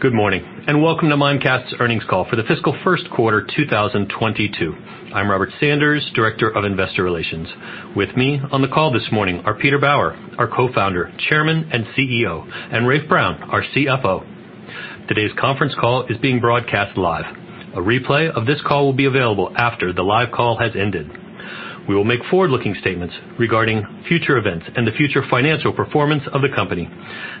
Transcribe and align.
Good 0.00 0.12
morning, 0.12 0.42
and 0.66 0.82
welcome 0.82 1.08
to 1.10 1.16
Mimecast's 1.16 1.76
earnings 1.78 2.02
call 2.10 2.24
for 2.28 2.34
the 2.34 2.42
fiscal 2.42 2.76
first 2.82 3.08
quarter 3.12 3.46
2022. 3.56 4.74
I'm 5.14 5.30
Robert 5.30 5.50
Sanders, 5.60 6.04
Director 6.16 6.50
of 6.50 6.64
Investor 6.64 7.04
Relations. 7.04 7.46
With 7.94 8.16
me 8.16 8.40
on 8.50 8.60
the 8.60 8.66
call 8.66 8.90
this 8.92 9.06
morning 9.12 9.42
are 9.46 9.54
Peter 9.54 9.78
Bauer, 9.78 10.16
our 10.36 10.48
Co-founder, 10.48 11.12
Chairman, 11.28 11.70
and 11.72 11.86
CEO, 11.96 12.44
and 12.74 12.88
Rafe 12.88 13.08
Brown, 13.08 13.40
our 13.44 13.62
CFO. 13.62 15.06
Today's 15.06 15.30
conference 15.38 15.74
call 15.80 16.06
is 16.08 16.18
being 16.18 16.40
broadcast 16.40 16.98
live. 16.98 17.26
A 17.74 17.80
replay 17.80 18.28
of 18.28 18.46
this 18.46 18.60
call 18.66 18.86
will 18.86 18.94
be 18.94 19.04
available 19.04 19.52
after 19.56 19.92
the 19.92 20.02
live 20.02 20.32
call 20.32 20.58
has 20.58 20.72
ended. 20.74 21.08
We 21.88 21.94
will 21.94 22.04
make 22.04 22.24
forward-looking 22.30 22.76
statements 22.80 23.14
regarding 23.38 23.84
future 24.08 24.38
events 24.38 24.66
and 24.74 24.86
the 24.86 24.92
future 24.92 25.22
financial 25.28 25.72
performance 25.72 26.22
of 26.32 26.40
the 26.40 26.48
company. 26.54 26.88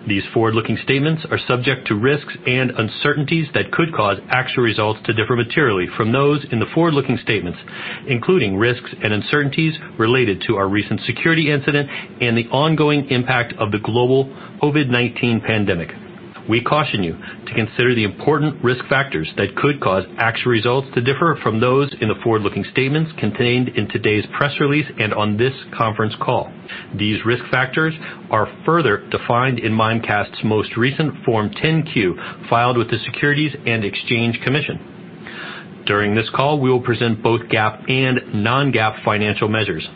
These 0.06 0.24
forward-looking 0.34 0.78
statements 0.82 1.24
are 1.30 1.38
subject 1.48 1.86
to 1.88 1.94
risks 1.94 2.34
and 2.46 2.70
uncertainties 2.70 3.48
that 3.54 3.72
could 3.72 3.94
cause 3.94 4.18
actual 4.28 4.64
results 4.64 5.00
to 5.06 5.14
differ 5.14 5.34
materially 5.34 5.86
from 5.96 6.12
those 6.12 6.44
in 6.52 6.60
the 6.60 6.66
forward-looking 6.74 7.18
statements, 7.22 7.58
including 8.06 8.56
risks 8.56 8.90
and 9.02 9.12
uncertainties 9.12 9.74
related 9.98 10.42
to 10.46 10.56
our 10.56 10.68
recent 10.68 11.00
security 11.06 11.50
incident 11.50 11.88
and 12.20 12.36
the 12.36 12.48
ongoing 12.48 13.08
impact 13.10 13.54
of 13.58 13.72
the 13.72 13.78
global 13.78 14.26
COVID-19 14.62 15.44
pandemic. 15.46 16.03
We 16.48 16.60
caution 16.62 17.02
you 17.02 17.12
to 17.46 17.54
consider 17.54 17.94
the 17.94 18.04
important 18.04 18.62
risk 18.62 18.84
factors 18.88 19.28
that 19.38 19.56
could 19.56 19.80
cause 19.80 20.04
actual 20.18 20.52
results 20.52 20.88
to 20.94 21.00
differ 21.00 21.38
from 21.42 21.58
those 21.58 21.90
in 22.00 22.08
the 22.08 22.16
forward-looking 22.22 22.66
statements 22.70 23.10
contained 23.18 23.68
in 23.70 23.88
today's 23.88 24.26
press 24.36 24.52
release 24.60 24.86
and 24.98 25.14
on 25.14 25.38
this 25.38 25.54
conference 25.74 26.14
call. 26.20 26.52
These 26.94 27.24
risk 27.24 27.44
factors 27.50 27.94
are 28.30 28.46
further 28.66 28.98
defined 29.08 29.58
in 29.58 29.72
Mimecast's 29.72 30.44
most 30.44 30.76
recent 30.76 31.24
Form 31.24 31.48
10-Q 31.50 32.18
filed 32.50 32.76
with 32.76 32.90
the 32.90 32.98
Securities 33.06 33.54
and 33.66 33.82
Exchange 33.82 34.38
Commission. 34.44 35.82
During 35.86 36.14
this 36.14 36.28
call, 36.34 36.60
we 36.60 36.70
will 36.70 36.80
present 36.80 37.22
both 37.22 37.42
GAAP 37.42 37.90
and 37.90 38.42
non-GAAP 38.42 39.02
financial 39.04 39.48
measures. 39.48 39.86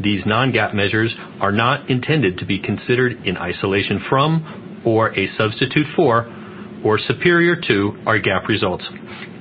These 0.00 0.24
non-GAAP 0.26 0.74
measures 0.74 1.14
are 1.40 1.52
not 1.52 1.90
intended 1.90 2.38
to 2.38 2.46
be 2.46 2.58
considered 2.58 3.24
in 3.26 3.36
isolation 3.36 4.02
from, 4.08 4.65
or 4.86 5.12
a 5.18 5.28
substitute 5.36 5.86
for, 5.94 6.32
or 6.84 6.98
superior 6.98 7.56
to 7.56 7.98
our 8.06 8.18
GAAP 8.18 8.46
results. 8.48 8.84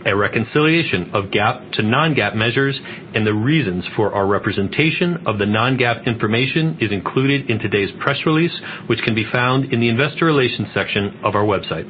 A 0.05 0.15
reconciliation 0.15 1.09
of 1.13 1.25
GAAP 1.25 1.71
to 1.73 1.81
non-GAAP 1.81 2.35
measures 2.35 2.79
and 3.15 3.25
the 3.25 3.33
reasons 3.33 3.83
for 3.95 4.13
our 4.13 4.27
representation 4.27 5.25
of 5.25 5.39
the 5.39 5.45
non-GAAP 5.45 6.05
information 6.05 6.77
is 6.79 6.91
included 6.91 7.49
in 7.49 7.59
today's 7.59 7.89
press 7.99 8.17
release, 8.25 8.53
which 8.87 8.99
can 9.01 9.15
be 9.15 9.25
found 9.31 9.73
in 9.73 9.79
the 9.79 9.89
investor 9.89 10.25
relations 10.25 10.67
section 10.73 11.19
of 11.23 11.35
our 11.35 11.43
website. 11.43 11.87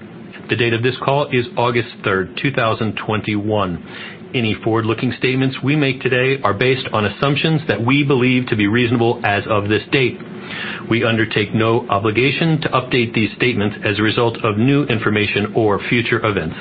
The 0.47 0.55
date 0.55 0.73
of 0.73 0.83
this 0.83 0.95
call 1.03 1.27
is 1.31 1.45
August 1.57 1.89
3rd, 2.03 2.39
2021. 2.41 4.14
Any 4.35 4.53
forward-looking 4.65 5.13
statements 5.17 5.55
we 5.63 5.77
make 5.77 6.01
today 6.01 6.41
are 6.43 6.53
based 6.53 6.89
on 6.91 7.05
assumptions 7.05 7.61
that 7.69 7.85
we 7.85 8.03
believe 8.03 8.47
to 8.47 8.57
be 8.57 8.67
reasonable 8.67 9.21
as 9.23 9.43
of 9.47 9.69
this 9.69 9.83
date. 9.93 10.17
We 10.89 11.05
undertake 11.05 11.55
no 11.55 11.87
obligation 11.87 12.59
to 12.59 12.67
update 12.67 13.13
these 13.13 13.29
statements 13.37 13.77
as 13.85 13.97
a 13.97 14.01
result 14.01 14.35
of 14.43 14.57
new 14.57 14.83
information 14.87 15.53
or 15.55 15.79
future 15.87 16.19
events. 16.25 16.57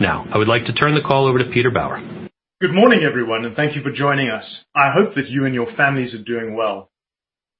Now, 0.00 0.28
I 0.32 0.38
would 0.38 0.46
like 0.46 0.66
to 0.66 0.72
turn 0.72 0.94
the 0.94 1.00
call 1.00 1.26
over 1.26 1.40
to 1.40 1.50
Peter 1.50 1.72
Bauer. 1.72 2.00
Good 2.60 2.72
morning, 2.72 3.02
everyone, 3.02 3.44
and 3.44 3.56
thank 3.56 3.74
you 3.74 3.82
for 3.82 3.90
joining 3.90 4.30
us. 4.30 4.44
I 4.76 4.92
hope 4.92 5.16
that 5.16 5.28
you 5.28 5.44
and 5.44 5.52
your 5.52 5.74
families 5.74 6.14
are 6.14 6.22
doing 6.22 6.54
well. 6.54 6.88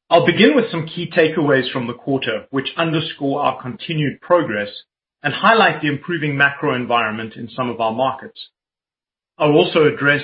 I'll 0.08 0.24
begin 0.24 0.54
with 0.54 0.70
some 0.70 0.86
key 0.86 1.10
takeaways 1.10 1.68
from 1.72 1.88
the 1.88 1.94
quarter, 1.94 2.46
which 2.50 2.68
underscore 2.76 3.40
our 3.40 3.60
continued 3.60 4.20
progress 4.20 4.68
and 5.24 5.34
highlight 5.34 5.82
the 5.82 5.88
improving 5.88 6.36
macro 6.36 6.76
environment 6.76 7.34
in 7.34 7.50
some 7.56 7.68
of 7.68 7.80
our 7.80 7.92
markets. 7.92 8.38
I'll 9.38 9.52
also 9.52 9.84
address 9.84 10.22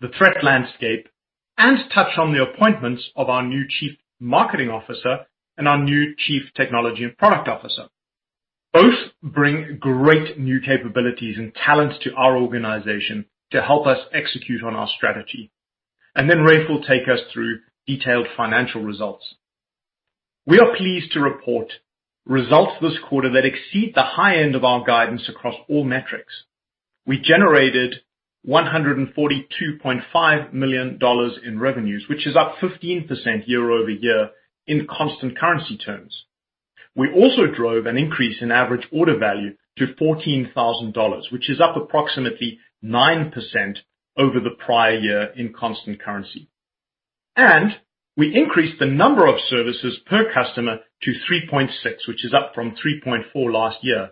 the 0.00 0.08
threat 0.08 0.42
landscape 0.42 1.08
and 1.56 1.78
touch 1.94 2.18
on 2.18 2.32
the 2.32 2.42
appointments 2.42 3.02
of 3.14 3.28
our 3.28 3.46
new 3.46 3.64
Chief 3.68 3.92
Marketing 4.18 4.70
Officer 4.70 5.26
and 5.56 5.68
our 5.68 5.82
new 5.82 6.14
Chief 6.18 6.42
Technology 6.56 7.04
and 7.04 7.16
Product 7.16 7.48
Officer. 7.48 7.86
Both 8.72 9.12
bring 9.22 9.78
great 9.80 10.38
new 10.38 10.60
capabilities 10.60 11.36
and 11.38 11.54
talents 11.54 11.96
to 12.02 12.14
our 12.14 12.36
organization 12.36 13.26
to 13.52 13.62
help 13.62 13.86
us 13.86 13.98
execute 14.12 14.64
on 14.64 14.74
our 14.74 14.88
strategy. 14.96 15.50
And 16.16 16.28
then 16.28 16.42
Rafe 16.42 16.68
will 16.68 16.82
take 16.82 17.08
us 17.08 17.20
through 17.32 17.60
detailed 17.86 18.26
financial 18.36 18.82
results. 18.82 19.34
We 20.44 20.58
are 20.58 20.76
pleased 20.76 21.12
to 21.12 21.20
report 21.20 21.72
results 22.26 22.72
this 22.82 22.98
quarter 23.08 23.30
that 23.32 23.46
exceed 23.46 23.92
the 23.94 24.02
high 24.02 24.38
end 24.38 24.56
of 24.56 24.64
our 24.64 24.84
guidance 24.84 25.28
across 25.28 25.54
all 25.68 25.84
metrics. 25.84 26.32
We 27.06 27.20
generated 27.20 28.00
$142.5 28.46 30.52
million 30.52 30.98
in 31.44 31.58
revenues, 31.58 32.06
which 32.08 32.26
is 32.26 32.36
up 32.36 32.56
15% 32.62 33.08
year-over-year 33.46 34.30
in 34.66 34.86
constant 34.88 35.38
currency 35.38 35.76
terms. 35.76 36.24
We 36.94 37.12
also 37.12 37.46
drove 37.46 37.86
an 37.86 37.96
increase 37.96 38.40
in 38.40 38.50
average 38.50 38.86
order 38.90 39.18
value 39.18 39.56
to 39.78 39.94
$14,000, 40.00 41.32
which 41.32 41.50
is 41.50 41.60
up 41.60 41.76
approximately 41.76 42.58
9% 42.82 43.32
over 44.16 44.40
the 44.40 44.56
prior 44.64 44.98
year 44.98 45.32
in 45.36 45.52
constant 45.52 46.00
currency. 46.00 46.48
And 47.36 47.72
we 48.16 48.34
increased 48.34 48.78
the 48.78 48.86
number 48.86 49.26
of 49.26 49.34
services 49.50 49.98
per 50.06 50.32
customer 50.32 50.78
to 51.02 51.12
3.6, 51.30 51.68
which 52.08 52.24
is 52.24 52.32
up 52.32 52.52
from 52.54 52.74
3.4 52.76 53.52
last 53.52 53.76
year. 53.82 54.10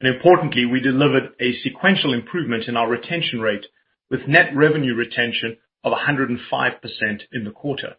And 0.00 0.14
importantly, 0.14 0.66
we 0.66 0.80
delivered 0.80 1.30
a 1.40 1.58
sequential 1.62 2.12
improvement 2.12 2.64
in 2.68 2.76
our 2.76 2.88
retention 2.88 3.40
rate 3.40 3.66
with 4.10 4.28
net 4.28 4.54
revenue 4.54 4.94
retention 4.94 5.56
of 5.84 5.92
105% 5.92 6.38
in 7.32 7.44
the 7.44 7.50
quarter. 7.50 7.96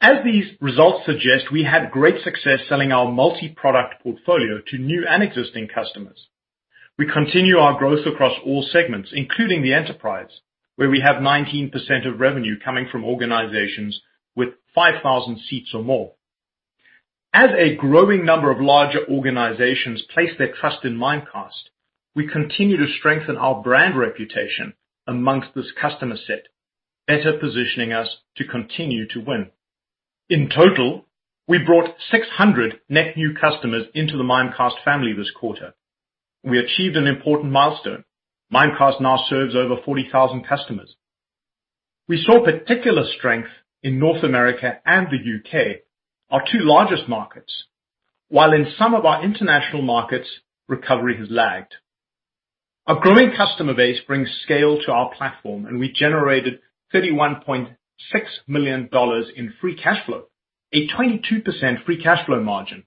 As 0.00 0.24
these 0.24 0.46
results 0.60 1.04
suggest, 1.04 1.52
we 1.52 1.62
had 1.62 1.90
great 1.90 2.22
success 2.24 2.60
selling 2.68 2.90
our 2.90 3.12
multi-product 3.12 4.02
portfolio 4.02 4.60
to 4.68 4.78
new 4.78 5.04
and 5.06 5.22
existing 5.22 5.68
customers. 5.68 6.28
We 6.98 7.06
continue 7.06 7.58
our 7.58 7.78
growth 7.78 8.06
across 8.06 8.36
all 8.44 8.66
segments, 8.72 9.10
including 9.12 9.62
the 9.62 9.74
enterprise, 9.74 10.40
where 10.76 10.90
we 10.90 11.00
have 11.00 11.16
19% 11.16 11.70
of 12.08 12.18
revenue 12.18 12.58
coming 12.58 12.88
from 12.90 13.04
organizations 13.04 14.00
with 14.34 14.50
5,000 14.74 15.38
seats 15.48 15.70
or 15.74 15.84
more. 15.84 16.12
As 17.32 17.50
a 17.56 17.76
growing 17.76 18.24
number 18.24 18.50
of 18.50 18.60
larger 18.60 19.06
organizations 19.08 20.02
place 20.12 20.30
their 20.36 20.52
trust 20.52 20.84
in 20.84 20.96
Mimecast, 20.96 21.70
we 22.12 22.26
continue 22.26 22.76
to 22.76 22.92
strengthen 22.98 23.36
our 23.36 23.62
brand 23.62 23.96
reputation 23.96 24.74
amongst 25.06 25.54
this 25.54 25.70
customer 25.80 26.16
set, 26.16 26.48
better 27.06 27.38
positioning 27.38 27.92
us 27.92 28.08
to 28.36 28.44
continue 28.44 29.06
to 29.08 29.20
win. 29.20 29.50
In 30.28 30.48
total, 30.48 31.06
we 31.46 31.58
brought 31.58 31.94
600 32.10 32.80
net 32.88 33.16
new 33.16 33.34
customers 33.40 33.86
into 33.94 34.16
the 34.16 34.24
Mimecast 34.24 34.82
family 34.84 35.12
this 35.12 35.30
quarter. 35.30 35.74
We 36.42 36.58
achieved 36.58 36.96
an 36.96 37.06
important 37.06 37.52
milestone. 37.52 38.04
Mimecast 38.52 39.00
now 39.00 39.24
serves 39.28 39.54
over 39.54 39.76
40,000 39.84 40.44
customers. 40.48 40.96
We 42.08 42.24
saw 42.24 42.44
particular 42.44 43.04
strength 43.18 43.50
in 43.84 44.00
North 44.00 44.24
America 44.24 44.80
and 44.84 45.06
the 45.08 45.24
U.K., 45.24 45.82
our 46.30 46.42
two 46.50 46.60
largest 46.60 47.08
markets, 47.08 47.64
while 48.28 48.52
in 48.52 48.72
some 48.78 48.94
of 48.94 49.04
our 49.04 49.24
international 49.24 49.82
markets, 49.82 50.28
recovery 50.68 51.16
has 51.18 51.28
lagged. 51.30 51.74
Our 52.86 53.00
growing 53.00 53.32
customer 53.36 53.74
base 53.74 53.98
brings 54.06 54.28
scale 54.44 54.78
to 54.84 54.92
our 54.92 55.10
platform, 55.16 55.66
and 55.66 55.78
we 55.78 55.92
generated 55.92 56.60
$31.6 56.94 57.76
million 58.46 58.88
in 59.36 59.54
free 59.60 59.76
cash 59.76 60.04
flow, 60.06 60.24
a 60.72 60.86
22% 60.88 61.84
free 61.84 62.02
cash 62.02 62.24
flow 62.26 62.42
margin, 62.42 62.84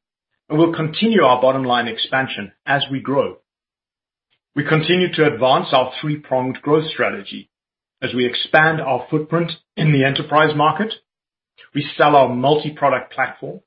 and 0.50 0.58
we'll 0.58 0.74
continue 0.74 1.24
our 1.24 1.42
bottom-line 1.42 1.88
expansion 1.88 2.54
as 2.66 2.84
we 2.92 3.02
grow. 3.02 3.38
We 4.56 4.66
continue 4.68 5.12
to 5.14 5.26
advance 5.26 5.68
our 5.72 5.92
three-pronged 6.00 6.62
growth 6.62 6.90
strategy 6.92 7.50
as 8.02 8.14
we 8.14 8.26
expand 8.26 8.82
our 8.82 9.08
footprint 9.10 9.52
in 9.76 9.92
the 9.92 10.06
enterprise 10.06 10.56
market, 10.56 10.94
we 11.74 11.90
sell 11.98 12.16
our 12.16 12.34
multi-product 12.34 13.14
platform, 13.14 13.62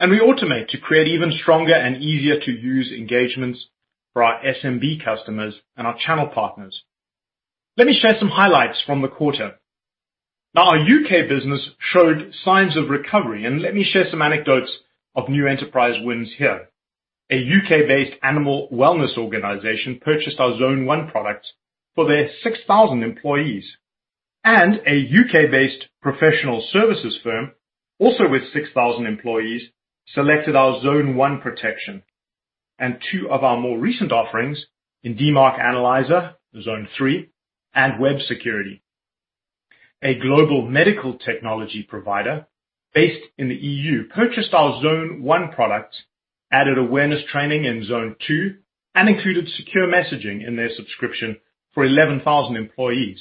and 0.00 0.10
we 0.10 0.18
automate 0.18 0.68
to 0.68 0.78
create 0.78 1.08
even 1.08 1.32
stronger 1.42 1.74
and 1.74 2.02
easier-to-use 2.02 2.92
engagements 2.92 3.66
for 4.12 4.22
our 4.22 4.40
SMB 4.42 5.04
customers 5.04 5.54
and 5.76 5.86
our 5.86 5.96
channel 5.98 6.26
partners. 6.26 6.82
Let 7.76 7.86
me 7.86 7.98
share 8.00 8.16
some 8.18 8.28
highlights 8.28 8.82
from 8.86 9.02
the 9.02 9.08
quarter. 9.08 9.56
Now, 10.54 10.68
our 10.68 10.78
U.K. 10.78 11.22
business 11.28 11.70
showed 11.92 12.32
signs 12.44 12.76
of 12.76 12.88
recovery, 12.88 13.44
and 13.44 13.60
let 13.60 13.74
me 13.74 13.82
share 13.84 14.06
some 14.08 14.22
anecdotes 14.22 14.70
of 15.16 15.28
new 15.28 15.48
enterprise 15.48 15.96
wins 16.00 16.30
here. 16.38 16.68
A 17.30 17.36
U.K.-based 17.36 18.16
animal 18.22 18.68
wellness 18.72 19.18
organization 19.18 19.98
purchased 20.00 20.38
our 20.38 20.56
Zone 20.58 20.86
1 20.86 21.10
product 21.10 21.46
for 21.96 22.06
their 22.06 22.30
6,000 22.44 23.02
employees, 23.02 23.64
and 24.44 24.80
a 24.86 24.94
U.K.-based 24.94 25.84
professional 26.02 26.66
services 26.70 27.18
firm, 27.24 27.52
also 27.98 28.28
with 28.28 28.42
6,000 28.52 29.06
employees, 29.06 29.62
selected 30.14 30.54
our 30.54 30.82
Zone 30.82 31.16
1 31.16 31.40
protection. 31.40 32.02
and 32.78 32.98
two 33.10 33.30
of 33.30 33.44
our 33.44 33.58
more 33.58 33.78
recent 33.78 34.12
offerings 34.12 34.66
in 35.02 35.16
DMARC 35.16 35.58
Analyzer, 35.60 36.34
Zone 36.60 36.88
3, 36.98 37.30
and 37.74 38.00
Web 38.00 38.16
Security. 38.26 38.82
A 40.02 40.14
global 40.18 40.68
medical 40.68 41.16
technology 41.18 41.82
provider 41.88 42.46
based 42.92 43.24
in 43.38 43.48
the 43.48 43.54
EU 43.54 44.08
purchased 44.08 44.52
our 44.52 44.82
Zone 44.82 45.22
1 45.22 45.52
product, 45.52 45.94
added 46.52 46.78
awareness 46.78 47.22
training 47.30 47.64
in 47.64 47.84
Zone 47.84 48.16
2, 48.26 48.56
and 48.94 49.08
included 49.08 49.48
secure 49.56 49.86
messaging 49.86 50.46
in 50.46 50.56
their 50.56 50.70
subscription 50.76 51.38
for 51.72 51.84
11,000 51.84 52.56
employees. 52.56 53.18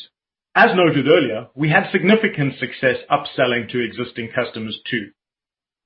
As 0.55 0.69
noted 0.75 1.07
earlier, 1.07 1.47
we 1.55 1.69
had 1.69 1.91
significant 1.91 2.59
success 2.59 2.97
upselling 3.09 3.69
to 3.69 3.79
existing 3.83 4.29
customers 4.35 4.79
too. 4.89 5.09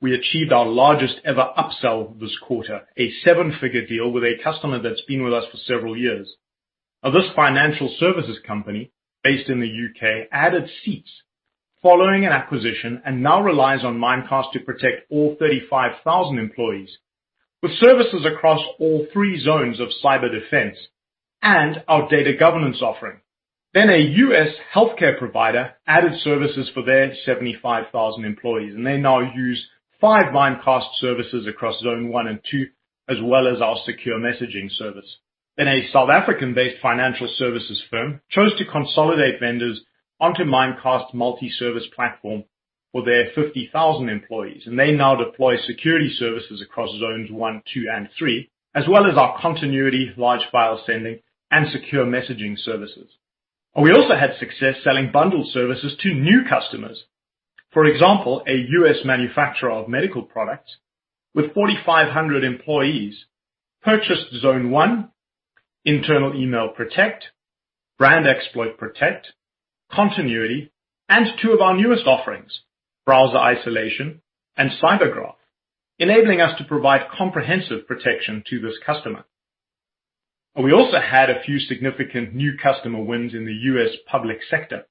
We 0.02 0.14
achieved 0.14 0.52
our 0.52 0.66
largest 0.66 1.16
ever 1.24 1.54
upsell 1.58 2.20
this 2.20 2.38
quarter, 2.46 2.82
a 2.98 3.12
seven-figure 3.24 3.88
deal 3.88 4.12
with 4.12 4.24
a 4.24 4.44
customer 4.44 4.82
that's 4.82 5.02
been 5.08 5.24
with 5.24 5.34
us 5.34 5.46
for 5.50 5.58
several 5.58 5.96
years. 5.96 6.36
This 7.02 7.32
financial 7.34 7.96
services 7.98 8.40
company, 8.46 8.92
based 9.24 9.50
in 9.50 9.62
the 9.62 9.68
U.K., 9.68 10.28
added 10.34 10.70
seats 10.84 11.10
following 11.82 12.26
an 12.26 12.34
acquisition 12.34 13.02
and 13.06 13.24
now 13.24 13.42
relies 13.42 13.86
on 13.86 13.98
Mimecast 13.98 14.52
to 14.52 14.60
protect 14.60 15.10
all 15.10 15.38
35,000 15.40 16.38
employees 16.38 16.90
with 17.62 17.72
services 17.80 18.26
across 18.26 18.60
all 18.80 19.08
three 19.14 19.42
zones 19.42 19.80
of 19.80 19.88
cyber 20.04 20.30
defense 20.30 20.78
and 21.42 21.82
our 21.88 22.10
data 22.10 22.34
governance 22.38 22.82
offering. 22.82 23.22
Then 23.74 23.90
a 23.90 23.98
U.S. 23.98 24.50
healthcare 24.74 25.18
provider 25.20 25.74
added 25.86 26.20
services 26.22 26.70
for 26.74 26.84
their 26.84 27.14
75,000 27.26 28.24
employees, 28.24 28.74
and 28.74 28.86
they 28.86 28.98
now 28.98 29.20
use 29.20 29.68
five 30.00 30.34
Mimecast 30.34 30.96
services 31.00 31.48
across 31.48 31.80
Zone 31.82 32.10
1 32.10 32.28
and 32.28 32.40
2, 32.50 32.66
as 33.10 33.18
well 33.22 33.48
as 33.48 33.62
our 33.62 33.78
secure 33.86 34.20
messaging 34.20 34.72
service. 34.72 35.18
Then 35.58 35.68
a 35.68 35.90
South 35.92 36.10
African-based 36.10 36.82
financial 36.82 37.28
services 37.38 37.84
firm 37.90 38.22
chose 38.30 38.58
to 38.58 38.66
consolidate 38.72 39.40
vendors 39.40 39.82
onto 40.20 40.44
Mimecast 40.44 41.14
multi-service 41.14 41.88
platform 41.96 42.46
for 42.92 43.04
their 43.04 43.32
50,000 43.36 44.08
employees, 44.08 44.64
and 44.66 44.80
they 44.80 44.92
now 44.92 45.16
deploy 45.16 45.58
security 45.58 46.14
services 46.18 46.62
across 46.62 46.90
Zones 47.00 47.30
1, 47.32 47.64
2, 47.74 47.86
and 47.94 48.08
3, 48.18 48.50
as 48.76 48.86
well 48.88 49.06
as 49.06 49.18
our 49.18 49.40
continuity, 49.42 50.12
large 50.16 50.42
file 50.52 50.82
sending, 50.86 51.20
and 51.52 51.70
secure 51.72 52.06
messaging 52.06 52.58
services. 52.58 53.10
We 53.80 53.92
also 53.92 54.16
had 54.16 54.40
success 54.40 54.82
selling 54.84 55.12
bundled 55.12 55.52
services 55.54 55.96
to 56.02 56.14
new 56.14 56.42
customers. 56.50 57.04
For 57.72 57.86
example, 57.86 58.42
a 58.48 58.66
U.S. 58.80 59.06
manufacturer 59.06 59.72
of 59.72 59.88
medical 59.88 60.24
products 60.24 60.78
with 61.36 61.54
4,500 61.54 62.44
employees 62.44 63.26
purchased 63.84 64.34
Zone 64.42 64.72
1, 64.72 65.12
Internal 65.86 66.36
Email 66.36 66.70
Protect, 66.76 67.26
Brand 68.00 68.28
Exploit 68.28 68.80
Protect, 68.80 69.28
Continuity, 69.92 70.72
and 71.08 71.28
two 71.40 71.52
of 71.52 71.62
our 71.62 71.78
newest 71.78 72.08
offerings, 72.08 72.62
Browser 73.06 73.38
Isolation 73.38 74.22
and 74.58 74.72
CyberGraph, 74.82 75.36
enabling 76.00 76.42
us 76.42 76.58
to 76.58 76.66
provide 76.66 77.12
comprehensive 77.16 77.88
protection 77.88 78.44
to 78.50 78.60
this 78.60 78.74
customer. 78.84 79.26
We 80.64 80.74
also 80.74 80.98
had 81.00 81.30
a 81.30 81.44
few 81.44 81.60
significant 81.60 82.34
new 82.34 82.58
customer 82.58 83.04
wins 83.04 83.36
in 83.36 83.46
the 83.46 83.54
U.S. 83.54 83.96
public 84.10 84.40
sector, 84.50 84.88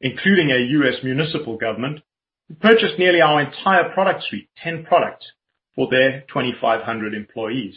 including 0.00 0.50
a 0.50 0.70
U.S. 0.78 1.02
municipal 1.02 1.56
government 1.56 2.00
who 2.46 2.54
purchased 2.54 2.96
nearly 2.96 3.20
our 3.20 3.40
entire 3.40 3.92
product 3.92 4.22
suite, 4.28 4.48
10 4.62 4.84
products, 4.84 5.26
for 5.74 5.88
their 5.90 6.20
2,500 6.28 7.14
employees. 7.14 7.74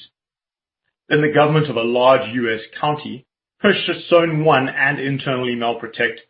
Then 1.10 1.22
the 1.22 1.34
government 1.34 1.72
of 1.72 1.76
a 1.76 1.82
large 1.82 2.32
U.S. 2.36 2.62
county 2.80 3.26
purchased 3.60 4.10
Zone 4.10 4.46
1 4.46 4.70
and 4.70 5.00
Internal 5.00 5.50
Email 5.50 5.80
Protect 5.80 6.22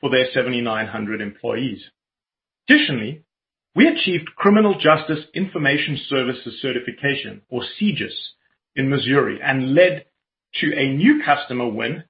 for 0.00 0.08
their 0.08 0.28
7,900 0.32 1.20
employees. 1.20 1.82
Additionally, 2.66 3.22
we 3.74 3.86
achieved 3.86 4.34
Criminal 4.34 4.78
Justice 4.80 5.26
Information 5.34 6.00
Services 6.08 6.58
certification, 6.62 7.42
or 7.50 7.62
CJIS, 7.78 8.14
in 8.78 8.88
Missouri 8.88 9.40
and 9.42 9.74
led 9.74 10.04
to 10.60 10.72
a 10.76 10.94
new 10.94 11.22
customer 11.24 11.68
win 11.68 12.04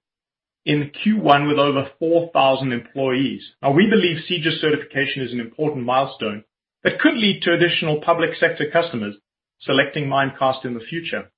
in 0.65 0.91
Q1 1.05 1.49
with 1.49 1.59
over 1.59 1.91
4,000 1.99 2.73
employees. 2.73 3.43
Now, 3.62 3.73
we 3.73 3.89
believe 3.89 4.25
CJIS 4.29 4.61
certification 4.61 5.23
is 5.23 5.33
an 5.33 5.41
important 5.41 5.85
milestone 5.85 6.45
that 6.85 7.00
could 7.00 7.15
lead 7.15 7.43
to 7.43 7.55
additional 7.55 8.00
public 8.00 8.31
sector 8.39 8.71
customers 8.71 9.17
selecting 9.61 10.06
Mimecast 10.06 10.65
in 10.65 10.75
the 10.75 10.85
future. 10.89 11.31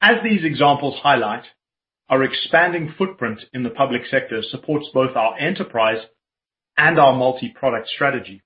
As 0.00 0.16
these 0.24 0.44
examples 0.44 0.98
highlight, 1.02 1.44
our 2.08 2.22
expanding 2.22 2.94
footprint 2.96 3.40
in 3.52 3.62
the 3.62 3.70
public 3.70 4.02
sector 4.10 4.42
supports 4.42 4.86
both 4.92 5.16
our 5.16 5.38
enterprise 5.38 6.04
and 6.76 6.98
our 6.98 7.14
multi-product 7.14 7.88
strategy. 7.88 8.42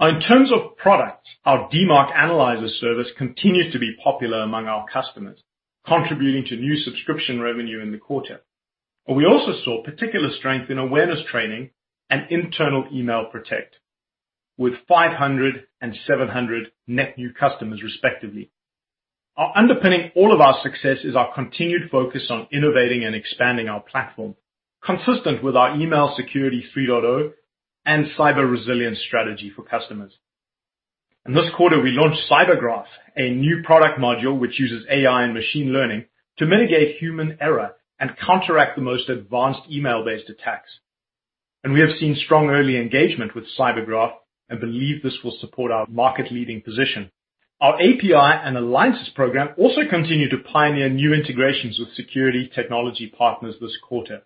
In 0.00 0.20
terms 0.20 0.50
of 0.52 0.76
products, 0.76 1.28
our 1.44 1.70
DMARC 1.70 2.14
Analyzer 2.14 2.68
service 2.80 3.08
continues 3.16 3.72
to 3.72 3.78
be 3.78 3.96
popular 4.02 4.40
among 4.40 4.66
our 4.66 4.86
customers, 4.92 5.40
contributing 5.86 6.44
to 6.46 6.56
new 6.56 6.76
subscription 6.76 7.40
revenue 7.40 7.80
in 7.80 7.92
the 7.92 7.98
quarter. 7.98 8.40
We 9.08 9.26
also 9.26 9.52
saw 9.64 9.82
particular 9.82 10.30
strength 10.38 10.70
in 10.70 10.78
awareness 10.78 11.20
training 11.30 11.70
and 12.08 12.22
Internal 12.30 12.86
Email 12.92 13.26
Protect 13.30 13.76
with 14.56 14.74
500 14.88 15.66
and 15.80 15.94
700 16.06 16.70
net 16.86 17.18
new 17.18 17.32
customers 17.38 17.82
respectively. 17.82 18.50
Underpinning 19.36 20.12
all 20.14 20.32
of 20.32 20.40
our 20.40 20.58
success 20.62 20.98
is 21.02 21.16
our 21.16 21.34
continued 21.34 21.90
focus 21.90 22.28
on 22.30 22.46
innovating 22.52 23.04
and 23.04 23.16
expanding 23.16 23.68
our 23.68 23.80
platform, 23.80 24.36
consistent 24.84 25.42
with 25.42 25.56
our 25.56 25.74
Email 25.74 26.14
Security 26.16 26.64
3.0 26.74 27.32
and 27.84 28.06
cyber 28.16 28.48
resilience 28.48 28.98
strategy 29.06 29.52
for 29.54 29.62
customers. 29.62 30.12
This 31.26 31.50
quarter, 31.56 31.80
we 31.80 31.90
launched 31.90 32.30
CyberGraph, 32.30 32.84
a 33.16 33.30
new 33.30 33.62
product 33.64 33.98
module 33.98 34.38
which 34.38 34.60
uses 34.60 34.84
AI 34.90 35.24
and 35.24 35.32
machine 35.32 35.72
learning 35.72 36.04
to 36.36 36.44
mitigate 36.44 36.98
human 36.98 37.38
error 37.40 37.72
and 37.98 38.10
counteract 38.18 38.76
the 38.76 38.82
most 38.82 39.08
advanced 39.08 39.62
email-based 39.70 40.28
attacks. 40.28 40.68
And 41.64 41.72
we 41.72 41.80
have 41.80 41.96
seen 41.98 42.14
strong 42.14 42.50
early 42.50 42.76
engagement 42.76 43.34
with 43.34 43.46
CyberGraph 43.58 44.12
and 44.50 44.60
believe 44.60 45.02
this 45.02 45.16
will 45.24 45.34
support 45.40 45.72
our 45.72 45.86
market-leading 45.88 46.60
position. 46.60 47.10
Our 47.58 47.76
API 47.76 48.12
and 48.12 48.58
alliances 48.58 49.08
program 49.14 49.54
also 49.56 49.88
continued 49.88 50.30
to 50.32 50.52
pioneer 50.52 50.90
new 50.90 51.14
integrations 51.14 51.78
with 51.78 51.94
security 51.94 52.50
technology 52.54 53.06
partners 53.06 53.54
this 53.62 53.78
quarter. 53.82 54.20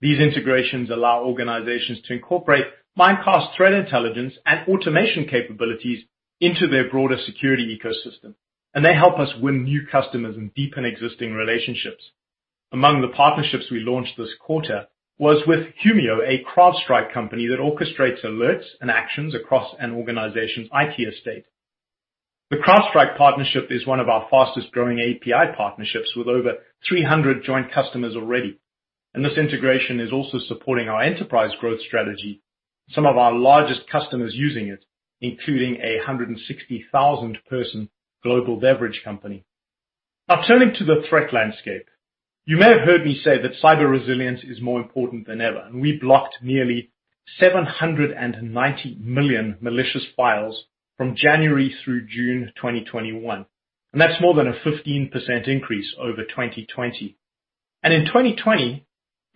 These 0.00 0.18
integrations 0.18 0.88
allow 0.88 1.24
organizations 1.24 2.00
to 2.06 2.14
incorporate 2.14 2.64
Mimecast 2.98 3.54
threat 3.54 3.74
intelligence 3.74 4.34
and 4.46 4.66
automation 4.68 5.26
capabilities 5.28 6.04
into 6.40 6.66
their 6.66 6.90
broader 6.90 7.18
security 7.24 7.78
ecosystem, 7.78 8.34
and 8.74 8.84
they 8.84 8.94
help 8.94 9.18
us 9.18 9.34
win 9.40 9.64
new 9.64 9.86
customers 9.90 10.36
and 10.36 10.54
deepen 10.54 10.84
existing 10.84 11.34
relationships. 11.34 12.10
Among 12.72 13.02
the 13.02 13.14
partnerships 13.14 13.70
we 13.70 13.80
launched 13.80 14.14
this 14.16 14.34
quarter 14.40 14.86
was 15.18 15.42
with 15.46 15.66
Humio, 15.84 16.20
a 16.26 16.44
CrowdStrike 16.44 17.12
company 17.12 17.46
that 17.48 17.58
orchestrates 17.58 18.24
alerts 18.24 18.64
and 18.80 18.90
actions 18.90 19.34
across 19.34 19.74
an 19.78 19.92
organization's 19.92 20.68
IT 20.72 21.00
estate. 21.00 21.44
The 22.50 22.56
CrowdStrike 22.56 23.16
partnership 23.18 23.68
is 23.70 23.86
one 23.86 24.00
of 24.00 24.08
our 24.08 24.26
fastest-growing 24.30 25.00
API 25.00 25.54
partnerships 25.56 26.14
with 26.16 26.28
over 26.28 26.54
300 26.88 27.44
joint 27.44 27.72
customers 27.72 28.14
already. 28.14 28.58
And 29.14 29.24
this 29.24 29.36
integration 29.38 30.00
is 30.00 30.12
also 30.12 30.38
supporting 30.38 30.88
our 30.88 31.02
enterprise 31.02 31.50
growth 31.60 31.80
strategy. 31.80 32.42
Some 32.90 33.06
of 33.06 33.16
our 33.16 33.32
largest 33.32 33.88
customers 33.90 34.34
using 34.34 34.68
it, 34.68 34.84
including 35.20 35.76
a 35.76 35.98
160,000-person 36.06 37.88
global 38.22 38.60
beverage 38.60 39.00
company. 39.04 39.44
Now 40.28 40.42
turning 40.46 40.74
to 40.74 40.84
the 40.84 41.04
threat 41.08 41.32
landscape. 41.32 41.86
You 42.44 42.56
may 42.56 42.68
have 42.68 42.86
heard 42.86 43.04
me 43.04 43.20
say 43.24 43.42
that 43.42 43.60
cyber 43.62 43.90
resilience 43.90 44.40
is 44.44 44.60
more 44.60 44.80
important 44.80 45.26
than 45.26 45.40
ever, 45.40 45.64
and 45.66 45.80
we 45.80 45.98
blocked 46.00 46.36
nearly 46.42 46.90
790 47.40 48.98
million 49.00 49.56
malicious 49.60 50.04
files 50.16 50.64
from 50.96 51.16
January 51.16 51.74
through 51.84 52.06
June 52.06 52.52
2021. 52.54 53.46
and 53.92 54.00
That's 54.00 54.20
more 54.20 54.34
than 54.34 54.46
a 54.46 54.52
15% 54.52 55.48
increase 55.48 55.92
over 55.98 56.22
2020. 56.22 57.16
In 57.82 58.04
2020, 58.06 58.85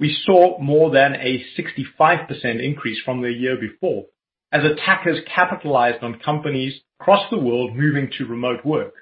we 0.00 0.18
saw 0.24 0.58
more 0.58 0.90
than 0.90 1.14
a 1.14 1.44
65% 1.56 2.64
increase 2.64 2.98
from 3.04 3.20
the 3.20 3.30
year 3.30 3.56
before 3.60 4.06
as 4.50 4.64
attackers 4.64 5.18
capitalized 5.32 6.02
on 6.02 6.18
companies 6.18 6.80
across 6.98 7.30
the 7.30 7.38
world 7.38 7.76
moving 7.76 8.10
to 8.18 8.24
remote 8.24 8.64
work. 8.64 8.94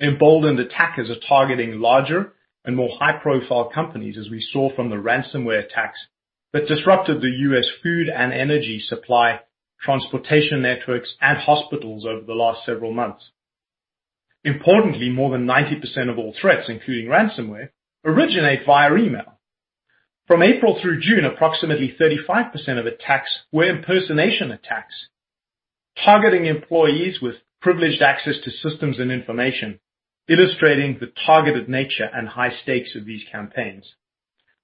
Emboldened 0.00 0.60
attackers 0.60 1.10
are 1.10 1.28
targeting 1.28 1.80
larger 1.80 2.32
and 2.64 2.76
more 2.76 2.96
high-profile 2.98 3.70
companies, 3.74 4.16
as 4.18 4.30
we 4.30 4.44
saw 4.52 4.74
from 4.74 4.88
the 4.88 4.96
ransomware 4.96 5.64
attacks 5.64 5.98
that 6.52 6.66
disrupted 6.66 7.20
the 7.20 7.30
U.S. 7.50 7.66
food 7.82 8.08
and 8.08 8.32
energy 8.32 8.82
supply, 8.88 9.40
transportation 9.82 10.62
networks, 10.62 11.14
and 11.20 11.38
hospitals 11.38 12.04
over 12.04 12.24
the 12.26 12.32
last 12.32 12.64
several 12.64 12.92
months. 12.92 13.22
Importantly, 14.44 15.10
more 15.10 15.30
than 15.30 15.46
90% 15.46 16.10
of 16.10 16.18
all 16.18 16.34
threats, 16.40 16.68
including 16.68 17.10
ransomware, 17.10 17.70
originate 18.04 18.60
via 18.64 18.94
email. 18.94 19.35
From 20.26 20.42
April 20.42 20.76
through 20.82 21.02
June, 21.02 21.24
approximately 21.24 21.94
35% 22.00 22.80
of 22.80 22.86
attacks 22.86 23.30
were 23.52 23.70
impersonation 23.70 24.50
attacks, 24.50 24.94
targeting 26.04 26.46
employees 26.46 27.20
with 27.22 27.36
privileged 27.62 28.02
access 28.02 28.34
to 28.42 28.50
systems 28.50 28.98
and 28.98 29.12
information, 29.12 29.78
illustrating 30.28 30.98
the 30.98 31.12
targeted 31.24 31.68
nature 31.68 32.08
and 32.12 32.28
high 32.28 32.50
stakes 32.62 32.96
of 32.96 33.06
these 33.06 33.22
campaigns. 33.30 33.84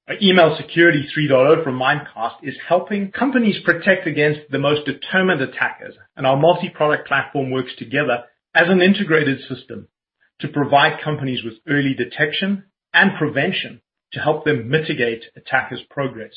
Our 0.09 0.17
Email 0.21 0.57
Security 0.57 1.07
3.0 1.17 1.63
from 1.63 1.79
Mimecast 1.79 2.39
is 2.43 2.57
helping 2.67 3.13
companies 3.13 3.63
protect 3.65 4.09
against 4.09 4.51
the 4.51 4.59
most 4.59 4.85
determined 4.85 5.43
attackers, 5.43 5.95
and 6.17 6.27
our 6.27 6.37
multi-product 6.37 7.07
platform 7.07 7.53
works 7.53 7.73
together 7.79 8.25
as 8.53 8.67
an 8.67 8.83
integrated 8.83 9.39
system 9.49 9.87
to 10.41 10.49
provide 10.49 11.05
companies 11.05 11.45
with 11.45 11.55
early 11.69 11.95
detection 11.95 12.65
and 12.93 13.13
prevention 13.17 13.81
to 14.13 14.21
help 14.21 14.45
them 14.45 14.69
mitigate 14.69 15.25
attackers' 15.37 15.83
progress. 15.91 16.33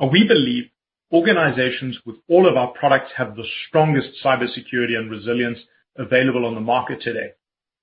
We 0.00 0.26
believe 0.26 0.64
organizations 1.12 1.98
with 2.04 2.16
all 2.28 2.48
of 2.48 2.56
our 2.56 2.72
products 2.72 3.12
have 3.16 3.36
the 3.36 3.46
strongest 3.68 4.08
cybersecurity 4.24 4.96
and 4.96 5.10
resilience 5.10 5.58
available 5.96 6.46
on 6.46 6.54
the 6.54 6.60
market 6.60 7.02
today, 7.02 7.32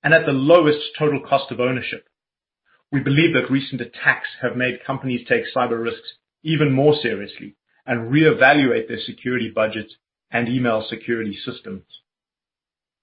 and 0.02 0.12
at 0.12 0.26
the 0.26 0.32
lowest 0.32 0.80
total 0.98 1.20
cost 1.20 1.50
of 1.50 1.60
ownership. 1.60 2.08
We 2.92 3.00
believe 3.00 3.34
that 3.34 3.50
recent 3.50 3.80
attacks 3.80 4.28
have 4.42 4.56
made 4.56 4.84
companies 4.84 5.26
take 5.28 5.44
cyber 5.54 5.80
risks 5.82 6.14
even 6.42 6.72
more 6.72 6.94
seriously 7.00 7.54
and 7.86 8.10
reevaluate 8.12 8.88
their 8.88 9.00
security 9.06 9.50
budgets 9.54 9.94
and 10.30 10.48
email 10.48 10.84
security 10.88 11.38
systems. 11.44 11.84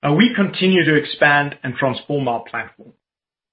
We 0.03 0.33
continue 0.35 0.85
to 0.85 0.95
expand 0.95 1.57
and 1.63 1.75
transform 1.75 2.27
our 2.27 2.43
platform, 2.49 2.93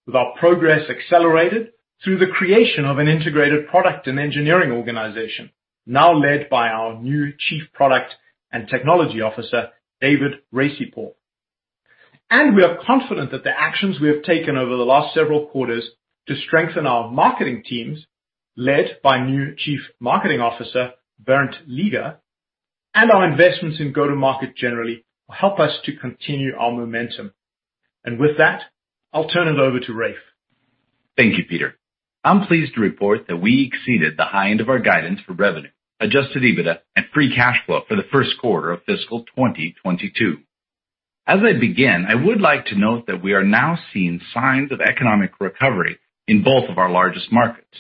with 0.06 0.14
our 0.14 0.34
progress 0.38 0.88
accelerated 0.88 1.72
through 2.04 2.18
the 2.18 2.26
creation 2.26 2.84
of 2.84 2.98
an 2.98 3.08
integrated 3.08 3.66
product 3.66 4.06
and 4.06 4.20
engineering 4.20 4.70
organization, 4.70 5.50
now 5.86 6.12
led 6.12 6.50
by 6.50 6.68
our 6.68 7.00
new 7.00 7.32
Chief 7.38 7.62
Product 7.72 8.14
and 8.52 8.68
Technology 8.68 9.22
Officer, 9.22 9.70
David 10.00 10.32
Raissipour. 10.54 11.14
We 12.30 12.62
are 12.62 12.78
confident 12.86 13.30
that 13.30 13.42
the 13.44 13.58
actions 13.58 14.00
we 14.00 14.08
have 14.08 14.22
taken 14.22 14.56
over 14.56 14.76
the 14.76 14.84
last 14.84 15.14
several 15.14 15.46
quarters 15.46 15.88
to 16.28 16.36
strengthen 16.36 16.86
our 16.86 17.10
marketing 17.10 17.62
teams, 17.66 18.06
led 18.56 18.98
by 19.02 19.24
new 19.24 19.54
Chief 19.56 19.80
Marketing 19.98 20.40
Officer, 20.40 20.92
Bernd 21.18 21.56
Leger, 21.66 22.18
and 22.94 23.10
our 23.10 23.28
investments 23.30 23.80
in 23.80 23.92
go-to-market 23.92 24.56
generally, 24.56 25.04
will 25.26 25.34
help 25.34 25.58
us 25.58 25.72
to 25.84 25.96
continue 25.96 26.54
our 26.56 26.72
momentum. 26.72 27.32
And 28.04 28.18
with 28.20 28.38
that, 28.38 28.62
I'll 29.12 29.28
turn 29.28 29.48
it 29.48 29.58
over 29.58 29.80
to 29.80 29.92
Rafe. 29.92 30.16
Thank 31.16 31.38
you, 31.38 31.44
Peter. 31.48 31.76
I'm 32.26 32.46
pleased 32.46 32.74
to 32.74 32.80
report 32.80 33.26
that 33.28 33.36
we 33.36 33.70
exceeded 33.70 34.16
the 34.16 34.24
high 34.24 34.50
end 34.50 34.62
of 34.62 34.70
our 34.70 34.78
guidance 34.78 35.20
for 35.26 35.34
revenue, 35.34 35.68
adjusted 36.00 36.42
EBITDA, 36.42 36.78
and 36.96 37.04
free 37.12 37.34
cash 37.34 37.58
flow 37.66 37.82
for 37.86 37.96
the 37.96 38.08
first 38.10 38.38
quarter 38.40 38.72
of 38.72 38.82
fiscal 38.84 39.24
2022. 39.36 40.38
As 41.26 41.40
I 41.42 41.58
begin, 41.58 42.06
I 42.08 42.14
would 42.14 42.40
like 42.40 42.66
to 42.66 42.78
note 42.78 43.08
that 43.08 43.22
we 43.22 43.34
are 43.34 43.44
now 43.44 43.78
seeing 43.92 44.22
signs 44.32 44.72
of 44.72 44.80
economic 44.80 45.32
recovery 45.38 45.98
in 46.26 46.42
both 46.42 46.70
of 46.70 46.78
our 46.78 46.90
largest 46.90 47.30
markets. 47.30 47.76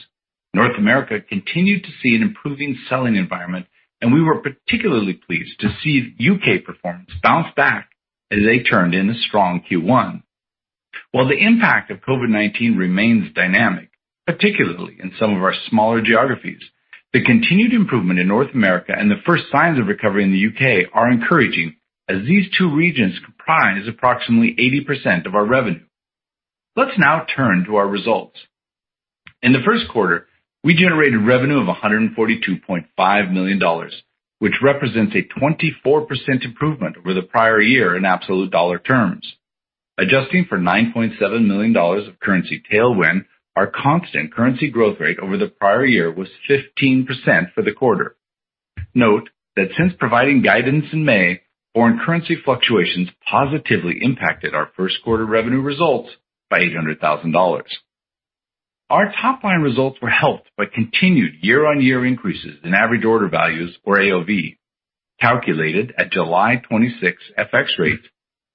North 0.52 0.76
America 0.76 1.20
continued 1.20 1.84
to 1.84 1.90
see 2.02 2.14
an 2.14 2.22
improving 2.22 2.76
selling 2.88 3.16
environment, 3.16 3.64
and 4.02 4.12
we 4.12 4.22
were 4.22 4.42
particularly 4.42 5.14
pleased 5.14 5.58
to 5.60 5.74
see 5.82 6.14
U.K. 6.18 6.58
performance 6.58 7.10
bounce 7.22 7.48
back 7.56 7.88
as 8.30 8.40
they 8.44 8.62
turned 8.62 8.94
in 8.94 9.08
a 9.08 9.18
strong 9.20 9.62
Q1. 9.70 10.22
While 11.12 11.28
the 11.28 11.42
impact 11.42 11.90
of 11.90 12.02
COVID-19 12.02 12.76
remains 12.76 13.32
dynamic, 13.34 13.88
particularly 14.26 14.96
in 15.02 15.12
some 15.18 15.34
of 15.36 15.42
our 15.42 15.54
smaller 15.68 16.00
geographies, 16.00 16.62
the 17.12 17.24
continued 17.24 17.72
improvement 17.72 18.18
in 18.18 18.26
North 18.26 18.52
America 18.54 18.92
and 18.96 19.10
the 19.10 19.22
first 19.24 19.44
signs 19.52 19.78
of 19.78 19.86
recovery 19.86 20.24
in 20.24 20.32
the 20.32 20.38
U.K. 20.38 20.86
are 20.92 21.10
encouraging, 21.10 21.76
as 22.08 22.26
these 22.26 22.46
two 22.58 22.74
regions 22.74 23.18
comprise 23.24 23.86
approximately 23.86 24.54
80% 24.88 25.26
of 25.26 25.34
our 25.34 25.44
revenue. 25.44 25.84
Let's 26.76 26.98
now 26.98 27.24
turn 27.36 27.64
to 27.66 27.76
our 27.76 27.86
results. 27.86 28.36
In 29.42 29.52
the 29.52 29.62
first 29.64 29.84
quarter, 29.92 30.26
we 30.64 30.74
generated 30.74 31.24
revenue 31.24 31.60
of 31.60 31.68
$142.5 31.68 33.32
million, 33.32 33.90
which 34.38 34.54
represents 34.62 35.14
a 35.14 35.40
24% 35.40 36.44
improvement 36.44 36.96
over 36.96 37.14
the 37.14 37.22
prior 37.22 37.60
year 37.60 37.96
in 37.96 38.04
absolute 38.04 38.50
dollar 38.50 38.78
terms. 38.78 39.34
Adjusting 39.98 40.46
for 40.48 40.58
$9.7 40.58 41.46
million 41.46 41.76
of 41.76 42.18
currency 42.18 42.60
tailwind, 42.72 43.26
our 43.56 43.66
constant 43.66 44.34
currency 44.34 44.68
growth 44.68 44.98
rate 45.00 45.18
over 45.20 45.36
the 45.36 45.48
prior 45.48 45.84
year 45.84 46.12
was 46.12 46.28
15% 46.48 47.06
for 47.54 47.62
the 47.62 47.72
quarter. 47.72 48.16
Note 48.94 49.30
that 49.56 49.68
since 49.76 49.92
providing 49.98 50.42
guidance 50.42 50.86
in 50.92 51.04
May, 51.04 51.42
foreign 51.72 52.00
currency 52.04 52.36
fluctuations 52.44 53.08
positively 53.28 53.98
impacted 54.00 54.54
our 54.54 54.70
first 54.76 54.96
quarter 55.04 55.24
revenue 55.24 55.60
results 55.60 56.10
by 56.50 56.60
$800,000. 56.60 57.62
Our 58.90 59.12
top-line 59.20 59.60
results 59.60 59.98
were 60.02 60.10
helped 60.10 60.50
by 60.56 60.64
continued 60.72 61.34
year-on-year 61.42 62.04
increases 62.04 62.58
in 62.62 62.74
average 62.74 63.04
order 63.04 63.28
values, 63.28 63.76
or 63.82 63.96
AOV. 63.96 64.56
Calculated 65.20 65.94
at 65.96 66.12
July 66.12 66.60
26 66.68 67.22
FX 67.38 67.78
rates, 67.78 68.06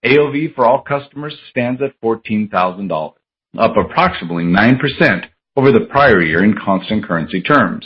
AOV 0.05 0.53
for 0.55 0.65
all 0.65 0.81
customers 0.81 1.35
stands 1.49 1.81
at 1.81 1.99
$14,000, 2.01 3.13
up 3.57 3.75
approximately 3.77 4.43
9% 4.43 5.25
over 5.55 5.71
the 5.71 5.87
prior 5.89 6.21
year 6.21 6.43
in 6.43 6.55
constant 6.55 7.05
currency 7.05 7.41
terms. 7.41 7.85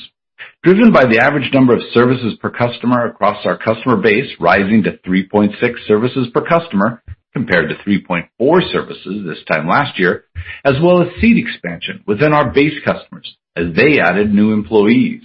Driven 0.64 0.92
by 0.92 1.06
the 1.06 1.20
average 1.20 1.52
number 1.54 1.74
of 1.74 1.82
services 1.94 2.38
per 2.42 2.50
customer 2.50 3.06
across 3.06 3.46
our 3.46 3.58
customer 3.58 3.98
base 3.98 4.32
rising 4.40 4.84
to 4.84 4.98
3.6 5.08 5.52
services 5.88 6.28
per 6.34 6.46
customer, 6.46 7.04
compared 7.34 7.70
to 7.70 7.76
3.4 7.90 8.72
services 8.72 9.26
this 9.26 9.44
time 9.52 9.68
last 9.68 10.00
year, 10.00 10.26
as 10.64 10.76
well 10.82 11.02
as 11.02 11.10
seat 11.20 11.38
expansion 11.38 12.04
within 12.06 12.32
our 12.32 12.52
base 12.52 12.80
customers 12.86 13.36
as 13.56 13.76
they 13.76 14.00
added 14.00 14.34
new 14.34 14.54
employees. 14.54 15.24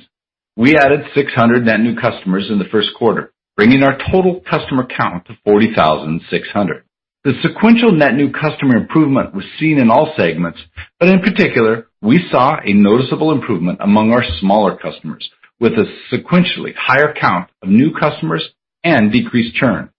We 0.56 0.76
added 0.76 1.00
600 1.14 1.64
net 1.64 1.80
new 1.80 1.94
customers 1.96 2.48
in 2.50 2.58
the 2.58 2.68
first 2.72 2.88
quarter, 2.98 3.32
bringing 3.56 3.82
our 3.82 3.98
total 4.10 4.40
customer 4.40 4.86
count 4.86 5.26
to 5.26 5.38
40,600. 5.44 6.84
The 7.28 7.34
sequential 7.42 7.92
net 7.92 8.14
new 8.14 8.32
customer 8.32 8.78
improvement 8.78 9.34
was 9.34 9.44
seen 9.60 9.76
in 9.76 9.90
all 9.90 10.14
segments, 10.16 10.60
but 10.98 11.10
in 11.10 11.20
particular, 11.20 11.88
we 12.00 12.26
saw 12.30 12.56
a 12.56 12.72
noticeable 12.72 13.32
improvement 13.32 13.80
among 13.82 14.12
our 14.12 14.24
smaller 14.40 14.78
customers, 14.78 15.28
with 15.60 15.74
a 15.74 15.84
sequentially 16.10 16.74
higher 16.74 17.12
count 17.12 17.50
of 17.62 17.68
new 17.68 17.92
customers 17.92 18.48
and 18.82 19.12
decreased 19.12 19.54
churn. 19.56 19.90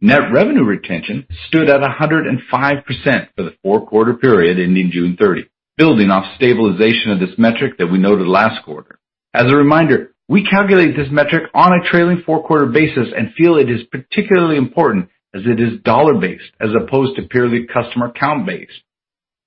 Net 0.00 0.30
revenue 0.32 0.62
retention 0.62 1.26
stood 1.48 1.68
at 1.68 1.80
105% 1.80 2.38
for 3.34 3.42
the 3.42 3.56
four-quarter 3.64 4.14
period 4.14 4.60
ending 4.60 4.92
June 4.92 5.16
30, 5.18 5.46
building 5.76 6.12
off 6.12 6.36
stabilization 6.36 7.10
of 7.10 7.18
this 7.18 7.36
metric 7.36 7.78
that 7.78 7.88
we 7.88 7.98
noted 7.98 8.28
last 8.28 8.64
quarter. 8.64 9.00
As 9.34 9.50
a 9.50 9.56
reminder, 9.56 10.12
we 10.28 10.46
calculate 10.46 10.96
this 10.96 11.10
metric 11.10 11.50
on 11.52 11.72
a 11.72 11.90
trailing 11.90 12.22
four-quarter 12.24 12.66
basis 12.66 13.08
and 13.16 13.34
feel 13.34 13.56
it 13.56 13.68
is 13.68 13.82
particularly 13.90 14.56
important 14.56 15.08
as 15.36 15.42
it 15.44 15.60
is 15.60 15.80
dollar-based 15.84 16.52
as 16.60 16.70
opposed 16.74 17.16
to 17.16 17.28
purely 17.28 17.66
customer 17.66 18.10
count-based. 18.18 18.82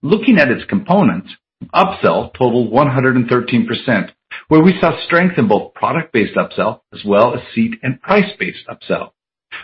Looking 0.01 0.38
at 0.38 0.51
its 0.51 0.63
components, 0.69 1.29
upsell 1.74 2.34
totaled 2.34 2.72
113%, 2.72 4.12
where 4.48 4.63
we 4.63 4.77
saw 4.79 4.91
strength 5.05 5.38
in 5.38 5.48
both 5.48 5.74
product-based 5.74 6.36
upsell 6.36 6.81
as 6.93 7.01
well 7.05 7.34
as 7.34 7.41
seat 7.53 7.75
and 7.81 8.01
price-based 8.01 8.67
upsell. 8.69 9.12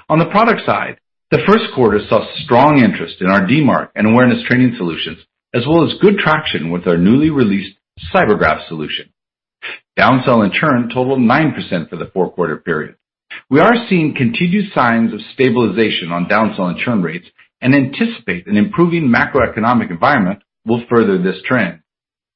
On 0.10 0.20
the 0.20 0.26
product 0.26 0.66
side, 0.66 0.98
the 1.32 1.44
first 1.48 1.66
quarter 1.74 2.00
saw 2.10 2.26
strong 2.44 2.80
interest 2.84 3.18
in 3.22 3.28
our 3.30 3.42
DMARC 3.42 3.90
and 3.96 4.08
awareness 4.08 4.44
training 4.48 4.76
solutions, 4.78 5.20
as 5.54 5.64
well 5.68 5.86
as 5.86 6.00
good 6.02 6.18
traction 6.18 6.72
with 6.72 6.88
our 6.88 6.98
newly 6.98 7.30
released 7.30 7.78
CyberGraph 8.14 8.68
solution. 8.68 9.10
Downsell 9.98 10.44
and 10.44 10.54
churn 10.54 10.90
totaled 10.90 11.20
9% 11.20 11.90
for 11.90 11.96
the 11.96 12.12
four-quarter 12.14 12.58
period. 12.58 12.96
We 13.50 13.60
are 13.60 13.88
seeing 13.90 14.16
continued 14.16 14.74
signs 14.74 15.14
of 15.14 15.20
stabilization 15.34 16.12
on 16.12 16.26
downsell 16.26 16.70
and 16.70 16.78
churn 16.80 17.02
rates 17.02 17.28
and 17.62 17.74
anticipate 17.74 18.48
an 18.48 18.58
improving 18.58 19.12
macroeconomic 19.14 19.90
environment 19.90 20.44
will 20.66 20.84
further 20.90 21.18
this 21.18 21.42
trend. 21.46 21.80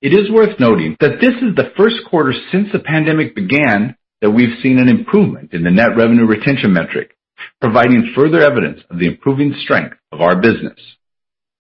It 0.02 0.14
is 0.14 0.32
worth 0.32 0.60
noting 0.60 0.96
that 1.02 1.20
this 1.20 1.34
is 1.42 1.56
the 1.56 1.72
first 1.76 1.98
quarter 2.10 2.34
since 2.52 2.70
the 2.72 2.80
pandemic 2.80 3.36
began 3.36 3.96
that 4.22 4.32
we've 4.32 4.62
seen 4.64 4.80
an 4.80 4.88
improvement 4.88 5.54
in 5.54 5.64
the 5.64 5.72
net 5.72 5.98
revenue 5.98 6.26
retention 6.26 6.74
metric, 6.74 7.16
providing 7.62 8.14
further 8.16 8.42
evidence 8.42 8.80
of 8.90 9.00
the 9.00 9.08
improving 9.08 9.54
strength 9.64 9.98
of 10.12 10.22
our 10.22 10.40
business. 10.42 10.80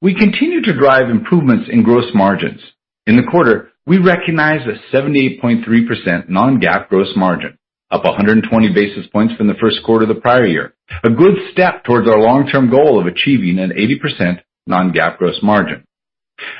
We 0.01 0.15
continue 0.15 0.61
to 0.61 0.79
drive 0.79 1.09
improvements 1.09 1.69
in 1.71 1.83
gross 1.83 2.09
margins. 2.13 2.61
In 3.05 3.17
the 3.17 3.29
quarter, 3.29 3.71
we 3.85 3.97
recognized 3.97 4.67
a 4.67 4.95
78.3% 4.95 6.29
non-GAAP 6.29 6.87
gross 6.87 7.09
margin, 7.15 7.57
up 7.91 8.03
120 8.03 8.73
basis 8.73 9.07
points 9.11 9.33
from 9.35 9.47
the 9.47 9.59
first 9.59 9.79
quarter 9.83 10.03
of 10.03 10.09
the 10.09 10.21
prior 10.21 10.45
year, 10.45 10.73
a 11.03 11.09
good 11.09 11.35
step 11.51 11.83
towards 11.83 12.07
our 12.07 12.19
long-term 12.19 12.69
goal 12.69 12.99
of 12.99 13.07
achieving 13.07 13.59
an 13.59 13.71
80% 13.71 14.41
non-GAAP 14.67 15.17
gross 15.17 15.39
margin. 15.41 15.83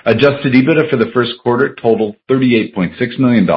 Adjusted 0.06 0.54
EBITDA 0.54 0.90
for 0.90 0.98
the 0.98 1.12
first 1.14 1.34
quarter 1.42 1.76
totaled 1.76 2.16
$38.6 2.30 3.20
million, 3.20 3.48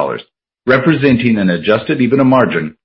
representing 0.65 1.37
an 1.37 1.49
adjusted 1.49 1.99
EBITDA 1.99 2.25
margin 2.25 2.77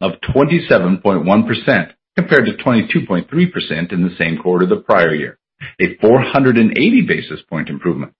of 0.00 0.12
27.1% 0.34 1.92
compared 2.16 2.46
to 2.46 2.52
22.3% 2.64 3.92
in 3.92 4.02
the 4.02 4.14
same 4.18 4.38
quarter 4.38 4.64
of 4.64 4.70
the 4.70 4.76
prior 4.76 5.14
year, 5.14 5.38
a 5.80 5.96
480 6.00 7.02
basis 7.02 7.40
point 7.48 7.68
improvement. 7.68 8.12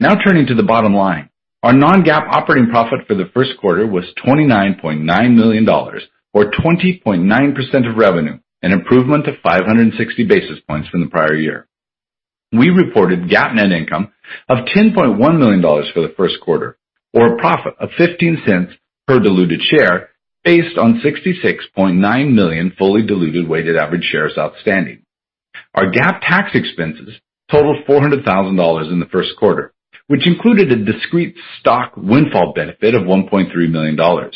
Now 0.00 0.16
turning 0.16 0.46
to 0.46 0.54
the 0.54 0.62
bottom 0.62 0.94
line. 0.94 1.30
Our 1.64 1.72
non-GAAP 1.72 2.28
operating 2.28 2.68
profit 2.68 3.06
for 3.08 3.14
the 3.14 3.30
first 3.32 3.52
quarter 3.58 3.86
was 3.86 4.04
$29.9 4.22 5.34
million, 5.34 5.66
or 5.66 6.50
20.9% 6.50 7.90
of 7.90 7.96
revenue, 7.96 8.38
an 8.60 8.72
improvement 8.72 9.26
of 9.26 9.36
560 9.42 10.26
basis 10.26 10.58
points 10.68 10.90
from 10.90 11.00
the 11.00 11.06
prior 11.06 11.34
year. 11.34 11.66
We 12.52 12.68
reported 12.68 13.30
GAAP 13.30 13.54
net 13.54 13.72
income 13.72 14.12
of 14.46 14.66
$10.1 14.76 15.38
million 15.38 15.62
for 15.94 16.02
the 16.02 16.12
first 16.18 16.34
quarter, 16.42 16.76
or 17.14 17.32
a 17.32 17.38
profit 17.38 17.72
of 17.80 17.88
$0.15 17.98 18.74
per 19.06 19.20
diluted 19.20 19.62
share 19.62 20.10
based 20.44 20.76
on 20.76 21.00
66.9 21.02 22.34
million 22.34 22.74
fully 22.76 23.06
diluted 23.06 23.48
weighted 23.48 23.78
average 23.78 24.04
shares 24.12 24.34
outstanding. 24.36 25.06
Our 25.74 25.90
GAAP 25.90 26.20
tax 26.20 26.50
expenses 26.52 27.14
totaled 27.50 27.86
$400,000 27.88 28.92
in 28.92 29.00
the 29.00 29.06
first 29.06 29.30
quarter, 29.38 29.72
which 30.06 30.26
included 30.26 30.70
a 30.70 30.84
discrete 30.84 31.36
stock 31.60 31.92
windfall 31.96 32.52
benefit 32.54 32.94
of 32.94 33.02
$1.3 33.02 33.70
million. 33.70 34.30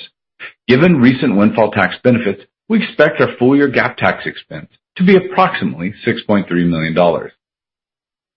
Given 0.66 0.96
recent 0.96 1.36
windfall 1.36 1.70
tax 1.70 1.96
benefits, 2.02 2.42
we 2.68 2.82
expect 2.82 3.20
our 3.20 3.36
full-year 3.38 3.70
GAAP 3.70 3.96
tax 3.96 4.24
expense 4.26 4.68
to 4.96 5.04
be 5.04 5.16
approximately 5.16 5.94
$6.3 6.06 6.48
million. 6.68 6.96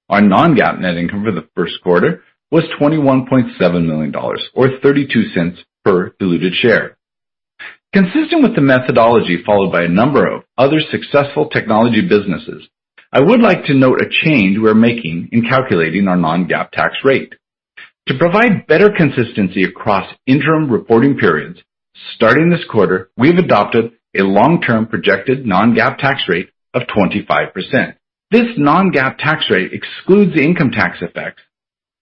Our 0.10 0.22
non-GAAP 0.22 0.80
net 0.80 0.98
income 0.98 1.24
for 1.24 1.32
the 1.32 1.48
first 1.56 1.76
quarter 1.84 2.24
was 2.52 2.64
$21.7 2.80 3.86
million, 3.86 4.14
or 4.16 4.68
$0.32 4.68 5.58
per 5.86 6.14
diluted 6.20 6.54
share. 6.54 6.98
Consistent 7.94 8.44
with 8.44 8.56
the 8.56 8.62
methodology 8.62 9.42
followed 9.46 9.72
by 9.72 9.84
a 9.84 9.90
number 9.90 10.26
of 10.26 10.44
other 10.58 10.80
successful 10.92 11.50
technology 11.50 12.02
businesses, 12.02 12.68
I 13.14 13.20
would 13.20 13.42
like 13.42 13.66
to 13.66 13.74
note 13.74 14.02
a 14.02 14.10
change 14.10 14.58
we're 14.58 14.74
making 14.74 15.30
in 15.34 15.42
calculating 15.44 16.08
our 16.08 16.16
non-GAAP 16.16 16.72
tax 16.72 16.96
rate. 17.04 17.34
To 18.08 18.18
provide 18.18 18.68
better 18.68 18.90
consistency 18.90 19.66
across 19.66 20.10
interim 20.26 20.72
reporting 20.72 21.18
periods, 21.18 21.60
starting 22.16 22.50
this 22.50 22.64
quarter, 22.72 23.10
we've 23.18 23.38
adopted 23.38 23.92
a 24.18 24.24
long-term 24.24 24.88
projected 24.88 25.46
non-GAAP 25.46 25.98
tax 25.98 26.22
rate 26.30 26.52
of 26.74 26.84
25%. 26.84 27.96
This 28.32 28.48
non-GAAP 28.58 29.18
tax 29.18 29.44
rate 29.50 29.74
excludes 29.74 30.34
the 30.34 30.44
income 30.44 30.72
tax 30.72 31.00
effects 31.02 31.42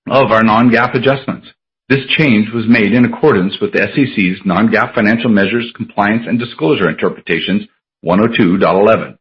of 0.08 0.32
our 0.32 0.44
non-GAAP 0.44 0.94
adjustments. 0.94 1.48
This 1.90 2.06
change 2.20 2.50
was 2.54 2.66
made 2.70 2.94
in 2.94 3.06
accordance 3.06 3.56
with 3.60 3.74
the 3.74 3.80
SEC's 3.80 4.46
non-GAAP 4.46 4.94
financial 4.94 5.32
measures 5.32 5.74
compliance 5.76 6.26
and 6.28 6.38
disclosure 6.38 6.88
interpretations 6.88 7.64
102.11. 8.06 9.19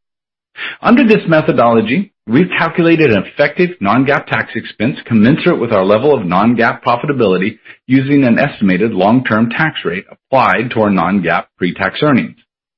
Under 0.81 1.07
this 1.07 1.25
methodology, 1.29 2.13
we've 2.27 2.51
calculated 2.59 3.11
an 3.11 3.25
effective 3.25 3.71
non-GAAP 3.81 4.27
tax 4.27 4.51
expense 4.55 4.97
commensurate 5.07 5.61
with 5.61 5.73
our 5.73 5.85
level 5.85 6.17
of 6.17 6.27
non-GAAP 6.27 6.83
profitability 6.83 7.59
using 7.87 8.25
an 8.25 8.39
estimated 8.39 8.93
long-term 8.93 9.51
tax 9.51 9.81
rate 9.85 10.05
applied 10.11 10.71
to 10.73 10.81
our 10.81 10.91
non-GAAP 10.91 11.47
pre-tax 11.57 11.99
earnings. 12.03 12.37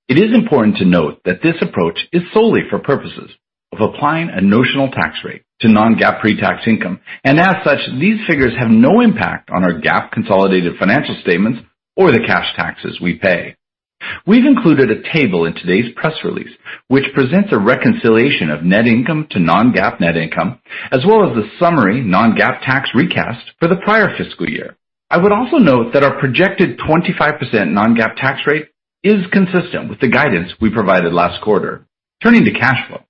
It 0.09 0.19
is 0.19 0.35
important 0.35 0.77
to 0.79 0.85
note 0.85 1.21
that 1.25 1.43
this 1.43 1.57
approach 1.61 1.99
is 2.13 2.23
solely 2.33 2.63
for 2.69 2.79
purposes 2.79 3.31
of 3.73 3.81
applying 3.81 4.29
a 4.31 4.41
notional 4.41 4.91
tax 4.91 5.19
rate 5.25 5.43
to 5.61 5.69
non-GAAP 5.69 6.21
pre-tax 6.21 6.67
income, 6.67 7.01
and 7.23 7.39
as 7.39 7.57
such, 7.65 7.79
these 8.01 8.19
figures 8.27 8.55
have 8.59 8.71
no 8.71 9.01
impact 9.01 9.51
on 9.51 9.63
our 9.63 9.81
GAAP 9.81 10.11
consolidated 10.11 10.79
financial 10.79 11.17
statements 11.23 11.61
or 11.97 12.11
the 12.11 12.25
cash 12.27 12.55
taxes 12.57 12.99
we 13.01 13.15
pay. 13.15 13.55
We've 14.27 14.47
included 14.47 14.91
a 14.91 15.13
table 15.13 15.45
in 15.45 15.55
today's 15.55 15.93
press 15.95 16.15
release, 16.25 16.53
which 16.89 17.13
presents 17.15 17.51
a 17.53 17.59
reconciliation 17.59 18.51
of 18.51 18.63
net 18.65 18.87
income 18.87 19.27
to 19.31 19.39
non-GAAP 19.39 20.01
net 20.01 20.17
income, 20.17 20.61
as 20.91 21.05
well 21.07 21.29
as 21.29 21.35
the 21.35 21.49
summary 21.59 22.01
non-GAAP 22.03 22.61
tax 22.65 22.91
recast 22.95 23.51
for 23.59 23.69
the 23.69 23.77
prior 23.77 24.17
fiscal 24.17 24.49
year. 24.49 24.77
I 25.11 25.19
would 25.19 25.33
also 25.33 25.59
note 25.59 25.93
that 25.93 26.05
our 26.05 26.19
projected 26.19 26.79
25% 26.79 27.73
non-GAAP 27.73 28.17
tax 28.17 28.41
rate 28.47 28.69
is 29.03 29.27
consistent 29.33 29.89
with 29.89 30.01
the 30.01 30.09
guidance 30.09 30.53
we 30.61 30.71
provided 30.71 31.13
last 31.13 31.43
quarter. 31.43 31.87
Turning 32.23 32.45
to 32.45 32.53
cash 32.53 32.87
flow. 32.89 33.01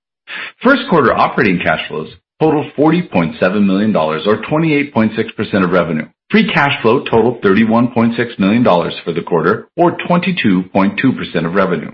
First 0.63 0.83
quarter 0.89 1.13
operating 1.13 1.59
cash 1.63 1.87
flows 1.87 2.15
totaled 2.41 2.73
$40.7 2.75 3.65
million, 3.65 3.95
or 3.95 4.17
28.6% 4.19 5.63
of 5.63 5.69
revenue. 5.69 6.09
Free 6.31 6.51
cash 6.51 6.81
flow 6.81 7.03
totaled 7.03 7.43
$31.6 7.43 8.39
million 8.39 8.63
for 8.63 9.13
the 9.13 9.21
quarter, 9.21 9.67
or 9.77 9.97
22.2% 9.97 11.45
of 11.45 11.53
revenue. 11.53 11.91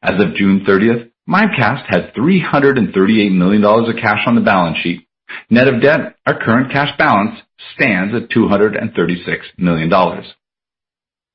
As 0.00 0.20
of 0.20 0.36
June 0.36 0.64
30th, 0.68 1.10
Mimecast 1.28 1.86
had 1.88 2.14
$338 2.14 3.32
million 3.32 3.64
of 3.64 3.96
cash 4.00 4.20
on 4.26 4.36
the 4.36 4.42
balance 4.42 4.78
sheet. 4.82 5.08
Net 5.50 5.66
of 5.66 5.82
debt, 5.82 6.16
our 6.26 6.38
current 6.38 6.70
cash 6.70 6.96
balance 6.96 7.40
stands 7.74 8.14
at 8.14 8.30
$236 8.30 8.76
million. 9.58 9.90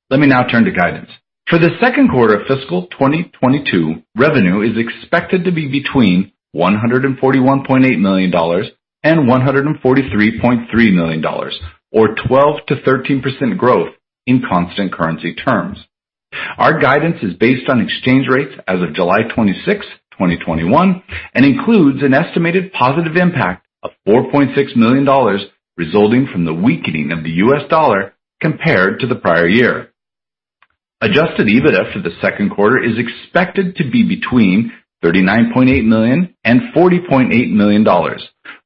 Let 0.08 0.20
me 0.20 0.26
now 0.26 0.44
turn 0.44 0.64
to 0.64 0.70
guidance. 0.70 1.10
For 1.48 1.58
the 1.58 1.70
second 1.80 2.08
quarter 2.10 2.40
of 2.40 2.46
fiscal 2.46 2.86
2022, 2.86 4.02
revenue 4.16 4.62
is 4.62 4.78
expected 4.78 5.44
to 5.44 5.52
be 5.52 5.66
between 5.68 6.32
$141.8 6.54 8.00
million 8.00 8.32
and 9.02 9.28
$143.3 9.28 10.94
million, 10.94 11.24
or 11.92 12.14
12%-13% 12.14 13.58
growth 13.58 13.94
in 14.26 14.42
constant 14.48 14.92
currency 14.92 15.34
terms. 15.34 15.78
Our 16.58 16.78
guidance 16.78 17.16
is 17.22 17.34
based 17.34 17.68
on 17.68 17.80
exchange 17.80 18.26
rates 18.28 18.54
as 18.68 18.80
of 18.80 18.94
July 18.94 19.22
26, 19.34 19.86
2021, 20.12 21.02
and 21.34 21.44
includes 21.44 22.02
an 22.02 22.14
estimated 22.14 22.72
positive 22.72 23.16
impact 23.16 23.66
of 23.82 23.90
$4.6 24.06 24.76
million 24.76 25.48
resulting 25.76 26.28
from 26.30 26.44
the 26.44 26.54
weakening 26.54 27.10
of 27.10 27.24
the 27.24 27.30
US 27.30 27.68
dollar 27.68 28.14
compared 28.40 29.00
to 29.00 29.06
the 29.06 29.14
prior 29.14 29.48
year. 29.48 29.92
Adjusted 31.00 31.46
EBITDA 31.46 31.92
for 31.92 32.00
the 32.00 32.14
second 32.20 32.50
quarter 32.50 32.78
is 32.78 32.98
expected 32.98 33.76
to 33.76 33.90
be 33.90 34.06
between 34.06 34.72
$39.8 35.04 35.84
million 35.86 36.34
and 36.44 36.60
$40.8 36.74 37.52
million, 37.52 37.86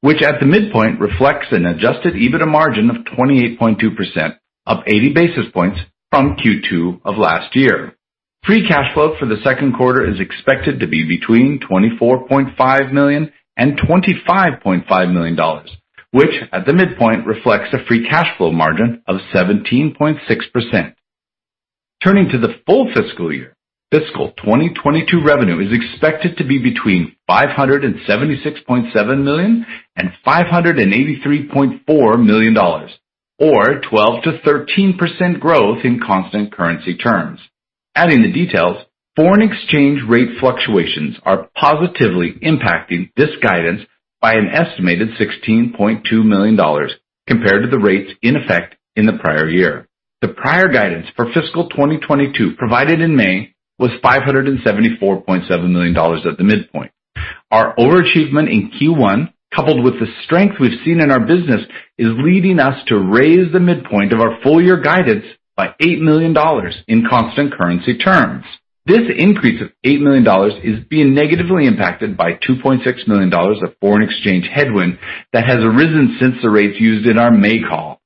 which 0.01 0.21
at 0.21 0.39
the 0.39 0.45
midpoint 0.45 0.99
reflects 0.99 1.47
an 1.51 1.65
adjusted 1.65 2.13
EBITDA 2.13 2.47
margin 2.47 2.89
of 2.89 2.97
28.2%, 3.17 4.37
up 4.67 4.83
80 4.85 5.13
basis 5.13 5.45
points 5.53 5.79
from 6.11 6.37
Q2 6.37 7.01
of 7.05 7.17
last 7.17 7.55
year. 7.55 7.95
Free 8.45 8.67
cash 8.67 8.93
flow 8.93 9.15
for 9.19 9.25
the 9.25 9.41
second 9.43 9.73
quarter 9.75 10.07
is 10.07 10.19
expected 10.19 10.79
to 10.79 10.87
be 10.87 11.07
between 11.07 11.59
$24.5 11.59 12.91
million 12.93 13.33
and 13.57 13.79
$25.5 13.79 15.13
million, 15.13 15.37
which 16.11 16.35
at 16.51 16.65
the 16.65 16.73
midpoint 16.73 17.25
reflects 17.25 17.73
a 17.73 17.83
free 17.87 18.07
cash 18.07 18.27
flow 18.37 18.51
margin 18.51 19.01
of 19.07 19.17
17.6%. 19.33 20.93
Turning 22.03 22.29
to 22.29 22.37
the 22.37 22.55
full 22.67 22.87
fiscal 22.93 23.33
year, 23.33 23.54
fiscal 23.91 24.31
2022 24.37 25.21
revenue 25.23 25.59
is 25.59 25.71
expected 25.71 26.37
to 26.37 26.45
be 26.45 26.59
between 26.59 27.15
$576.7 27.29 29.23
million 29.23 29.65
and 29.95 30.09
$583.4 30.25 32.25
million, 32.25 32.57
or 33.39 33.81
12%-13% 33.81 35.39
growth 35.39 35.83
in 35.83 35.99
constant 36.05 36.53
currency 36.53 36.95
terms. 36.95 37.39
Adding 37.95 38.23
the 38.23 38.31
details, 38.31 38.77
foreign 39.15 39.41
exchange 39.41 40.01
rate 40.07 40.37
fluctuations 40.39 41.17
are 41.23 41.49
positively 41.55 42.33
impacting 42.43 43.11
this 43.15 43.31
guidance 43.41 43.81
by 44.21 44.33
an 44.33 44.49
estimated 44.51 45.09
$16.2 45.19 46.25
million 46.25 46.57
compared 47.27 47.63
to 47.63 47.69
the 47.69 47.79
rates 47.79 48.11
in 48.21 48.35
effect 48.35 48.75
in 48.95 49.05
the 49.05 49.17
prior 49.21 49.49
year. 49.49 49.87
The 50.21 50.29
prior 50.29 50.69
guidance 50.69 51.07
for 51.15 51.31
fiscal 51.33 51.69
2022 51.69 52.55
provided 52.57 53.01
in 53.01 53.15
May 53.15 53.54
was 53.77 53.91
$574.7 54.03 55.71
million 55.71 55.95
at 55.95 56.37
the 56.37 56.43
midpoint. 56.43 56.91
Our 57.51 57.75
overachievement 57.75 58.51
in 58.51 58.71
Q1, 58.71 59.33
coupled 59.53 59.83
with 59.83 59.99
the 59.99 60.07
strength 60.23 60.55
we've 60.59 60.83
seen 60.83 60.99
in 60.99 61.11
our 61.11 61.19
business, 61.19 61.61
is 61.97 62.09
leading 62.17 62.59
us 62.59 62.83
to 62.87 62.97
raise 62.97 63.51
the 63.51 63.59
midpoint 63.59 64.13
of 64.13 64.19
our 64.19 64.39
full 64.41 64.61
year 64.61 64.81
guidance 64.81 65.25
by 65.55 65.73
$8 65.81 66.01
million 66.01 66.35
in 66.87 67.07
constant 67.09 67.53
currency 67.53 67.97
terms. 67.97 68.45
This 68.85 69.01
increase 69.17 69.61
of 69.61 69.69
$8 69.83 70.01
million 70.01 70.25
is 70.63 70.85
being 70.87 71.15
negatively 71.15 71.65
impacted 71.65 72.15
by 72.15 72.33
$2.6 72.33 73.07
million 73.07 73.33
of 73.33 73.75
foreign 73.81 74.07
exchange 74.07 74.47
headwind 74.53 74.99
that 75.33 75.47
has 75.47 75.57
arisen 75.57 76.17
since 76.19 76.35
the 76.41 76.51
rates 76.51 76.79
used 76.79 77.07
in 77.07 77.17
our 77.17 77.31
May 77.31 77.61
call, 77.67 77.99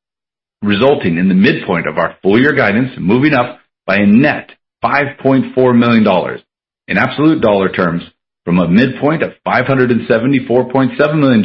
resulting 0.62 1.17
in 1.17 1.27
the 1.27 1.34
midpoint 1.34 1.88
of 1.88 1.97
our 1.97 2.17
full 2.21 2.39
year 2.39 2.53
guidance 2.53 2.91
moving 2.97 3.34
up 3.34 3.60
by 3.86 3.97
a 3.97 4.05
net 4.05 4.51
$5.4 4.83 5.77
million 5.77 6.39
in 6.87 6.97
absolute 6.97 7.41
dollar 7.41 7.69
terms 7.69 8.03
from 8.45 8.59
a 8.59 8.67
midpoint 8.67 9.23
of 9.23 9.33
$574.7 9.45 11.19
million 11.19 11.43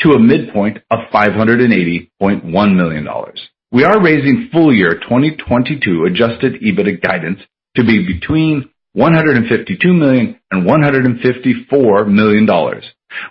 to 0.00 0.10
a 0.12 0.18
midpoint 0.18 0.78
of 0.90 1.00
$580.1 1.12 2.76
million. 2.76 3.08
We 3.72 3.84
are 3.84 4.02
raising 4.02 4.48
full 4.52 4.74
year 4.74 4.94
2022 4.94 6.04
adjusted 6.04 6.60
EBITDA 6.62 7.02
guidance 7.02 7.40
to 7.76 7.84
be 7.84 8.06
between 8.06 8.70
$152 8.96 9.84
million 9.98 10.40
and 10.50 10.66
$154 10.66 12.08
million, 12.08 12.48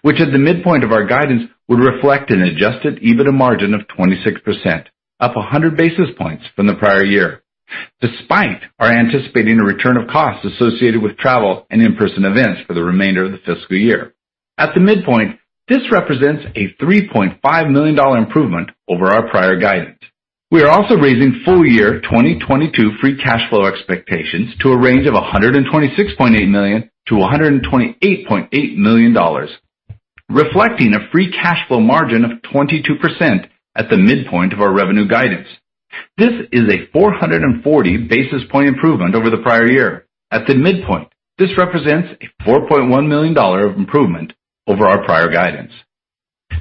which 0.01 0.21
at 0.21 0.31
the 0.31 0.37
midpoint 0.37 0.83
of 0.83 0.91
our 0.91 1.05
guidance 1.05 1.49
would 1.67 1.79
reflect 1.79 2.31
an 2.31 2.41
adjusted 2.41 3.01
EBITDA 3.01 3.33
margin 3.33 3.73
of 3.73 3.81
26%, 3.97 4.85
up 5.19 5.35
100 5.35 5.75
basis 5.75 6.07
points 6.17 6.45
from 6.55 6.67
the 6.67 6.75
prior 6.75 7.03
year, 7.03 7.43
despite 8.01 8.61
our 8.79 8.91
anticipating 8.91 9.59
a 9.59 9.63
return 9.63 9.97
of 9.97 10.07
costs 10.07 10.45
associated 10.45 11.01
with 11.01 11.17
travel 11.17 11.65
and 11.69 11.81
in-person 11.81 12.25
events 12.25 12.61
for 12.67 12.73
the 12.73 12.83
remainder 12.83 13.25
of 13.25 13.31
the 13.31 13.37
fiscal 13.39 13.77
year. 13.77 14.13
At 14.57 14.73
the 14.73 14.81
midpoint, 14.81 15.39
this 15.67 15.91
represents 15.91 16.45
a 16.55 16.73
$3.5 16.81 17.71
million 17.71 17.99
improvement 18.17 18.71
over 18.87 19.07
our 19.07 19.29
prior 19.29 19.57
guidance. 19.57 19.99
We 20.51 20.63
are 20.63 20.69
also 20.69 20.95
raising 20.95 21.43
full 21.45 21.63
year 21.63 22.01
2022 22.01 22.97
free 22.99 23.21
cash 23.21 23.47
flow 23.49 23.67
expectations 23.67 24.55
to 24.61 24.71
a 24.71 24.77
range 24.77 25.05
of 25.05 25.13
$126.8 25.13 26.49
million-$128.8 26.49 28.77
million, 28.77 29.15
reflecting 30.27 30.95
a 30.95 31.07
free 31.11 31.31
cash 31.31 31.67
flow 31.67 31.79
margin 31.79 32.25
of 32.25 32.31
22% 32.51 33.47
at 33.75 33.91
the 33.91 33.97
midpoint 33.97 34.53
of 34.53 34.59
our 34.59 34.73
revenue 34.73 35.07
guidance. 35.07 35.47
This 36.17 36.33
is 36.51 36.63
a 36.69 36.91
440 36.91 38.07
basis 38.09 38.43
point 38.51 38.67
improvement 38.67 39.15
over 39.15 39.29
the 39.29 39.43
prior 39.43 39.69
year. 39.69 40.05
At 40.31 40.47
the 40.47 40.55
midpoint, 40.55 41.09
this 41.37 41.49
represents 41.57 42.09
a 42.21 42.43
$4.1 42.43 43.07
million 43.07 43.35
improvement 43.77 44.33
over 44.67 44.85
our 44.85 45.03
prior 45.05 45.29
guidance. 45.29 45.71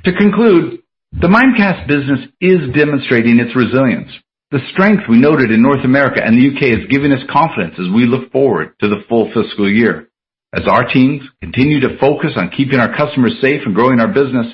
To 0.05 0.13
conclude, 0.13 0.83
the 1.13 1.29
Mimecast 1.29 1.89
business 1.89 2.21
is 2.41 2.75
demonstrating 2.75 3.39
its 3.41 3.57
resilience. 3.57 4.11
The 4.51 4.61
strength 4.73 5.03
we 5.09 5.19
noted 5.21 5.51
in 5.51 5.61
North 5.61 5.85
America 5.85 6.21
and 6.25 6.37
the 6.37 6.43
U.K. 6.43 6.71
is 6.71 6.89
giving 6.89 7.13
us 7.13 7.21
confidence 7.31 7.75
as 7.75 7.93
we 7.95 8.07
look 8.07 8.33
forward 8.33 8.73
to 8.81 8.89
the 8.89 9.03
full 9.09 9.31
fiscal 9.35 9.71
year. 9.71 10.09
As 10.55 10.63
our 10.67 10.89
teams 10.89 11.23
continue 11.43 11.81
to 11.81 11.99
focus 11.99 12.33
on 12.37 12.51
keeping 12.57 12.79
our 12.79 12.97
customers 12.97 13.37
safe 13.43 13.61
and 13.67 13.75
growing 13.75 14.01
our 14.01 14.09
business, 14.09 14.47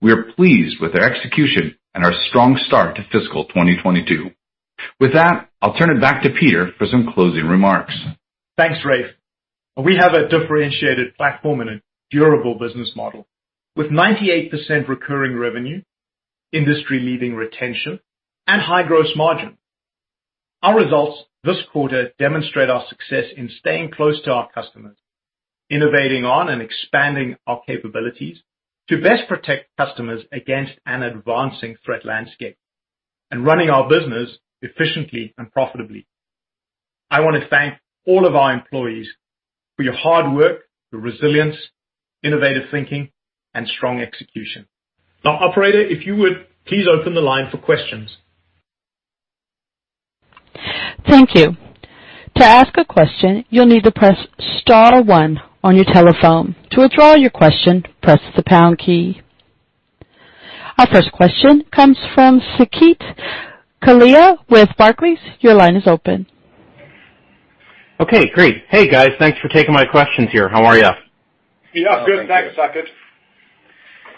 we 0.00 0.10
are 0.10 0.32
pleased 0.34 0.80
with 0.80 0.92
their 0.92 1.04
execution 1.04 1.76
and 1.96 2.04
our 2.04 2.12
strong 2.28 2.60
start 2.66 2.94
to 2.96 3.02
fiscal 3.10 3.46
2022. 3.46 4.30
With 5.00 5.14
that, 5.14 5.48
I'll 5.62 5.72
turn 5.72 5.96
it 5.96 5.98
back 5.98 6.22
to 6.22 6.30
Peter 6.38 6.70
for 6.76 6.86
some 6.86 7.10
closing 7.14 7.46
remarks. 7.46 7.94
Thanks, 8.58 8.80
Rafe. 8.84 9.14
We 9.82 9.96
have 9.98 10.12
a 10.12 10.28
differentiated 10.28 11.16
platform 11.16 11.62
and 11.62 11.70
a 11.70 11.82
durable 12.10 12.58
business 12.58 12.92
model. 12.94 13.26
With 13.76 13.86
98% 13.86 14.52
recurring 14.86 15.38
revenue, 15.38 15.80
industry-leading 16.52 17.34
retention, 17.34 18.00
and 18.46 18.60
high 18.60 18.82
gross 18.86 19.12
margin. 19.16 19.56
Our 20.62 20.76
results 20.76 21.22
this 21.44 21.58
quarter 21.72 22.10
demonstrate 22.18 22.68
our 22.68 22.84
success 22.90 23.24
in 23.34 23.50
staying 23.58 23.92
close 23.92 24.22
to 24.24 24.32
our 24.32 24.50
customers, 24.52 24.98
innovating 25.70 26.26
on 26.26 26.50
and 26.50 26.60
expanding 26.60 27.36
our 27.46 27.62
capabilities 27.66 28.42
to 28.88 29.02
best 29.02 29.28
protect 29.28 29.68
customers 29.76 30.22
against 30.32 30.72
an 30.86 31.02
advancing 31.02 31.76
threat 31.84 32.04
landscape, 32.04 32.56
and 33.30 33.44
running 33.44 33.70
our 33.70 33.88
business 33.88 34.38
efficiently 34.62 35.34
and 35.38 35.52
profitably. 35.52 36.06
I 37.10 37.20
wanna 37.20 37.46
thank 37.48 37.74
all 38.06 38.26
of 38.26 38.34
our 38.34 38.52
employees 38.52 39.08
for 39.76 39.82
your 39.82 39.94
hard 39.94 40.32
work, 40.32 40.62
your 40.92 41.00
resilience, 41.00 41.56
innovative 42.22 42.70
thinking, 42.70 43.10
and 43.54 43.66
strong 43.68 44.00
execution. 44.00 44.66
Now, 45.24 45.38
operator, 45.38 45.80
if 45.80 46.06
you 46.06 46.16
would 46.16 46.46
please 46.66 46.86
open 46.88 47.14
the 47.14 47.20
line 47.20 47.50
for 47.50 47.58
questions. 47.58 48.16
Thank 51.08 51.34
you. 51.34 51.56
To 52.36 52.44
ask 52.44 52.76
a 52.76 52.84
question, 52.84 53.44
you'll 53.48 53.66
need 53.66 53.84
to 53.84 53.92
press 53.92 54.18
star 54.60 55.02
one 55.02 55.40
on 55.66 55.74
your 55.74 55.84
telephone. 55.92 56.54
To 56.70 56.82
withdraw 56.82 57.16
your 57.16 57.30
question, 57.30 57.82
press 58.00 58.20
the 58.36 58.42
pound 58.46 58.78
key. 58.78 59.20
Our 60.78 60.86
first 60.86 61.10
question 61.10 61.64
comes 61.74 61.98
from 62.14 62.40
Saket 62.56 63.02
Kalia 63.82 64.36
with 64.48 64.68
Barclays. 64.78 65.18
Your 65.40 65.54
line 65.54 65.74
is 65.74 65.88
open. 65.88 66.26
Okay, 67.98 68.30
great. 68.30 68.62
Hey, 68.68 68.88
guys. 68.88 69.08
Thanks 69.18 69.40
for 69.40 69.48
taking 69.48 69.74
my 69.74 69.84
questions 69.84 70.28
here. 70.30 70.48
How 70.48 70.64
are 70.64 70.76
you? 70.76 70.90
Yeah, 71.74 72.04
good. 72.06 72.28
Thanks, 72.28 72.56
Saket. 72.56 72.84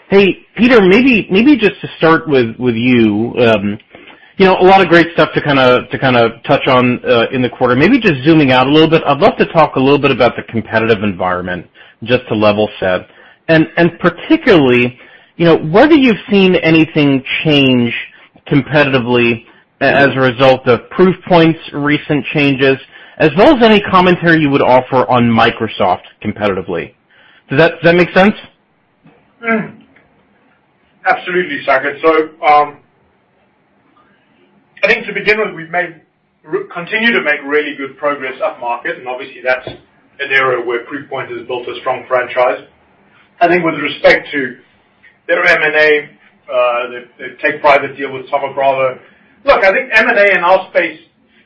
Hey, 0.09 0.45
Peter, 0.55 0.81
maybe 0.81 1.57
just 1.57 1.81
to 1.81 1.87
start 1.97 2.27
with 2.27 2.75
you. 2.75 3.33
Um, 3.39 3.79
You 4.39 4.45
know, 4.45 4.55
a 4.57 4.63
lot 4.63 4.81
of 4.81 4.87
great 4.87 5.07
stuff 5.11 5.29
to 5.35 5.41
kinda 5.41 6.39
touch 6.45 6.65
on 6.67 7.03
uh, 7.05 7.25
in 7.33 7.41
the 7.41 7.49
quarter. 7.49 7.75
Maybe 7.75 7.99
just 7.99 8.23
zooming 8.23 8.53
out 8.53 8.67
a 8.67 8.71
little 8.71 8.89
bit, 8.89 9.03
I'd 9.05 9.19
love 9.19 9.35
to 9.37 9.45
talk 9.47 9.75
a 9.75 9.79
little 9.81 9.99
bit 9.99 10.11
about 10.11 10.37
the 10.37 10.43
competitive 10.43 11.03
environment, 11.03 11.67
just 12.03 12.25
to 12.29 12.35
level 12.35 12.69
set. 12.79 13.01
Particularly, 13.99 14.97
you 15.35 15.45
know, 15.45 15.57
whether 15.57 15.93
you've 15.93 16.23
seen 16.31 16.55
anything 16.55 17.21
change 17.43 17.93
competitively 18.47 19.43
as 19.81 20.07
a 20.15 20.19
result 20.19 20.65
of 20.69 20.89
Proofpoint's 20.97 21.59
recent 21.73 22.25
changes, 22.33 22.77
as 23.17 23.31
well 23.37 23.57
as 23.57 23.61
any 23.61 23.81
commentary 23.81 24.39
you 24.39 24.49
would 24.49 24.61
offer 24.61 25.05
on 25.09 25.23
Microsoft 25.23 26.03
competitively. 26.23 26.93
Does 27.49 27.71
that 27.83 27.95
make 27.95 28.09
sense? 28.11 28.35
Mm. 29.43 29.83
Absolutely, 31.05 31.59
Saket. 31.65 32.01
Um, 32.41 32.79
I 34.81 34.87
think 34.87 35.05
to 35.07 35.13
begin 35.13 35.39
with, 35.39 35.55
we've 35.55 36.69
continued 36.71 37.11
to 37.13 37.21
make 37.23 37.43
really 37.45 37.75
good 37.75 37.97
progress 37.97 38.39
upmarket, 38.39 38.97
and 38.97 39.07
obviously 39.07 39.41
that's 39.43 39.67
an 39.67 40.31
area 40.31 40.65
where 40.65 40.85
Proofpoint 40.85 41.35
has 41.35 41.45
built 41.47 41.67
a 41.67 41.75
strong 41.81 42.05
franchise. 42.07 42.63
I 43.41 43.47
think 43.47 43.63
with 43.65 43.75
respect 43.75 44.27
to 44.31 44.57
their 45.27 45.43
M&A, 45.43 46.15
uh 46.49 46.89
the 47.19 47.37
take-private 47.43 47.95
deal 47.97 48.11
with 48.13 48.29
Thoma 48.31 48.53
Bravo. 48.55 48.99
Look, 49.45 49.63
I 49.63 49.71
think 49.71 49.91
M&A 49.93 50.31
in 50.37 50.43
our 50.43 50.69
space 50.71 50.99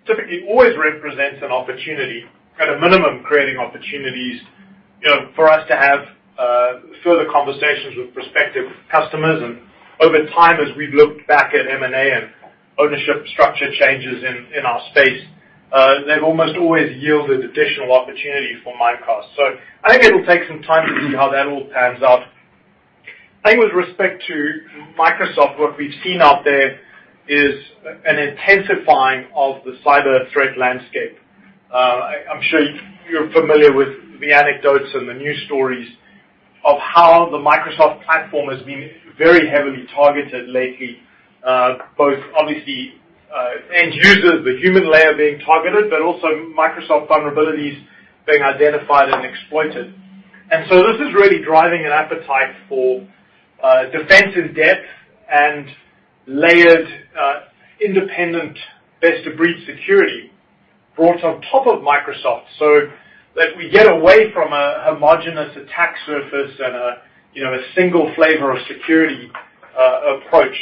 typically 0.07 0.45
always 0.47 0.77
represents 0.77 1.41
an 1.43 1.51
opportunity, 1.51 2.23
at 2.59 2.69
a 2.69 2.79
minimum, 2.79 3.23
creating 3.23 3.57
opportunities, 3.57 4.41
you 5.01 5.09
know, 5.09 5.31
for 5.35 5.49
us 5.49 5.67
to 5.69 5.75
have 5.75 5.99
uh 6.37 6.73
further 7.03 7.25
conversations 7.31 7.97
with 7.97 8.13
prospective 8.13 8.65
customers. 8.91 9.41
And 9.41 9.59
over 10.01 10.25
time, 10.37 10.59
as 10.61 10.75
we've 10.77 10.93
looked 10.93 11.27
back 11.27 11.53
at 11.53 11.65
M&A 11.67 12.05
and 12.13 12.29
ownership 12.77 13.27
structure 13.27 13.71
changes 13.79 14.23
in 14.23 14.65
our 14.65 14.81
space, 14.91 15.25
uh, 15.71 16.05
they've 16.07 16.23
almost 16.23 16.55
always 16.55 16.95
yielded 17.01 17.43
additional 17.43 17.93
opportunity 17.93 18.57
for 18.63 18.73
Mimecast. 18.75 19.57
I 19.83 19.93
think 19.93 20.03
it'll 20.03 20.25
take 20.25 20.47
some 20.47 20.62
time 20.62 20.88
to 20.88 21.07
see 21.07 21.15
how 21.15 21.31
that 21.31 21.47
all 21.47 21.67
pans 21.73 22.03
out. 22.03 22.27
I 23.43 23.51
think 23.51 23.63
with 23.63 23.73
respect 23.73 24.23
to 24.27 24.62
Microsoft, 24.97 25.59
what 25.59 25.77
we've 25.77 25.93
seen 26.03 26.21
out 26.21 26.43
there 26.45 26.79
is 27.27 27.55
an 28.05 28.19
intensifying 28.19 29.27
of 29.36 29.63
the 29.65 29.77
cyber 29.86 30.31
threat 30.31 30.57
landscape. 30.57 31.17
Uh, 31.73 32.12
I'm 32.31 32.41
sure 32.43 32.62
you're 33.09 33.31
familiar 33.31 33.73
with 33.73 34.19
the 34.21 34.31
anecdotes 34.31 34.89
and 34.93 35.09
the 35.09 35.13
news 35.13 35.41
stories 35.45 35.89
of 36.63 36.77
how 36.79 37.29
the 37.31 37.38
Microsoft 37.38 38.05
platform 38.05 38.55
has 38.55 38.63
been 38.65 38.89
very 39.17 39.49
heavily 39.49 39.86
targeted 39.93 40.49
lately, 40.49 40.99
both 41.97 42.19
obviously, 42.39 42.93
uh 43.34 43.75
end 43.75 43.93
users, 43.93 44.45
the 44.45 44.58
human 44.62 44.89
layer 44.91 45.17
being 45.17 45.39
targeted, 45.39 45.89
but 45.89 46.01
also 46.01 46.27
Microsoft 46.56 47.08
vulnerabilities 47.08 47.77
being 48.27 48.41
identified 48.43 49.10
and 49.10 49.25
exploited. 49.25 49.93
And 50.51 50.65
so 50.69 50.75
this 50.77 51.01
is 51.01 51.13
really 51.15 51.43
driving 51.43 51.86
an 51.86 51.91
appetite 51.91 52.56
for 52.69 53.08
defensive 53.91 54.56
depth 54.56 54.86
and 55.32 55.67
layered 56.27 56.88
uh 57.19 57.39
independent 57.82 58.58
best-of-breed 59.01 59.65
security 59.65 60.32
brought 60.95 61.21
on 61.23 61.41
top 61.51 61.65
of 61.67 61.82
Microsoft, 61.82 62.45
so 62.60 62.88
that 63.36 63.49
we 63.58 63.69
get 63.69 63.91
away 63.91 64.32
from 64.32 64.53
a 64.53 64.84
homogeneous 64.86 65.58
attack 65.58 65.95
surface 66.06 66.53
and 66.60 66.75
a, 66.75 67.01
you 67.34 67.43
know, 67.43 67.51
a 67.51 67.63
single 67.75 68.13
flavor 68.15 68.51
of 68.51 68.60
security 68.67 69.32
uh 69.77 70.17
approach. 70.17 70.56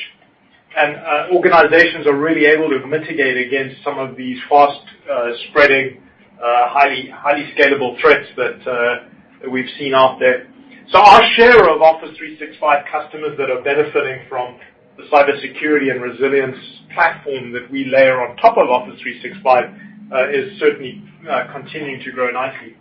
Uh, 0.75 1.27
organizations 1.34 2.07
are 2.07 2.15
really 2.15 2.45
able 2.45 2.69
to 2.69 2.88
mitigate 2.88 3.36
against 3.45 3.84
some 3.84 3.99
of 3.99 4.15
these 4.15 4.38
fast 4.49 4.79
uh, 5.12 5.31
spreading 5.49 6.01
uh, 6.41 6.69
highly 6.69 7.12
highly 7.13 7.51
scalable 7.53 7.99
threats 7.99 8.27
that 8.38 9.51
we've 9.51 9.69
seen 9.77 9.93
out 9.93 10.17
there. 10.19 10.47
So 10.91 10.99
our 10.99 11.21
share 11.36 11.69
of 11.69 11.81
Office 11.81 12.15
365 12.17 12.86
customers 12.91 13.38
that 13.38 13.51
are 13.51 13.62
benefiting 13.63 14.25
from 14.29 14.60
the 14.97 15.03
cybersecurity 15.12 15.91
and 15.91 16.01
resilience 16.01 16.57
platform 16.93 17.51
that 17.51 17.69
we 17.69 17.86
layer 17.86 18.21
on 18.21 18.38
top 18.38 18.57
of 18.57 18.69
Office 18.69 18.99
365 19.01 20.34
is 20.34 20.57
certainly 20.60 21.03
continuing 21.51 22.01
to 22.03 22.12
grow 22.12 22.31
nicely. 22.31 22.75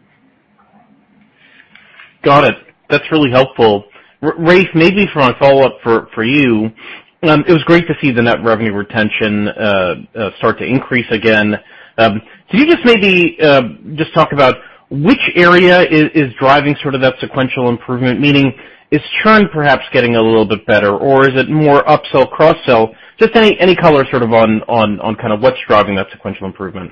Got 2.22 2.44
it. 2.44 2.54
That's 2.88 3.04
really 3.10 3.30
helpful. 3.30 3.84
Rafe, 4.22 4.68
maybe 4.74 5.06
for 5.12 5.20
my 5.20 5.32
follow-up 5.38 5.78
for 5.82 6.24
you. 6.24 6.70
Um, 7.22 7.44
it 7.46 7.52
was 7.52 7.62
great 7.64 7.86
to 7.86 7.94
see 8.00 8.12
the 8.12 8.22
net 8.22 8.42
revenue 8.42 8.72
retention 8.72 9.48
uh, 9.48 9.94
uh, 10.14 10.30
start 10.38 10.58
to 10.58 10.64
increase 10.64 11.06
again. 11.10 11.54
Um, 11.98 12.22
can 12.50 12.60
you 12.60 12.66
just 12.66 12.84
maybe 12.84 13.36
uh, 13.42 13.62
just 13.94 14.14
talk 14.14 14.32
about 14.32 14.56
which 14.90 15.20
area 15.36 15.82
is 15.82 16.32
driving 16.38 16.74
sort 16.82 16.94
of 16.94 17.02
that 17.02 17.14
sequential 17.20 17.68
improvement? 17.68 18.20
Meaning, 18.20 18.52
is 18.90 19.02
churn 19.22 19.48
perhaps 19.52 19.82
getting 19.92 20.16
a 20.16 20.22
little 20.22 20.46
bit 20.46 20.66
better, 20.66 20.96
or 20.96 21.28
is 21.28 21.34
it 21.36 21.50
more 21.50 21.84
upsell, 21.84 22.28
cross-sell? 22.30 22.94
Just 23.18 23.36
any 23.36 23.76
color 23.76 24.04
sort 24.10 24.22
of 24.22 24.32
on 24.32 24.62
kind 24.66 25.32
of 25.32 25.40
what's 25.42 25.58
driving 25.68 25.96
that 25.96 26.06
sequential 26.10 26.46
improvement. 26.46 26.90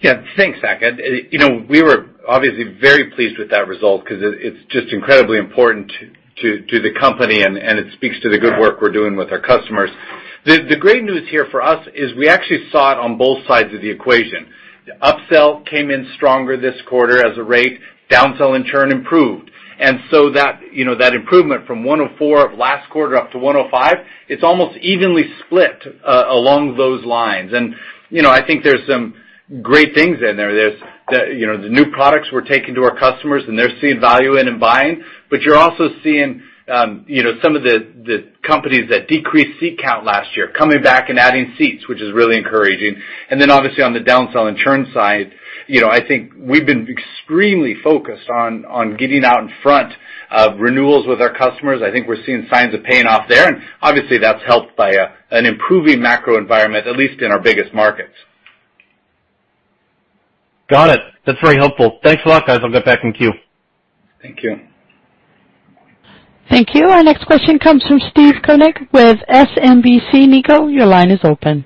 Yeah. 0.00 0.22
Thanks, 0.36 0.58
Saket. 0.60 1.68
We 1.68 1.82
were 1.82 2.06
obviously 2.26 2.78
very 2.80 3.10
pleased 3.10 3.38
with 3.38 3.50
that 3.50 3.68
result 3.68 4.04
because 4.04 4.22
it's 4.22 4.64
just 4.70 4.92
incredibly 4.92 5.38
important 5.38 5.92
to 6.42 6.62
to 6.66 6.80
the 6.80 6.92
company, 6.98 7.42
and 7.42 7.56
it 7.56 7.92
speaks 7.94 8.20
to 8.20 8.28
the 8.28 8.38
good 8.38 8.58
work 8.58 8.80
we're 8.80 8.92
doing 8.92 9.16
with 9.16 9.30
our 9.30 9.40
customers. 9.40 9.90
The 10.44 10.66
the 10.68 10.76
great 10.76 11.02
news 11.04 11.28
here 11.30 11.46
for 11.50 11.62
us 11.62 11.86
is 11.94 12.14
we 12.16 12.28
actually 12.28 12.68
saw 12.70 12.92
it 12.92 12.98
on 12.98 13.18
both 13.18 13.46
sides 13.46 13.74
of 13.74 13.80
the 13.80 13.90
equation. 13.90 14.48
The 14.86 14.94
upsell 15.02 15.66
came 15.66 15.90
in 15.90 16.10
stronger 16.16 16.56
this 16.56 16.80
quarter 16.88 17.26
as 17.26 17.38
a 17.38 17.42
rate. 17.42 17.80
Downsell 18.10 18.54
and 18.54 18.66
churn 18.66 18.92
improved. 18.92 19.50
And 19.80 20.00
so 20.10 20.30
that 20.32 20.60
you 20.72 20.84
know 20.84 20.96
that 20.96 21.14
improvement 21.14 21.66
from 21.66 21.84
104 21.84 22.52
of 22.52 22.58
last 22.58 22.88
quarter 22.90 23.16
up 23.16 23.32
to 23.32 23.38
105, 23.38 23.94
it's 24.28 24.42
almost 24.44 24.78
evenly 24.78 25.24
split 25.44 25.82
uh, 26.06 26.24
along 26.28 26.76
those 26.76 27.04
lines. 27.04 27.52
And 27.52 27.74
you 28.10 28.22
know 28.22 28.30
I 28.30 28.46
think 28.46 28.62
there's 28.62 28.86
some 28.88 29.14
great 29.62 29.94
things 29.94 30.18
in 30.28 30.36
there. 30.36 30.54
There's 30.54 30.80
the 31.08 31.34
you 31.34 31.46
know 31.46 31.60
the 31.60 31.68
new 31.68 31.90
products 31.90 32.28
we're 32.32 32.42
taking 32.42 32.74
to 32.76 32.82
our 32.84 32.96
customers, 32.96 33.42
and 33.48 33.58
they're 33.58 33.76
seeing 33.80 34.00
value 34.00 34.36
in 34.36 34.46
and 34.48 34.60
buying. 34.60 35.02
But 35.34 35.42
you're 35.42 35.56
also 35.56 35.88
seeing 36.04 36.44
um 36.72 37.04
you 37.08 37.24
know 37.24 37.32
some 37.42 37.56
of 37.56 37.64
the 37.64 38.30
companies 38.44 38.88
that 38.88 39.08
decreased 39.08 39.58
seat 39.58 39.80
count 39.82 40.04
last 40.04 40.36
year 40.36 40.52
coming 40.56 40.80
back 40.80 41.10
and 41.10 41.18
adding 41.18 41.54
seats, 41.58 41.88
which 41.88 42.00
is 42.00 42.12
really 42.12 42.36
encouraging. 42.36 42.94
And 43.30 43.40
then 43.40 43.50
obviously 43.50 43.82
on 43.82 43.94
the 43.94 43.98
downsell 43.98 44.46
and 44.46 44.56
churn 44.56 44.86
side, 44.94 45.32
you 45.66 45.80
know, 45.80 45.88
I 45.88 46.06
think 46.06 46.34
we've 46.38 46.64
been 46.64 46.86
extremely 46.86 47.74
focused 47.82 48.30
on 48.30 48.64
on 48.66 48.96
getting 48.96 49.24
out 49.24 49.40
in 49.40 49.50
front 49.60 49.92
of 50.30 50.60
renewals 50.60 51.04
with 51.08 51.20
our 51.20 51.34
customers. 51.34 51.82
I 51.82 51.90
think 51.90 52.06
we're 52.06 52.24
seeing 52.24 52.46
signs 52.48 52.72
of 52.72 52.84
paying 52.84 53.06
off 53.06 53.28
there, 53.28 53.48
and 53.48 53.60
obviously 53.82 54.18
that's 54.18 54.44
helped 54.46 54.76
by 54.76 54.92
an 55.32 55.46
improving 55.46 56.00
macro 56.00 56.38
environment, 56.38 56.86
at 56.86 56.96
least 56.96 57.20
in 57.22 57.32
our 57.32 57.40
biggest 57.40 57.74
markets. 57.74 58.14
Got 60.70 60.90
it. 60.90 61.00
That's 61.26 61.40
very 61.42 61.56
helpful. 61.56 61.98
Thanks 62.04 62.22
a 62.24 62.28
lot, 62.28 62.46
guys. 62.46 62.60
I'll 62.62 62.70
get 62.70 62.84
back 62.84 63.00
in 63.02 63.12
queue. 63.12 63.32
Thank 64.22 64.44
you. 64.44 64.60
Thank 66.54 66.72
you. 66.72 66.86
Our 66.86 67.02
next 67.02 67.26
question 67.26 67.58
comes 67.58 67.82
from 67.82 67.98
Steve 68.12 68.34
Koenig 68.46 68.86
with 68.92 69.16
SMBC 69.28 70.28
Nikko. 70.28 70.68
Your 70.68 70.86
line 70.86 71.10
is 71.10 71.18
open. 71.24 71.64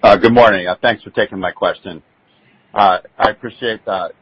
Uh, 0.00 0.14
good 0.14 0.32
morning. 0.32 0.68
Uh, 0.68 0.76
thanks 0.80 1.02
for 1.02 1.10
taking 1.10 1.40
my 1.40 1.50
question. 1.50 2.00
Uh, 2.72 2.98
I 3.18 3.30
appreciate 3.30 3.84
that. 3.86 4.12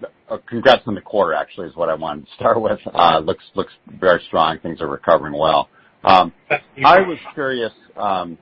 Congrats 0.49 0.81
on 0.87 0.95
the 0.95 1.03
quarter, 1.03 1.35
actually, 1.35 1.69
is 1.69 1.77
what 1.77 1.91
I 1.91 1.95
wanted 1.97 2.29
to 2.29 2.33
start 2.33 2.59
with. 2.59 2.81
Looks 3.27 3.75
very 4.01 4.23
strong. 4.27 4.59
Things 4.61 4.81
are 4.81 4.89
recovering 4.89 5.39
well. 5.39 5.69
You. 6.07 6.33
I 6.83 7.01
was 7.01 7.19
curious, 7.35 7.73
um 7.95 8.39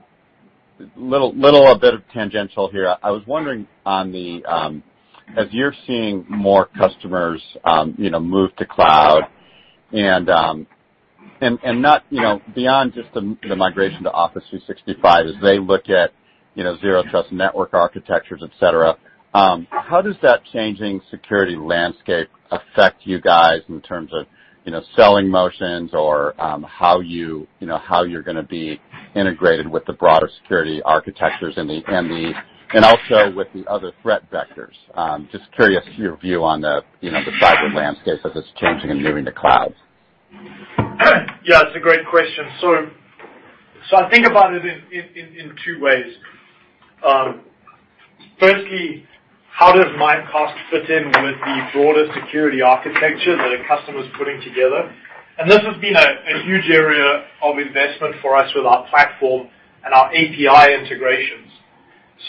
little 0.96 1.32
bit 1.76 1.92
of 1.92 2.02
tangential 2.12 2.70
here. 2.70 2.94
I 3.02 3.10
was 3.10 3.24
wondering 3.26 3.66
on 3.84 4.12
the 4.12 4.44
um 4.44 4.80
as 5.36 5.46
you're 5.50 5.74
seeing 5.88 6.24
more 6.28 6.66
customers 6.66 7.42
um, 7.64 7.96
move 7.98 8.54
to 8.56 8.66
cloud 8.66 9.22
Um, 9.94 10.66
beyond 12.54 12.94
just 12.94 13.08
the 13.14 13.56
migration 13.56 14.02
to 14.04 14.10
Office 14.12 14.44
365, 14.50 15.26
as 15.26 15.34
they 15.42 15.58
look 15.58 15.88
at 15.88 16.12
Zero 16.80 17.02
Trust 17.10 17.32
network 17.32 17.74
architectures, 17.74 18.40
et 18.42 18.50
cetera, 18.58 18.96
um, 19.34 19.66
how 19.70 20.00
does 20.00 20.16
that 20.22 20.42
changing 20.52 21.00
security 21.10 21.56
landscape 21.56 22.28
affect 22.50 23.02
you 23.04 23.20
guys 23.20 23.60
in 23.68 23.80
terms 23.80 24.10
of 24.12 24.26
you 24.64 24.72
know 24.72 24.82
selling 24.96 25.28
motions 25.28 25.90
or 25.92 26.40
um, 26.40 26.62
how 26.62 27.00
you 27.00 27.46
you 27.60 27.66
know 27.66 27.78
how 27.78 28.04
you're 28.04 28.22
going 28.22 28.36
to 28.36 28.42
be 28.44 28.80
integrated 29.16 29.68
with 29.68 29.84
the 29.86 29.92
broader 29.92 30.30
security 30.42 30.80
architectures 30.84 31.54
and 31.56 31.68
the 31.68 31.82
and 31.88 32.08
the 32.10 32.32
and 32.74 32.84
also 32.84 33.32
with 33.34 33.48
the 33.54 33.64
other 33.68 33.92
threat 34.02 34.22
vectors? 34.30 34.74
Just 35.32 35.44
curious 35.56 35.84
your 35.96 36.16
view 36.18 36.44
on 36.44 36.60
the 36.60 36.82
you 37.00 37.10
know 37.10 37.24
the 37.24 37.32
cyber 37.32 37.74
landscape 37.74 38.20
as 38.24 38.32
it's 38.36 38.48
changing 38.60 38.90
and 38.90 39.02
moving 39.02 39.24
to 39.24 39.32
cloud. 39.32 39.74
Yeah, 41.46 41.60
it's 41.66 41.76
a 41.76 41.80
great 41.80 42.06
question. 42.08 42.46
I 43.96 44.10
think 44.10 44.26
about 44.26 44.54
it 44.54 44.64
in 44.64 45.54
two 45.64 45.78
ways. 45.80 46.14
Um, 47.06 47.42
firstly, 48.40 49.06
how 49.52 49.72
does 49.72 49.86
Mimecast 49.98 50.54
fit 50.70 50.88
in 50.90 51.06
with 51.06 51.36
the 51.38 51.68
broader 51.72 52.06
security 52.14 52.62
architecture 52.62 53.36
that 53.36 53.52
a 53.52 53.62
customer's 53.68 54.08
putting 54.16 54.40
together? 54.40 54.90
And 55.38 55.50
this 55.50 55.60
has 55.60 55.80
been 55.80 55.96
a 55.96 56.42
huge 56.44 56.70
area 56.70 57.26
of 57.42 57.58
investment 57.58 58.16
for 58.22 58.36
us 58.36 58.50
with 58.54 58.64
our 58.64 58.88
platform 58.88 59.48
and 59.84 59.92
our 59.92 60.08
API 60.08 60.74
integrations. 60.74 61.50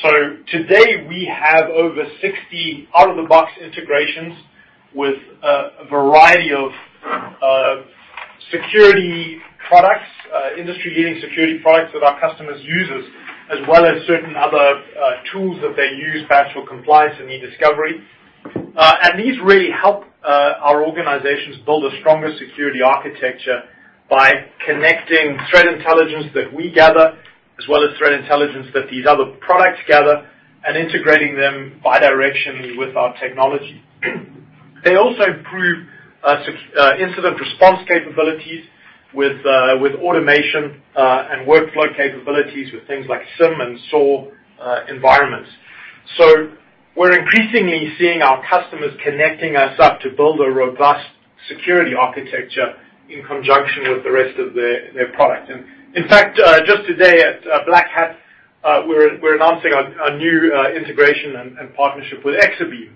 So 0.01 0.09
today, 0.51 1.05
we 1.07 1.31
have 1.31 1.69
over 1.69 2.03
60 2.19 2.89
out-of-the-box 2.95 3.51
integrations 3.63 4.33
with 4.93 5.15
a 5.41 5.85
variety 5.89 6.51
of 6.51 6.71
Um, 7.05 7.85
security 8.51 9.37
products, 9.67 10.09
uh, 10.33 10.57
industry-leading 10.57 11.21
security 11.21 11.59
products 11.61 11.93
that 11.93 12.03
our 12.03 12.19
customers 12.19 12.61
use, 12.63 12.89
as 13.51 13.59
well 13.69 13.85
as 13.85 14.05
certain 14.07 14.35
other 14.35 14.57
uh, 14.57 15.11
tools 15.31 15.57
that 15.61 15.75
they 15.75 15.95
use, 15.97 16.25
perhaps 16.27 16.51
for 16.53 16.65
compliance 16.67 17.15
and 17.19 17.29
e-discovery. 17.29 18.01
Uh 18.77 18.93
and 19.03 19.19
these 19.19 19.39
really 19.43 19.69
help 19.71 20.03
uh, 20.23 20.53
our 20.61 20.85
organizations 20.85 21.57
build 21.65 21.85
a 21.85 21.99
stronger 21.99 22.29
security 22.37 22.81
architecture 22.81 23.61
by 24.09 24.31
connecting 24.65 25.37
threat 25.49 25.65
intelligence 25.65 26.25
that 26.35 26.53
we 26.53 26.71
gather, 26.71 27.17
as 27.57 27.65
well 27.69 27.83
as 27.83 27.97
threat 27.97 28.13
intelligence 28.13 28.67
that 28.73 28.89
these 28.91 29.05
other 29.07 29.33
products 29.39 29.79
gather, 29.87 30.29
and 30.65 30.77
integrating 30.77 31.35
them 31.35 31.81
bidirectionally 31.83 32.77
with 32.77 32.95
our 32.95 33.15
technology. 33.19 33.81
They 34.83 34.97
also 34.97 35.23
improve 35.23 35.87
incident 36.99 37.39
response 37.39 37.87
capabilities 37.87 38.65
with 39.13 39.45
uh 39.45 39.77
with 39.79 39.93
automation 39.95 40.81
uh 40.95 41.29
and 41.31 41.47
workflow 41.47 41.95
capabilities 41.95 42.73
with 42.73 42.85
things 42.87 43.05
like 43.07 43.21
SIEM 43.37 43.61
and 43.61 43.79
SOAR 43.91 44.31
uh, 44.59 44.79
environments. 44.89 45.49
So 46.17 46.51
we're 46.95 47.17
increasingly 47.17 47.93
seeing 47.99 48.21
our 48.21 48.41
customers 48.49 48.93
connecting 49.03 49.55
us 49.55 49.79
up 49.79 49.99
to 50.01 50.09
build 50.11 50.39
a 50.39 50.49
robust 50.49 51.05
security 51.47 51.93
architecture 51.93 52.73
in 53.09 53.23
conjunction 53.25 53.83
with 53.93 54.03
the 54.03 54.11
rest 54.11 54.39
of 54.39 54.53
their 54.53 55.11
product. 55.13 55.49
And 55.49 55.65
in 55.95 56.07
fact, 56.07 56.37
just 56.65 56.87
today 56.87 57.21
at 57.21 57.43
Black 57.67 57.89
Hat, 57.89 58.17
uh 58.63 58.81
we're 58.87 59.19
we're 59.21 59.35
announcing 59.35 59.71
a 59.73 60.17
new 60.17 60.51
integration 60.75 61.35
and 61.35 61.75
partnership 61.75 62.25
with 62.25 62.35
Exabeam, 62.41 62.91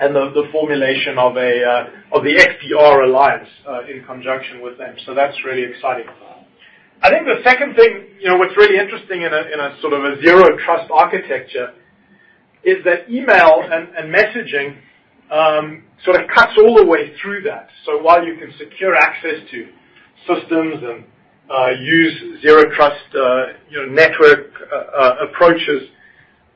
and 0.00 0.14
the 0.14 0.44
formulation 0.52 1.18
of 1.18 1.36
a 1.36 1.64
uh 1.64 2.16
of 2.16 2.22
the 2.24 2.34
XDR 2.34 3.06
Alliance 3.08 3.48
in 3.90 4.04
conjunction 4.04 4.60
with 4.62 4.78
them. 4.78 4.96
So 5.06 5.14
that's 5.14 5.36
really 5.44 5.64
exciting. 5.64 6.06
I 7.00 7.10
think 7.10 7.26
the 7.26 7.42
second 7.44 7.76
thing, 7.76 8.06
you 8.18 8.26
know, 8.28 8.36
what's 8.36 8.56
really 8.56 8.78
interesting 8.78 9.22
in 9.22 9.32
a 9.32 9.42
in 9.52 9.60
a 9.60 9.76
sort 9.80 9.92
of 9.92 10.02
a 10.04 10.20
Zero 10.22 10.56
Trust 10.64 10.90
architecture 10.92 11.72
is 12.64 12.82
that 12.84 13.08
email 13.08 13.62
and 13.70 14.12
messaging 14.12 14.78
um 15.30 15.84
sort 16.04 16.20
of 16.20 16.28
cuts 16.34 16.52
all 16.58 16.74
the 16.76 16.86
way 16.86 17.12
through 17.20 17.42
that. 17.42 17.68
So 17.84 17.98
while 18.02 18.24
you 18.24 18.36
can 18.36 18.52
secure 18.58 18.94
access 18.94 19.38
to 19.50 19.68
systems 20.26 20.82
and 20.82 21.04
uh 21.50 21.70
use 21.80 22.40
Zero 22.42 22.64
Trust 22.74 23.14
uh 23.14 23.58
you 23.70 23.78
know 23.86 23.92
network 23.92 24.52
approaches 25.22 25.90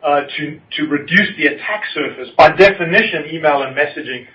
Uh, 0.02 0.22
to 0.36 0.60
to 0.76 0.82
reduce 0.90 1.30
the 1.38 1.46
attack 1.46 1.84
surface, 1.94 2.28
by 2.36 2.50
definition, 2.50 3.26
email 3.32 3.62
and 3.62 3.76
messaging 3.76 4.26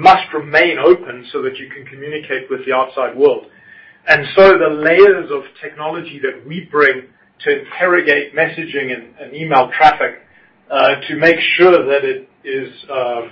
must 0.00 0.32
remain 0.32 0.78
open 0.78 1.24
so 1.32 1.42
that 1.42 1.56
you 1.56 1.68
can 1.68 1.86
communicate 1.86 2.50
with 2.50 2.64
the 2.66 2.72
outside 2.72 3.16
world. 3.16 3.46
And 4.06 4.26
so 4.36 4.58
the 4.58 4.74
layers 4.74 5.30
of 5.30 5.42
technology 5.62 6.20
that 6.22 6.46
we 6.46 6.68
bring 6.70 7.08
to 7.40 7.60
interrogate 7.60 8.34
messaging 8.34 8.92
and 9.20 9.34
email 9.34 9.70
traffic 9.76 10.20
uh, 10.70 10.96
to 11.08 11.16
make 11.16 11.36
sure 11.56 11.72
that 11.86 12.04
it 12.04 12.28
is 12.44 12.72
um, 12.90 13.30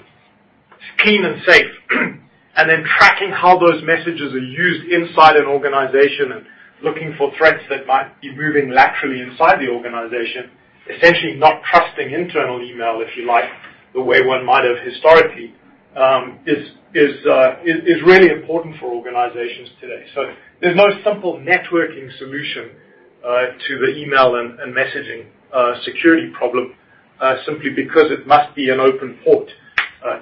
clean 0.98 1.24
and 1.24 1.42
safe, 1.46 1.72
and 2.56 2.70
then 2.70 2.84
tracking 2.98 3.30
how 3.30 3.58
those 3.58 3.82
messages 3.84 4.32
are 4.32 4.38
used 4.38 4.90
inside 4.90 5.36
an 5.36 5.46
organization 5.46 6.32
and 6.32 6.46
looking 6.82 7.14
for 7.16 7.32
threats 7.38 7.62
that 7.70 7.86
might 7.86 8.20
be 8.20 8.34
moving 8.34 8.70
laterally 8.70 9.20
inside 9.20 9.60
the 9.60 9.68
organization, 9.68 10.50
essentially 10.88 11.34
not 11.34 11.62
trusting 11.64 12.10
internal 12.12 12.62
email, 12.62 13.00
if 13.00 13.16
you 13.16 13.26
like, 13.26 13.44
the 13.94 14.00
way 14.00 14.22
one 14.22 14.44
might 14.44 14.64
have 14.64 14.84
historically. 14.84 15.54
Um, 15.94 16.38
is 16.46 16.70
is 16.94 17.26
uh 17.26 17.56
is 17.64 18.02
really 18.06 18.30
important 18.30 18.76
for 18.80 18.86
organizations 18.86 19.68
today. 19.78 20.06
So 20.14 20.32
there's 20.60 20.76
no 20.76 20.88
simple 21.04 21.36
networking 21.38 22.08
solution 22.18 22.70
uh, 23.22 23.52
to 23.68 23.78
the 23.78 23.94
email 23.96 24.36
and 24.36 24.74
messaging 24.74 25.26
uh, 25.52 25.74
security 25.84 26.32
problem, 26.36 26.74
uh, 27.20 27.36
simply 27.44 27.70
because 27.70 28.10
it 28.10 28.26
must 28.26 28.54
be 28.56 28.70
an 28.70 28.80
open 28.80 29.18
port 29.24 29.48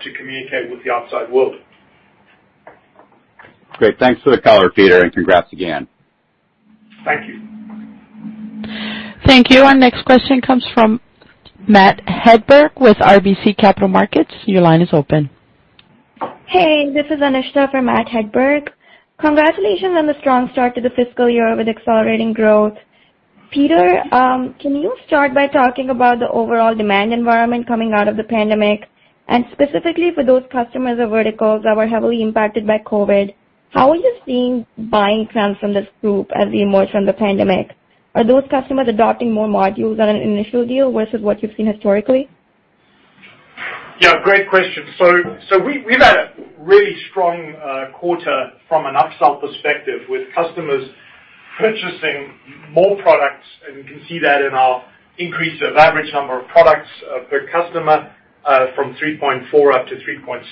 to 0.03 0.13
communicate 0.13 0.71
with 0.71 0.85
the 0.85 0.91
outside 0.91 1.31
world. 1.33 1.55
Great. 3.79 3.99
Thanks 3.99 4.21
for 4.23 4.31
the 4.31 4.41
color, 4.41 4.69
Peter, 4.69 5.03
and 5.03 5.11
congrats 5.11 5.51
again. 5.53 5.89
Thank 7.05 7.27
you. 7.29 7.60
Thank 9.27 9.51
you. 9.51 9.63
Our 9.63 9.75
next 9.75 10.05
question 10.05 10.41
comes 10.41 10.65
from 10.75 11.01
Matt 11.69 12.01
Hedberg 12.07 12.71
with 12.81 12.97
RBC 12.99 13.57
Capital 13.59 13.89
Markets. 13.89 14.33
Your 14.47 14.63
line 14.63 14.81
is 14.81 14.89
open. 14.93 15.29
Hey, 16.47 16.93
this 16.93 17.07
is 17.11 17.21
Anushka 17.21 17.71
for 17.71 17.83
Matt 17.83 18.07
Hedberg. 18.07 18.69
Congratulations 19.21 19.95
on 19.97 20.07
the 20.07 20.15
strong 20.21 20.49
start 20.53 20.75
to 20.75 20.81
the 20.81 20.91
fiscal 20.91 21.29
year 21.29 21.55
with 21.55 21.69
accelerating 21.69 22.33
growth. 22.33 22.73
Peter, 23.51 24.03
um, 24.15 24.55
can 24.61 24.75
you 24.75 24.97
start 25.07 25.35
by 25.35 25.47
talking 25.47 25.91
about 25.91 26.19
the 26.19 26.29
overall 26.31 26.75
demand 26.75 27.13
environment 27.13 27.67
coming 27.67 27.93
out 27.93 28.09
of 28.09 28.17
the 28.17 28.25
pandemic? 28.25 28.89
And 29.29 29.45
specifically 29.53 30.11
for 30.15 30.25
those 30.25 30.43
customers 30.51 30.99
or 30.99 31.07
verticals 31.09 31.63
that 31.65 31.77
were 31.77 31.87
heavily 31.87 32.23
impacted 32.23 32.67
by 32.67 32.79
COVID, 32.79 33.35
how 33.71 33.91
are 33.91 33.97
you 33.97 34.17
seeing 34.25 34.67
buying 34.77 35.29
trends 35.31 35.59
from 35.59 35.75
this 35.75 35.87
group 36.01 36.31
as 36.35 36.49
we 36.51 36.63
emerge 36.63 36.91
from 36.91 37.07
the 37.07 37.13
pandemic? 37.13 37.71
Are 38.15 38.27
those 38.27 38.43
customers 38.51 38.87
adopting 38.89 39.33
more 39.33 39.47
modules 39.47 40.01
on 40.01 40.09
an 40.09 40.17
initial 40.17 40.67
deal 40.67 40.91
versus 40.93 41.21
what 41.21 41.43
you've 41.43 41.55
seen 41.57 41.67
historically? 41.67 42.29
Yeah, 44.01 44.15
great 44.25 44.49
question. 44.49 44.85
So 44.99 45.07
so 45.49 45.59
we've 45.59 45.85
had 46.01 46.17
a 46.17 46.33
really 46.59 46.97
strong 47.11 47.55
uh, 47.55 47.97
quarter 47.97 48.51
from 48.69 48.87
an 48.87 48.95
upsell 48.95 49.41
perspective 49.41 50.01
with 50.09 50.27
customers 50.35 50.89
purchasing 51.59 52.33
more 52.71 53.01
products, 53.03 53.47
and 53.69 53.77
you 53.77 53.85
can 53.85 54.03
see 54.09 54.19
that 54.21 54.41
in 54.41 54.55
our 54.55 54.83
increase 55.19 55.61
of 55.63 55.77
average 55.77 56.11
number 56.13 56.41
of 56.41 56.49
products 56.49 56.89
uh, 57.05 57.25
per 57.29 57.47
customer 57.53 58.11
uh, 58.47 58.67
from 58.75 58.95
3.4 58.95 59.75
up 59.75 59.87
to 59.87 59.97
3.6, 59.97 60.43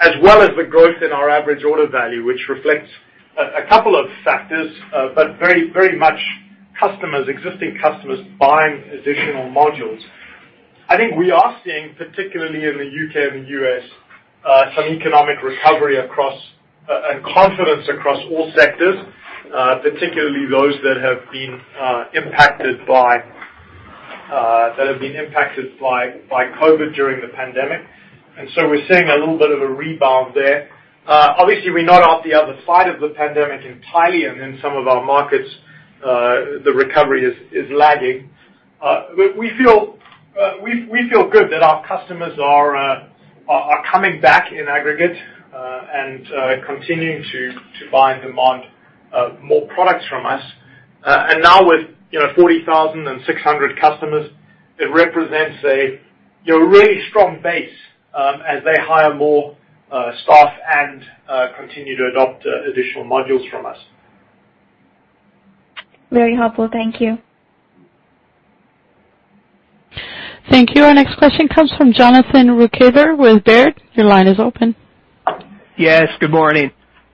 as 0.00 0.12
well 0.22 0.42
as 0.42 0.50
the 0.56 0.64
growth 0.68 1.02
in 1.02 1.10
our 1.10 1.30
average 1.30 1.64
order 1.64 1.88
value, 1.88 2.24
which 2.24 2.40
reflects 2.48 2.90
a 3.38 3.66
couple 3.68 3.98
of 3.98 4.06
factors, 4.24 4.70
but 5.14 5.38
very 5.38 5.70
very 5.72 5.96
much 5.96 6.18
existing 7.28 7.78
customers 7.82 8.20
buying 8.38 8.82
additional 8.92 9.50
modules. 9.50 10.00
I 10.88 10.96
think 10.96 11.16
we 11.16 11.30
are 11.30 11.60
seeing, 11.64 11.94
particularly 11.96 12.64
in 12.64 12.78
the 12.78 12.88
U.K. 12.88 13.36
and 13.36 13.44
the 13.44 13.48
U.S., 13.50 13.82
some 14.74 14.86
economic 14.88 15.42
recovery 15.42 15.98
across, 15.98 16.40
and 16.88 17.22
confidence 17.24 17.86
across 17.88 18.18
all 18.30 18.50
sectors, 18.56 18.96
particularly 19.82 20.46
those 20.50 20.74
that 20.82 20.96
have 21.02 21.30
been 21.30 21.60
uh 21.78 22.04
impacted 22.14 22.86
by 22.86 23.18
uh 24.32 24.76
that 24.76 24.86
have 24.88 25.00
been 25.00 25.16
impacted 25.16 25.78
by 25.78 26.20
by 26.30 26.46
COVID 26.60 26.94
during 26.94 27.20
the 27.20 27.28
pandemic. 27.36 27.84
And 28.38 28.48
so 28.54 28.68
we're 28.68 28.86
seeing 28.88 29.08
a 29.08 29.16
little 29.16 29.36
bit 29.38 29.50
of 29.50 29.60
a 29.60 29.66
rebound 29.66 30.34
there. 30.34 30.70
Obviously, 31.06 31.70
we're 31.70 31.84
not 31.84 32.02
off 32.02 32.24
the 32.24 32.34
other 32.34 32.56
side 32.66 32.88
of 32.88 33.00
the 33.00 33.08
pandemic 33.16 33.64
entirely, 33.66 34.24
and 34.24 34.40
in 34.40 34.58
some 34.62 34.76
of 34.76 34.86
our 34.86 35.04
markets, 35.04 35.48
the 36.00 36.72
recovery 36.74 37.24
is 37.52 37.70
lagging. 37.72 38.30
Uh 38.82 39.06
but 39.16 39.36
we 39.36 39.50
feel 39.58 39.98
uh 40.40 40.52
we 40.62 41.08
feel 41.10 41.28
good 41.28 41.50
that 41.50 41.62
our 41.62 41.86
customers 41.86 42.38
are 42.42 42.76
uh 42.76 43.08
are 43.48 43.82
coming 43.90 44.20
back 44.20 44.52
in 44.52 44.68
aggregate, 44.68 45.16
uh 45.54 45.80
and 45.92 46.26
continuing 46.64 47.22
to 47.32 47.52
to 47.52 47.90
buy 47.90 48.12
and 48.12 48.22
demand 48.22 48.64
more 49.42 49.66
products 49.68 50.04
from 50.08 50.26
us. 50.26 50.42
Uh 51.04 51.26
and 51.30 51.42
now 51.42 51.66
with 51.66 51.88
40,600 52.34 53.80
customers, 53.80 54.30
it 54.78 54.90
represents 54.92 55.62
a 55.64 56.00
you 56.44 56.52
know 56.58 56.66
really 56.66 57.02
strong 57.10 57.40
base 57.42 57.74
um 58.14 58.40
as 58.46 58.62
they 58.64 58.76
hire 58.80 59.14
more 59.14 59.56
uh 59.90 60.12
staff 60.22 60.50
and 60.70 61.02
continue 61.56 61.96
to 61.96 62.06
adopt 62.12 62.46
additional 62.46 63.04
modules 63.04 63.48
from 63.50 63.66
us. 63.66 63.78
Very 66.10 66.34
helpful. 66.36 66.68
Thank 66.72 67.00
you. 67.00 67.18
Thank 70.50 70.74
you. 70.74 70.82
Our 70.84 70.94
next 70.94 71.18
question 71.18 71.46
comes 71.48 71.72
from 71.76 71.92
Jonathan 71.92 72.48
Ruykhaver 72.48 73.18
with 73.18 73.44
Baird. 73.44 73.80
Your 73.92 74.06
line 74.06 74.26
is 74.26 74.38
open. 74.40 74.74
Yes, 75.76 76.08
good 76.20 76.30
morning. 76.30 76.70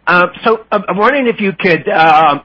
Uh, 0.07 0.26
so 0.44 0.64
uh, 0.70 0.78
I'm 0.88 0.96
wondering 0.96 1.26
if 1.26 1.40
you 1.40 1.52
could 1.59 1.88
um, 1.88 2.42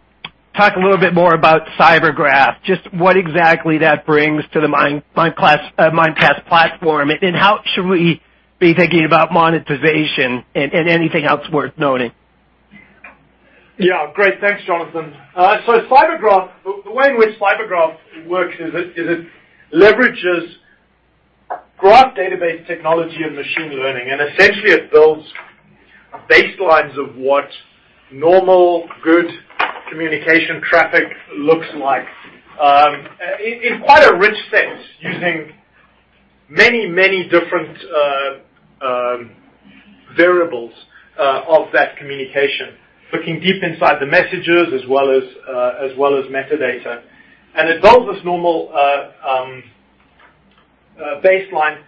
talk 0.56 0.76
a 0.76 0.80
little 0.80 0.98
bit 0.98 1.14
more 1.14 1.36
about 1.36 1.62
CyberGraph, 1.80 2.64
just 2.64 2.82
what 2.94 3.18
exactly 3.18 3.78
that 3.80 4.06
brings 4.06 4.44
to 4.54 4.62
the 4.62 4.68
Mimecast 4.68 5.72
uh, 5.78 6.42
platform, 6.48 7.12
and 7.22 7.36
how 7.36 7.60
should 7.76 7.86
we 7.86 8.22
be 8.60 8.74
thinking 8.74 9.06
about 9.06 9.32
monetization 9.32 10.44
and 10.56 10.74
anything 10.74 11.26
else 11.26 11.48
worth 11.52 11.78
noting? 11.78 12.12
Yeah. 13.80 14.12
Great. 14.14 14.40
Thanks, 14.42 14.62
Jonathan. 14.66 15.14
Uh 15.36 15.58
so 15.66 15.72
CyberGraph, 15.90 16.50
the 16.86 16.92
way 16.92 17.08
in 17.08 17.18
which 17.18 17.40
CyberGraph 17.40 18.28
works 18.28 18.56
is 18.60 18.72
it 18.74 19.28
leverages 19.74 20.54
graph 21.78 22.14
database 22.16 22.68
technology 22.68 23.24
and 23.24 23.36
machine 23.36 23.72
learning, 23.72 24.10
and 24.12 24.22
essentially 24.34 24.72
it 24.72 24.92
builds 24.92 25.26
baselines 26.30 26.98
of 27.00 27.16
what 27.16 27.48
normal, 28.12 28.88
good 29.04 29.26
communication 29.90 30.62
traffic 30.62 31.06
looks 31.38 31.68
like 31.78 32.06
um, 32.60 33.08
in 33.42 33.82
quite 33.86 34.04
a 34.04 34.18
rich 34.18 34.38
sense, 34.52 34.82
using 35.00 35.54
many 36.50 36.88
many 36.88 37.30
different 37.30 37.78
uh, 37.86 38.86
um, 38.86 39.32
variables 40.18 40.74
uh, 41.18 41.44
of 41.48 41.72
that 41.72 41.96
communication, 41.98 42.76
looking 43.14 43.40
deep 43.40 43.64
inside 43.64 44.00
the 44.00 44.06
messages 44.06 44.68
as 44.74 44.88
well 44.88 45.10
as 45.12 45.24
uh 45.48 45.86
as 45.90 45.98
well 45.98 46.18
as 46.18 46.26
metadata. 46.26 47.02
And 47.56 47.70
it 47.70 47.82
builds 47.82 48.16
this 48.16 48.24
normal 48.24 48.70
baseline, 51.24 51.82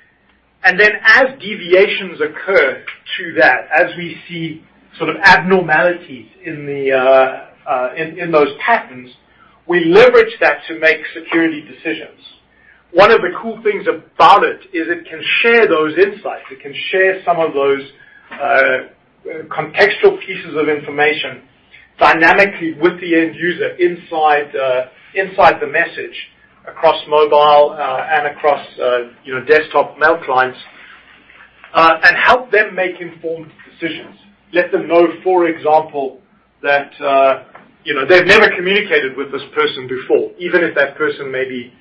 and 0.63 0.79
then 0.79 0.91
as 1.03 1.39
deviations 1.39 2.19
occur 2.21 2.83
to 3.17 3.33
that, 3.39 3.67
as 3.73 3.95
we 3.97 4.17
see 4.27 4.63
sort 4.97 5.09
of 5.09 5.17
abnormalities 5.23 6.27
in 6.43 6.65
the 6.65 6.91
uh 6.91 7.69
uh 7.69 7.93
in 7.95 8.31
those 8.31 8.49
patterns, 8.65 9.09
we 9.67 9.85
leverage 9.85 10.33
that 10.41 10.61
to 10.67 10.79
make 10.79 10.97
security 11.13 11.61
decisions. 11.61 12.19
One 12.93 13.11
of 13.11 13.21
the 13.21 13.29
cool 13.41 13.61
things 13.63 13.85
about 13.87 14.43
it 14.43 14.61
is 14.73 14.87
it 14.89 15.07
can 15.09 15.21
share 15.41 15.65
those 15.67 15.97
insights. 15.97 16.43
It 16.51 16.59
can 16.59 16.73
share 16.91 17.23
some 17.23 17.39
of 17.39 17.53
those 17.53 17.81
contextual 19.25 20.19
pieces 20.25 20.55
of 20.55 20.67
information 20.69 21.43
dynamically 21.99 22.73
with 22.73 22.99
the 23.01 23.15
end 23.15 23.35
user 23.35 23.75
inside 23.75 24.51
inside 25.13 25.59
the 25.61 25.67
message 25.67 26.15
across 26.67 27.01
mobile 27.07 27.75
and 27.77 28.27
across 28.27 28.65
uh 28.79 29.11
you 29.23 29.33
know 29.33 29.43
desktop 29.45 29.97
mail 29.97 30.17
clients, 30.25 30.59
and 31.73 32.17
help 32.17 32.51
them 32.51 32.75
make 32.75 32.99
informed 32.99 33.51
decisions. 33.69 34.17
Let 34.53 34.71
them 34.71 34.87
know, 34.87 35.07
for 35.23 35.47
example, 35.47 36.19
that 36.61 36.91
uh 37.01 37.43
you 37.83 37.95
know, 37.95 38.05
they've 38.07 38.27
never 38.27 38.47
communicated 38.55 39.17
with 39.17 39.31
this 39.31 39.41
person 39.55 39.87
before, 39.87 40.31
even 40.37 40.63
if 40.63 40.75
that 40.75 40.95
person 40.97 41.31
may 41.31 41.49
be 41.49 41.73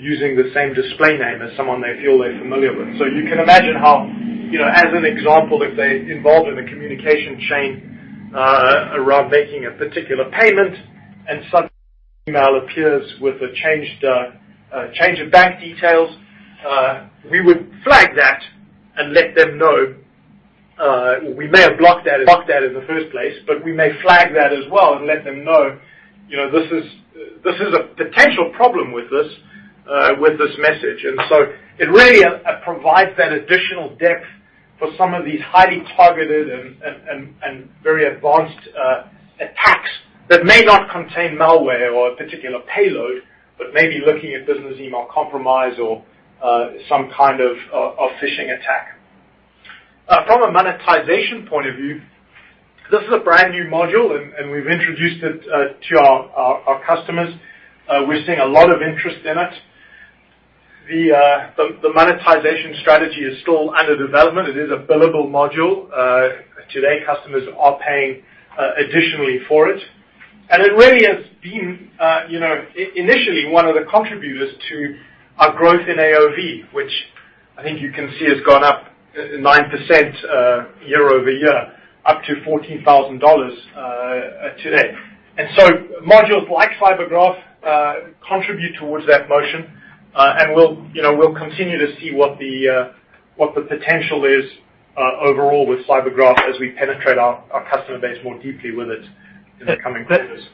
using 0.00 0.36
the 0.36 0.50
same 0.54 0.74
display 0.74 1.16
name 1.18 1.42
as 1.42 1.56
someone 1.56 1.80
they 1.80 2.00
feel 2.02 2.18
they're 2.18 2.38
familiar 2.38 2.76
with. 2.76 2.98
So 2.98 3.06
you 3.06 3.24
can 3.28 3.38
imagine 3.40 3.76
how, 3.76 4.06
you 4.50 4.58
know, 4.58 4.68
as 4.68 4.86
an 4.92 5.04
example, 5.04 5.62
if 5.62 5.76
they're 5.76 6.10
involved 6.10 6.48
in 6.48 6.58
a 6.58 6.66
communication 6.68 7.38
chain 7.48 8.30
around 8.34 9.30
making 9.30 9.66
a 9.66 9.72
particular 9.72 10.30
payment 10.30 10.76
and 11.28 11.42
some 11.50 11.68
email 12.28 12.60
appears 12.62 13.04
with 13.20 13.36
a 13.36 13.52
changed 13.54 14.04
uh 14.04 14.88
change 14.94 15.18
of 15.18 15.30
bank 15.32 15.60
details, 15.60 16.10
we 17.30 17.40
would 17.40 17.70
flag 17.84 18.14
that 18.16 18.42
and 18.96 19.12
let 19.12 19.34
them 19.34 19.58
know. 19.58 19.94
We 21.36 21.48
may 21.48 21.60
have 21.62 21.78
blocked 21.78 22.06
that 22.06 22.20
in 22.20 22.74
the 22.74 22.84
first 22.86 23.10
place, 23.10 23.34
but 23.46 23.64
we 23.64 23.72
may 23.72 23.90
flag 24.02 24.34
that 24.34 24.52
as 24.52 24.64
well 24.70 24.94
and 24.96 25.06
let 25.06 25.24
them 25.24 25.44
know, 25.44 25.78
you 26.28 26.36
know 26.36 26.50
this 26.50 26.70
is 26.70 26.84
uh 26.84 27.40
this 27.44 27.56
is 27.56 27.74
a 27.74 27.94
potential 27.96 28.52
problem 28.54 28.92
Uh, 29.88 30.12
with 30.20 30.36
this 30.36 30.54
message. 30.58 31.02
And 31.02 31.18
so 31.30 31.46
it 31.78 31.88
really 31.88 32.22
uh, 32.22 32.28
uh, 32.44 32.60
provides 32.62 33.12
that 33.16 33.32
additional 33.32 33.96
depth 33.96 34.26
for 34.78 34.90
some 34.98 35.14
of 35.14 35.24
these 35.24 35.40
highly 35.40 35.82
targeted 35.96 36.50
and 36.50 37.70
very 37.82 38.04
advanced 38.04 38.68
attacks 39.40 39.88
that 40.28 40.44
may 40.44 40.60
not 40.60 40.90
contain 40.92 41.38
malware 41.38 41.94
or 41.94 42.12
a 42.12 42.16
particular 42.16 42.60
payload, 42.68 43.22
but 43.56 43.72
may 43.72 43.88
be 43.88 44.02
looking 44.04 44.34
at 44.34 44.46
business 44.46 44.78
email 44.78 45.06
compromise 45.10 45.78
or 45.80 46.04
some 46.86 47.10
kind 47.16 47.40
of 47.40 47.56
phishing 48.20 48.52
attack. 48.60 49.00
From 50.26 50.42
a 50.42 50.52
monetization 50.52 51.46
point 51.48 51.66
of 51.66 51.76
view, 51.76 52.02
this 52.90 53.00
is 53.04 53.08
a 53.10 53.20
brand-new 53.20 53.64
module, 53.72 54.14
and 54.14 54.50
we've 54.50 54.66
introduced 54.68 55.24
it 55.24 55.42
to 55.88 55.98
our 55.98 56.82
customers. 56.86 57.32
We're 57.88 58.22
seeing 58.26 58.38
a 58.38 58.46
lot 58.46 58.70
of 58.70 58.82
interest 58.82 59.24
in 59.24 59.38
it. 59.38 59.54
The 60.88 61.12
uh 61.12 61.64
the 61.82 61.92
monetization 61.92 62.76
strategy 62.80 63.20
is 63.20 63.42
still 63.42 63.74
under 63.76 63.94
development. 63.94 64.48
It 64.48 64.56
is 64.56 64.70
a 64.70 64.80
billable 64.90 65.28
module. 65.28 65.84
Uh 65.92 66.40
today, 66.72 67.04
customers 67.04 67.42
are 67.58 67.78
paying 67.86 68.22
additionally 68.56 69.40
for 69.46 69.68
it. 69.68 69.82
And 70.50 70.62
it 70.62 70.72
really 70.72 71.04
has 71.04 71.26
been 71.42 71.90
uh 72.00 72.20
you 72.30 72.40
know 72.40 72.64
initially 72.96 73.50
one 73.50 73.66
of 73.66 73.74
the 73.74 73.84
contributors 73.90 74.54
to 74.70 74.96
our 75.36 75.52
growth 75.58 75.86
in 75.86 75.96
AOV, 75.98 76.72
which 76.72 76.92
I 77.58 77.62
think 77.62 77.82
you 77.82 77.92
can 77.92 78.08
see 78.18 78.24
has 78.24 78.40
gone 78.46 78.64
up 78.64 78.84
9% 79.14 79.44
uh 79.44 80.64
year-over-year, 80.86 81.72
up 82.06 82.22
to 82.24 82.34
$14,000 82.48 82.80
uh, 82.80 84.62
today. 84.62 84.94
And 85.36 85.48
so 85.56 85.68
modules 86.02 86.48
like 86.50 86.70
CyberGraph 86.80 87.38
uh, 87.66 87.94
contribute 88.26 88.76
towards 88.78 89.06
that 89.06 89.28
motion. 89.28 89.74
We'll 90.54 90.86
you 90.92 91.02
know, 91.02 91.14
we'll 91.16 91.34
continue 91.34 91.78
to 91.78 91.98
see 92.00 92.12
what 92.12 92.38
the 92.38 92.68
uh 92.68 92.92
what 93.36 93.54
the 93.54 93.62
potential 93.62 94.24
is 94.24 94.50
overall 94.96 95.66
with 95.66 95.86
CyberGraph 95.86 96.38
as 96.52 96.58
we 96.58 96.70
penetrate 96.72 97.18
our 97.18 97.44
customer 97.70 97.98
base 98.00 98.18
more 98.24 98.34
deeply 98.42 98.72
with 98.72 98.88
it 98.88 99.04
in 99.60 99.66
the 99.66 99.76
coming 99.82 100.04
quarters. 100.04 100.44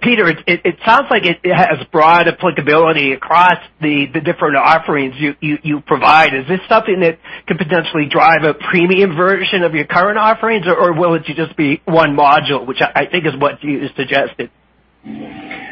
Peter, 0.00 0.32
it 0.46 0.76
sounds 0.86 1.08
like 1.10 1.24
it 1.26 1.38
has 1.54 1.86
broad 1.92 2.26
applicability 2.26 3.12
across 3.12 3.58
the 3.82 4.06
different 4.24 4.56
offerings 4.56 5.14
you 5.40 5.80
provide. 5.82 6.32
Is 6.34 6.48
this 6.48 6.60
something 6.70 7.00
that 7.00 7.18
could 7.46 7.58
potentially 7.58 8.06
drive 8.08 8.44
a 8.44 8.54
premium 8.54 9.14
version 9.14 9.62
of 9.62 9.74
your 9.74 9.84
current 9.84 10.16
offerings, 10.16 10.64
or 10.66 10.94
will 10.94 11.14
it 11.14 11.24
just 11.24 11.54
be 11.58 11.82
one 11.84 12.16
module, 12.16 12.66
which 12.66 12.80
I 12.80 13.04
think 13.04 13.26
is 13.26 13.36
what 13.38 13.62
you 13.62 13.86
suggested? 13.94 14.50
Yeah, 15.04 15.71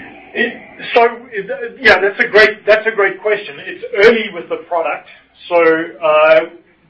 that's 2.01 2.21
a 2.21 2.29
great 2.29 2.65
that's 2.67 2.87
a 2.87 2.95
great 2.95 3.21
question. 3.21 3.57
It's 3.61 3.85
early 4.05 4.31
with 4.33 4.49
the 4.49 4.65
product. 4.69 5.09
So 5.49 5.57
uh 5.57 6.41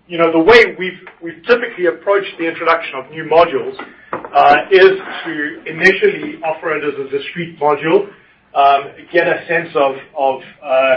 you 0.07 0.18
know 0.18 0.32
the 0.32 0.41
way 0.41 0.76
we've 0.78 1.01
we've 1.22 1.43
typically 1.47 1.86
approached 1.86 2.36
the 2.38 2.47
introduction 2.47 2.95
of 2.97 3.11
new 3.11 3.24
modules 3.24 3.76
uh 4.12 4.57
is 4.70 4.93
to 5.24 5.62
initially 5.66 6.43
offer 6.45 6.76
it 6.76 6.84
as 6.84 6.95
a 7.01 7.11
discrete 7.11 7.59
module, 7.59 8.09
um 8.55 8.93
get 9.12 9.26
a 9.26 9.47
sense 9.49 9.70
of 9.74 9.97
uh 10.14 10.66
uh 10.66 10.97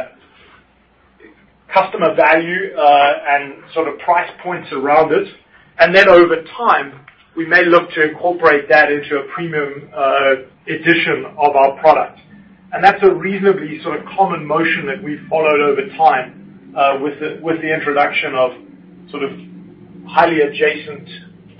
customer 1.74 2.14
value, 2.16 2.76
uh 2.76 3.14
and 3.30 3.64
sort 3.74 3.88
of 3.88 4.00
price 4.00 4.30
points 4.44 4.68
around 4.74 5.14
it. 5.14 5.28
And 5.80 5.96
then 5.96 6.08
over 6.08 6.44
time, 6.58 7.06
we 7.36 7.48
may 7.48 7.66
look 7.66 7.90
to 7.92 8.10
incorporate 8.10 8.70
that 8.70 8.92
into 8.92 9.16
a 9.16 9.24
premium 9.34 9.90
uh 9.96 10.36
edition 10.68 11.26
of 11.38 11.56
our 11.56 11.80
product. 11.80 12.20
And 12.74 12.84
that's 12.84 13.02
a 13.04 13.14
reasonably 13.14 13.82
sort 13.84 14.00
of 14.00 14.06
common 14.18 14.46
motion 14.46 14.88
that 14.88 15.02
we've 15.04 15.22
followed 15.30 15.62
over 15.62 15.88
time 15.96 16.74
uh 16.76 16.98
with 17.00 17.20
the 17.20 17.40
with 17.42 17.62
the 17.62 17.72
introduction 17.72 18.34
of 18.34 18.52
sort 19.12 19.24
of 19.24 19.32
highly 20.08 20.42
adjacent 20.42 21.08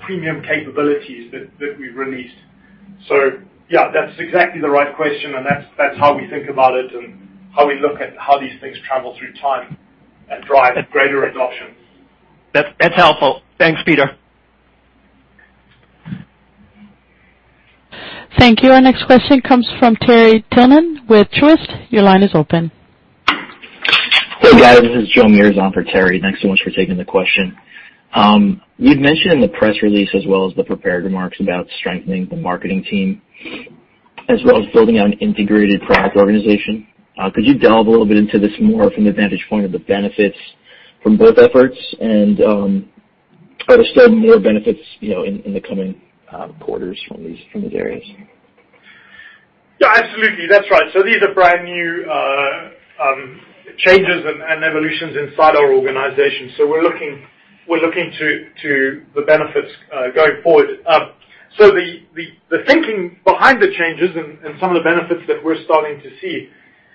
premium 0.04 0.42
capabilities 0.42 1.32
that 1.32 1.78
we've 1.78 1.96
released. 1.96 2.34
So 3.08 3.40
yeah, 3.70 3.90
that's 3.92 4.18
exactly 4.18 4.60
the 4.60 4.68
right 4.68 4.94
question, 4.94 5.34
and 5.34 5.46
that's 5.46 5.66
that's 5.78 5.98
how 5.98 6.16
we 6.16 6.28
think 6.28 6.48
about 6.48 6.74
it 6.74 6.92
and 6.92 7.50
how 7.54 7.66
we 7.66 7.80
look 7.80 8.00
at 8.00 8.16
how 8.18 8.38
these 8.38 8.60
things 8.60 8.76
travel 8.86 9.16
through 9.18 9.32
time 9.34 9.78
and 10.30 10.44
drive 10.44 10.74
greater 10.90 11.24
adoption. 11.24 11.74
That's 12.52 12.96
helpful. 12.96 13.42
Thanks, 13.58 13.80
Peter. 13.84 14.16
Thank 18.38 18.62
you. 18.62 18.70
Our 18.72 18.80
next 18.80 19.04
question 19.06 19.40
comes 19.40 19.68
from 19.78 19.96
Terry 19.96 20.44
Tillman 20.52 21.06
with 21.08 21.28
Truist. 21.30 21.90
Your 21.90 22.02
line 22.02 22.22
is 22.22 22.30
open. 22.34 22.70
Hey, 24.40 24.58
guys. 24.58 24.80
This 24.80 25.04
is 25.04 25.08
Joe 25.10 25.24
Meares 25.24 25.56
on 25.58 25.72
for 25.72 25.84
Terry. 25.84 26.20
Thanks 26.20 26.42
so 26.42 26.48
much 26.48 26.60
for 26.64 26.70
taking 26.70 26.96
the 26.96 27.04
question. 27.04 27.56
You'd 28.76 29.00
mentioned 29.00 29.34
in 29.34 29.40
the 29.40 29.48
press 29.56 29.76
release 29.82 30.08
as 30.14 30.24
well 30.26 30.48
as 30.48 30.56
the 30.56 30.64
prepared 30.64 31.04
remarks 31.04 31.38
about 31.40 31.66
strengthening 31.78 32.26
the 32.28 32.36
marketing 32.36 32.84
team, 32.90 33.22
as 34.28 34.40
well 34.44 34.62
as 34.62 34.70
building 34.72 34.98
out 34.98 35.06
an 35.06 35.12
integrated 35.14 35.80
product 35.82 36.16
organization. 36.16 36.86
Could 37.34 37.44
you 37.46 37.58
delve 37.58 37.86
a 37.86 37.90
little 37.90 38.06
bit 38.06 38.16
into 38.16 38.38
this 38.38 38.52
more 38.60 38.90
from 38.90 39.04
the 39.04 39.12
vantage 39.12 39.46
point 39.48 39.64
of 39.64 39.72
the 39.72 39.78
benefits 39.78 40.36
from 41.02 41.16
both 41.16 41.38
efforts? 41.38 41.76
And 42.00 42.40
um 42.42 42.88
are 43.68 43.76
there 43.76 43.86
still 43.92 44.10
more 44.10 44.38
benefits 44.38 44.80
you 45.00 45.10
know, 45.10 45.22
in 45.24 45.54
the 45.54 45.60
coming 45.60 46.00
Uh, 46.34 46.48
quarters 46.58 46.98
from 47.06 47.22
these 47.22 47.38
areas? 47.72 48.02
Yeah, 49.80 49.94
absolutely. 49.94 50.46
That's 50.50 50.68
right. 50.68 50.90
So 50.92 51.04
these 51.04 51.22
are 51.22 51.32
brand 51.32 51.64
new 51.64 52.06
uh, 52.10 52.70
um, 53.02 53.40
changes 53.78 54.24
and 54.26 54.64
evolutions 54.64 55.16
inside 55.16 55.54
our 55.54 55.72
organization. 55.72 56.50
So 56.56 56.66
we're 56.66 56.82
looking 56.82 57.22
to 58.18 59.02
the 59.14 59.22
benefits 59.22 59.70
uh, 59.94 60.10
going 60.14 60.42
forward. 60.42 60.70
Um 60.86 61.12
so 61.56 61.70
the 61.70 62.58
thinking 62.66 63.18
behind 63.24 63.62
the 63.62 63.70
changes 63.78 64.10
and 64.16 64.58
some 64.58 64.74
of 64.74 64.82
the 64.82 64.82
benefits 64.82 65.22
that 65.28 65.38
we're 65.44 65.62
starting 65.64 66.02
to 66.02 66.10
see, 66.20 66.48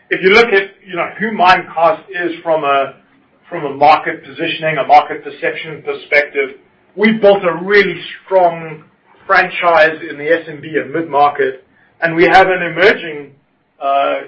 if 0.10 0.22
you 0.22 0.32
look 0.32 0.48
at 0.48 0.76
who 1.18 1.32
Mimecast 1.32 2.10
is 2.10 2.44
from 2.44 2.66
a 2.66 3.74
market 3.74 4.22
positioning, 4.26 4.78
a 4.78 4.86
market 4.86 5.24
perception 5.24 5.82
perspective, 5.84 6.60
we've 6.98 7.22
built 7.22 7.42
a 7.44 7.64
really 7.64 8.02
strong 8.26 8.84
franchise 9.30 10.02
in 10.10 10.18
the 10.18 10.24
SMB 10.24 10.66
and 10.82 10.92
mid-market, 10.92 11.64
and 12.02 12.16
we 12.16 12.24
have 12.24 12.48
an 12.48 12.64
emerging 12.64 13.36
uh, 13.80 14.22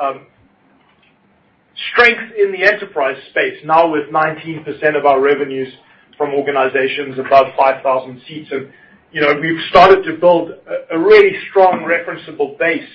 um, 0.00 0.26
strength 1.90 2.32
in 2.38 2.52
the 2.52 2.62
enterprise 2.62 3.16
space 3.30 3.58
now 3.64 3.90
with 3.90 4.04
19% 4.10 4.96
of 4.96 5.06
our 5.06 5.20
revenues 5.20 5.72
from 6.16 6.32
organizations 6.34 7.18
above 7.18 7.46
5,000 7.58 8.22
seats. 8.28 8.48
And 8.52 8.70
you 9.10 9.22
know 9.22 9.34
we've 9.42 9.60
started 9.70 10.04
to 10.04 10.18
build 10.18 10.52
a 10.92 10.98
really 11.00 11.32
strong 11.50 11.80
referenceable 11.82 12.56
base 12.56 12.88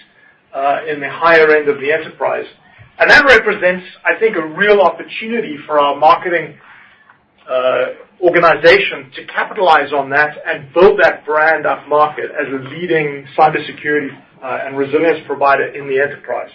uh, 0.55 0.79
in 0.87 1.01
the 1.01 1.09
higher 1.09 1.57
end 1.57 1.67
of 1.67 1.81
the 1.81 1.91
enterprise. 1.91 2.45
And 2.99 3.09
that 3.09 3.25
represents, 3.25 3.85
I 4.05 4.17
think, 4.17 4.37
a 4.37 4.45
real 4.45 4.79
opportunity 4.79 5.57
for 5.65 5.77
our 5.77 5.97
marketing 5.97 6.57
uh, 7.49 7.85
organization 8.21 9.11
to 9.15 9.25
capitalize 9.27 9.93
on 9.93 10.09
that 10.09 10.37
and 10.45 10.73
build 10.73 10.99
that 11.01 11.25
brand 11.25 11.65
up 11.65 11.87
market 11.87 12.25
as 12.31 12.47
a 12.47 12.69
leading 12.69 13.25
cybersecurity 13.37 14.09
uh, 14.43 14.59
and 14.65 14.77
resilience 14.77 15.19
provider 15.25 15.67
in 15.67 15.87
the 15.87 15.99
enterprise. 16.01 16.51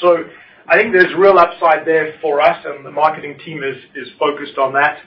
So 0.00 0.24
I 0.68 0.76
think 0.76 0.92
there's 0.92 1.14
real 1.16 1.38
upside 1.38 1.86
there 1.86 2.14
for 2.20 2.40
us, 2.40 2.64
and 2.64 2.84
the 2.84 2.90
marketing 2.90 3.38
team 3.44 3.62
is 3.62 4.08
focused 4.18 4.58
on 4.58 4.72
that. 4.74 4.98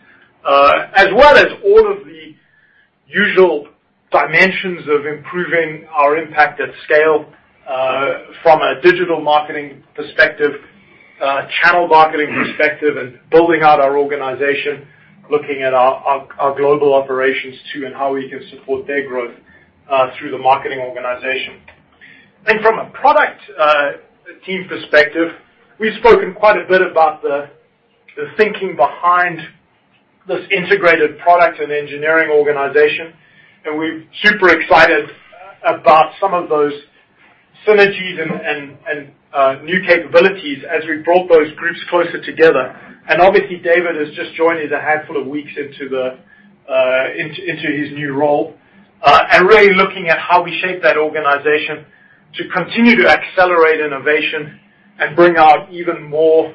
Uh, 0.44 0.88
as 0.96 1.08
well 1.14 1.36
as 1.36 1.48
all 1.66 1.92
of 1.92 2.06
the 2.06 2.34
usual 3.08 3.68
dimensions 4.12 4.88
of 4.88 5.06
improving 5.06 5.86
our 5.92 6.18
impact 6.18 6.62
at 6.62 6.70
scale 6.86 7.26
uh, 7.68 8.06
from 8.42 8.62
a 8.62 8.82
digital 8.82 9.22
marketing 9.22 9.84
perspective, 9.96 10.52
channel 11.62 11.88
marketing 11.88 12.30
perspective, 12.34 12.96
and 12.96 13.20
building 13.30 13.62
out 13.62 13.82
our 13.82 13.98
organization, 14.00 14.88
looking 15.30 15.62
at 15.62 15.74
our 15.74 16.56
global 16.58 16.94
operations 16.94 17.56
too, 17.74 17.86
and 17.86 17.96
how 17.96 18.14
we 18.14 18.30
can 18.30 18.42
support 18.50 18.88
their 18.88 19.08
growth 19.08 19.36
uh, 19.90 20.08
through 20.18 20.32
the 20.32 20.38
marketing 20.38 20.80
organization. 20.80 21.62
And 22.46 22.62
from 22.62 22.80
a 22.80 22.90
product 22.92 23.42
uh, 23.60 23.92
team 24.46 24.68
perspective, 24.68 25.30
we've 25.80 25.98
spoken 26.00 26.34
quite 26.34 26.58
a 26.58 26.68
bit 26.68 26.82
about 26.82 27.22
the 27.22 27.50
thinking 28.38 28.76
behind 28.76 29.40
this 30.28 30.46
integrated 30.52 31.20
product 31.20 31.60
and 31.60 31.72
engineering 31.72 32.30
organization, 32.32 33.14
and 33.66 33.78
we're 33.78 34.04
super 34.24 34.50
excited 34.50 35.10
about 35.66 36.14
some 36.20 36.34
of 36.34 36.50
those 36.50 36.74
synergies 37.68 38.18
and 38.22 38.78
and 38.88 39.12
uh 39.34 39.56
new 39.64 39.82
capabilities 39.86 40.64
as 40.70 40.84
we 40.88 40.98
brought 41.04 41.28
those 41.30 41.54
groups 41.56 41.80
closer 41.90 42.22
together. 42.24 42.76
And 43.08 43.22
obviously, 43.22 43.58
David 43.58 43.96
has 43.96 44.14
just 44.16 44.34
joined 44.36 44.60
us 44.60 44.72
a 44.72 44.82
handful 44.82 45.22
of 45.22 45.28
weeks 45.28 45.52
into 45.58 45.90
the 45.90 46.18
uh 46.68 47.06
his 47.16 47.92
new 47.94 48.14
role. 48.14 48.56
Uh 49.02 49.20
and 49.32 49.48
really 49.48 49.74
looking 49.74 50.10
at 50.10 50.20
how 50.20 50.44
we 50.44 50.58
shape 50.62 50.82
that 50.84 50.98
organization 50.98 51.86
to 52.36 52.48
continue 52.50 52.96
to 53.02 53.08
accelerate 53.10 53.80
innovation 53.80 54.60
and 55.00 55.16
bring 55.16 55.38
out 55.38 55.72
even 55.72 56.04
more 56.04 56.54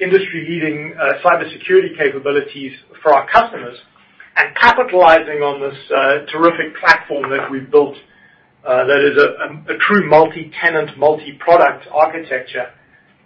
industry-leading 0.00 0.94
uh 1.00 1.22
cybersecurity 1.24 1.96
capabilities 1.96 2.72
for 3.02 3.14
our 3.14 3.26
customers, 3.30 3.78
and 4.36 4.54
capitalizing 4.56 5.40
on 5.42 5.60
this 5.60 5.78
uh 5.90 6.26
terrific 6.32 6.76
platform 6.80 7.30
that 7.30 7.50
we've 7.50 7.70
built 7.70 7.96
Uh, 8.66 8.84
that 8.84 8.98
is 8.98 9.16
a 9.16 9.78
true 9.86 10.08
multi-tenant, 10.10 10.98
multi-product 10.98 11.86
architecture, 11.92 12.66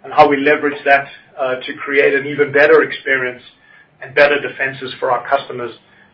and 0.03 0.13
how 0.13 0.29
we 0.29 0.37
leverage 0.37 0.79
that 0.85 1.07
uh, 1.39 1.55
to 1.55 1.73
create 1.83 2.13
an 2.13 2.27
even 2.27 2.51
better 2.51 2.83
experience 2.83 3.41
and 4.01 4.13
better 4.13 4.35
defenses 4.39 4.93
for 4.99 5.11
our 5.11 5.27
customers 5.27 5.71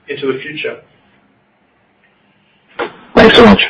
into 0.07 0.31
the 0.31 0.39
future. 0.39 0.81
Thanks 3.15 3.35
so 3.35 3.45
much. 3.45 3.61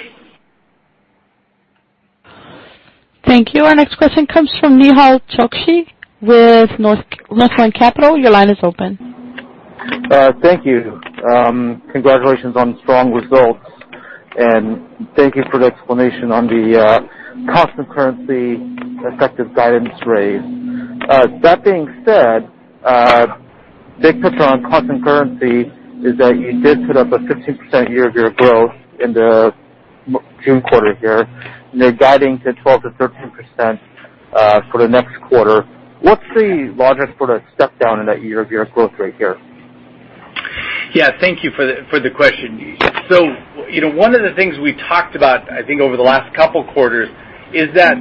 Thank 3.26 3.54
you. 3.54 3.64
Our 3.64 3.76
next 3.76 3.98
question 3.98 4.28
comes 4.28 4.52
from 4.60 4.80
Nehal 4.80 5.20
Chokshi 5.32 5.88
with 6.22 6.70
North 6.80 7.04
Northland 7.32 7.74
Capital. 7.74 8.18
Your 8.18 8.32
line 8.32 8.50
is 8.50 8.58
open. 8.62 8.98
Uh, 10.12 10.32
thank 10.42 10.66
you. 10.66 11.02
Um, 11.32 11.82
congratulations 11.92 12.56
on 12.56 12.80
strong 12.84 13.12
results, 13.12 13.60
and 13.66 13.77
thank 15.16 15.36
you 15.36 15.44
for 15.52 15.60
the 15.60 15.66
explanation 15.66 16.32
on 16.32 16.46
the 16.48 16.78
uh, 16.78 17.00
constant 17.54 17.90
currency 17.90 18.62
effective 19.14 19.54
guidance 19.56 19.90
raise. 20.06 20.42
Uh, 21.10 21.28
that 21.42 21.64
being 21.64 21.88
said, 22.06 22.50
uh, 22.86 23.26
big 24.02 24.22
picture 24.22 24.44
on 24.44 24.62
constant 24.70 25.04
currency 25.04 25.70
is 26.06 26.18
that 26.20 26.38
you 26.38 26.62
did 26.62 26.86
put 26.86 26.98
up 26.98 27.08
a 27.12 27.18
15% 27.18 27.90
year-over-year 27.90 28.32
growth 28.38 28.72
in 29.00 29.14
the 29.14 29.52
June 30.46 30.62
quarter 30.62 30.94
here, 31.00 31.22
and 31.72 31.82
you're 31.82 31.92
guiding 31.92 32.40
to 32.46 32.54
12%-13% 32.64 33.80
for 34.72 34.82
the 34.82 34.88
next 34.88 35.14
quarter. 35.30 35.64
What's 36.02 36.22
the 36.36 36.74
logic 36.78 37.10
for 37.18 37.26
the 37.28 37.40
step 37.56 37.72
down 37.80 38.00
in 38.00 38.06
that 38.06 38.22
year-over-year 38.22 38.66
growth 38.74 38.92
rate 39.00 39.16
here? 39.18 39.36
Yeah, 40.94 41.10
thank 41.20 41.44
you 41.44 41.52
for 41.56 41.66
the 42.00 42.10
question. 42.16 42.78
So 43.10 43.24
you 43.70 43.82
know, 43.82 43.90
one 43.90 44.16
of 44.16 44.22
the 44.22 44.34
things 44.36 44.58
we 44.60 44.74
talked 44.74 45.16
about, 45.16 45.52
I 45.52 45.64
think, 45.64 45.82
over 45.82 45.98
the 45.98 46.04
last 46.04 46.34
couple 46.36 46.64
quarters 46.74 47.10
is 47.54 47.74
that 47.76 47.96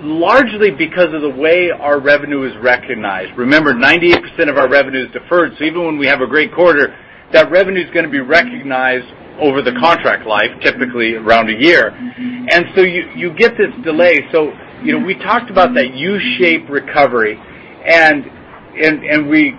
largely 0.00 0.70
because 0.70 1.14
of 1.14 1.22
the 1.22 1.30
way 1.30 1.70
our 1.70 2.00
revenue 2.00 2.42
is 2.42 2.52
recognized. 2.62 3.36
Remember, 3.38 3.72
98% 3.72 4.50
of 4.50 4.56
our 4.58 4.68
revenue 4.68 5.06
is 5.06 5.12
deferred, 5.12 5.52
so 5.58 5.64
even 5.64 5.84
when 5.86 5.98
we 5.98 6.06
have 6.06 6.20
a 6.20 6.26
great 6.26 6.52
quarter, 6.54 6.94
that 7.32 7.50
revenue's 7.50 7.90
going 7.92 8.04
to 8.04 8.10
be 8.10 8.20
recognized 8.20 9.06
over 9.40 9.62
the 9.62 9.72
contract 9.80 10.26
life, 10.26 10.50
typically 10.60 11.14
around 11.14 11.48
a 11.48 11.58
year. 11.58 11.88
And 11.88 12.66
so 12.74 12.82
you 12.82 13.08
you 13.16 13.32
get 13.34 13.56
this 13.56 13.70
delay. 13.84 14.20
So 14.32 14.52
you 14.82 14.98
know, 14.98 15.04
we 15.04 15.14
talked 15.14 15.50
about 15.50 15.74
that 15.74 15.94
U-shaped 15.94 16.68
recovery, 16.68 17.38
and 17.86 18.24
and 18.76 19.28
we 19.28 19.54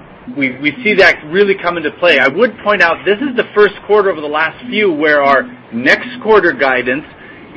see 0.84 0.95
that 0.95 1.24
really 1.28 1.55
come 1.61 1.78
into 1.78 1.91
play. 1.99 2.19
I 2.19 2.28
would 2.28 2.57
point 2.63 2.82
out, 2.82 3.05
this 3.05 3.19
is 3.19 3.36
the 3.36 3.45
first 3.53 3.76
quarter 3.88 4.09
over 4.09 4.21
the 4.21 4.28
last 4.28 4.63
few 4.69 4.91
where 4.91 5.21
our 5.24 5.43
next 5.74 6.09
quarter 6.21 6.53
guidance 6.53 7.05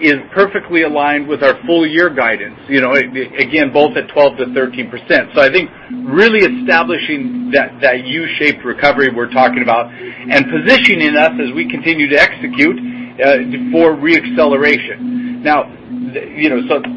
is 0.00 0.16
perfectly 0.34 0.82
aligned 0.82 1.26
with 1.26 1.42
our 1.42 1.54
full 1.64 1.86
year 1.86 2.10
guidance. 2.10 2.58
You 2.68 2.80
know, 2.80 2.92
again, 2.92 3.72
both 3.72 3.96
at 3.96 4.08
12%-13%. 4.08 5.34
So 5.34 5.40
I 5.40 5.50
think 5.50 5.70
really 6.04 6.40
establishing 6.40 7.50
that 7.52 8.04
U-shaped 8.04 8.64
recovery 8.64 9.08
we're 9.14 9.30
talking 9.30 9.62
about 9.62 9.92
and 9.92 10.44
positioning 10.50 11.16
us 11.16 11.32
as 11.40 11.54
we 11.54 11.70
continue 11.70 12.08
to 12.08 12.16
execute 12.16 12.76
uh, 13.20 13.72
for 13.72 13.94
re-acceleration. 13.94 15.42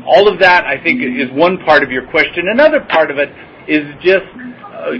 All 0.05 0.28
of 0.28 0.39
that, 0.39 0.65
I 0.65 0.82
think, 0.84 1.01
is 1.01 1.32
one 1.32 1.59
part 1.59 1.84
of 1.84 1.91
your 1.91 2.09
question. 2.09 2.47
Another 2.51 2.82
part 2.82 3.11
of 3.11 3.17
it 3.17 3.30
is 3.67 3.86
just 4.01 4.26
uh, 4.80 4.91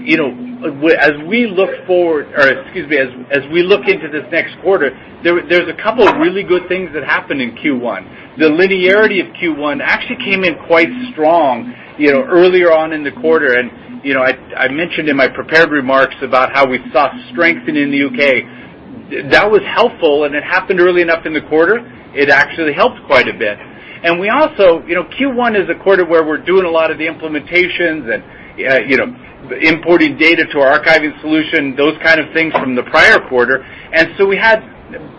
as 0.60 1.14
we 1.28 1.48
look 1.48 1.70
forward, 1.88 2.28
or 2.36 2.48
excuse 2.48 2.88
me, 2.90 2.98
as 2.98 3.44
we 3.52 3.64
look 3.64 3.88
into 3.88 4.10
this 4.10 4.26
next 4.32 4.60
quarter, 4.62 4.92
there's 5.24 5.70
a 5.70 5.82
couple 5.82 6.08
of 6.08 6.18
really 6.18 6.44
good 6.44 6.68
things 6.68 6.90
that 6.94 7.04
happened 7.04 7.42
in 7.42 7.56
Q1. 7.56 8.38
The 8.40 8.46
linearity 8.46 9.20
of 9.26 9.34
Q1 9.36 9.80
actually 9.82 10.24
came 10.24 10.44
in 10.44 10.56
quite 10.68 10.90
strong 11.12 11.74
you 11.98 12.12
know, 12.12 12.24
earlier 12.24 12.72
on 12.72 12.94
in 12.94 13.04
the 13.04 13.12
quarter. 13.12 13.54
And, 13.60 14.04
you 14.04 14.14
know, 14.14 14.22
I 14.22 14.32
I 14.56 14.68
mentioned 14.70 15.10
in 15.10 15.18
my 15.18 15.28
prepared 15.28 15.70
remarks 15.70 16.16
about 16.22 16.54
how 16.54 16.68
we 16.68 16.80
saw 16.92 17.12
strengthening 17.32 17.84
in 17.84 17.92
the 17.92 17.98
U.K. 17.98 19.30
That 19.30 19.50
was 19.52 19.62
helpful, 19.64 20.24
and 20.24 20.34
it 20.36 20.44
happened 20.44 20.80
early 20.80 21.02
enough 21.02 21.26
in 21.26 21.34
the 21.34 21.42
quarter, 21.42 21.80
it 22.16 22.30
actually 22.30 22.74
helped 22.74 23.00
quite 23.08 23.28
a 23.28 23.34
bit. 23.34 23.58
And 24.04 24.20
we 24.20 24.30
also, 24.30 24.82
you 24.88 24.96
know, 24.96 25.04
Q1 25.04 25.62
is 25.62 25.68
a 25.70 25.76
quarter 25.84 26.06
where 26.06 26.24
we're 26.26 26.44
doing 26.44 26.66
a 26.66 26.70
lot 26.70 26.90
of 26.90 26.98
the 26.98 27.06
implementations 27.06 28.08
and 28.08 28.24
Uh, 28.60 29.56
importing 29.62 30.18
data 30.18 30.46
to 30.52 30.60
our 30.60 30.80
archiving 30.80 31.16
solution, 31.22 31.76
those 31.76 31.96
kind 32.04 32.20
of 32.20 32.32
things 32.34 32.54
from 32.54 32.76
the 32.76 32.84
prior 32.84 33.18
quarter. 33.30 33.64
And 33.64 34.10
so 34.18 34.28
we 34.28 34.36
had 34.36 34.60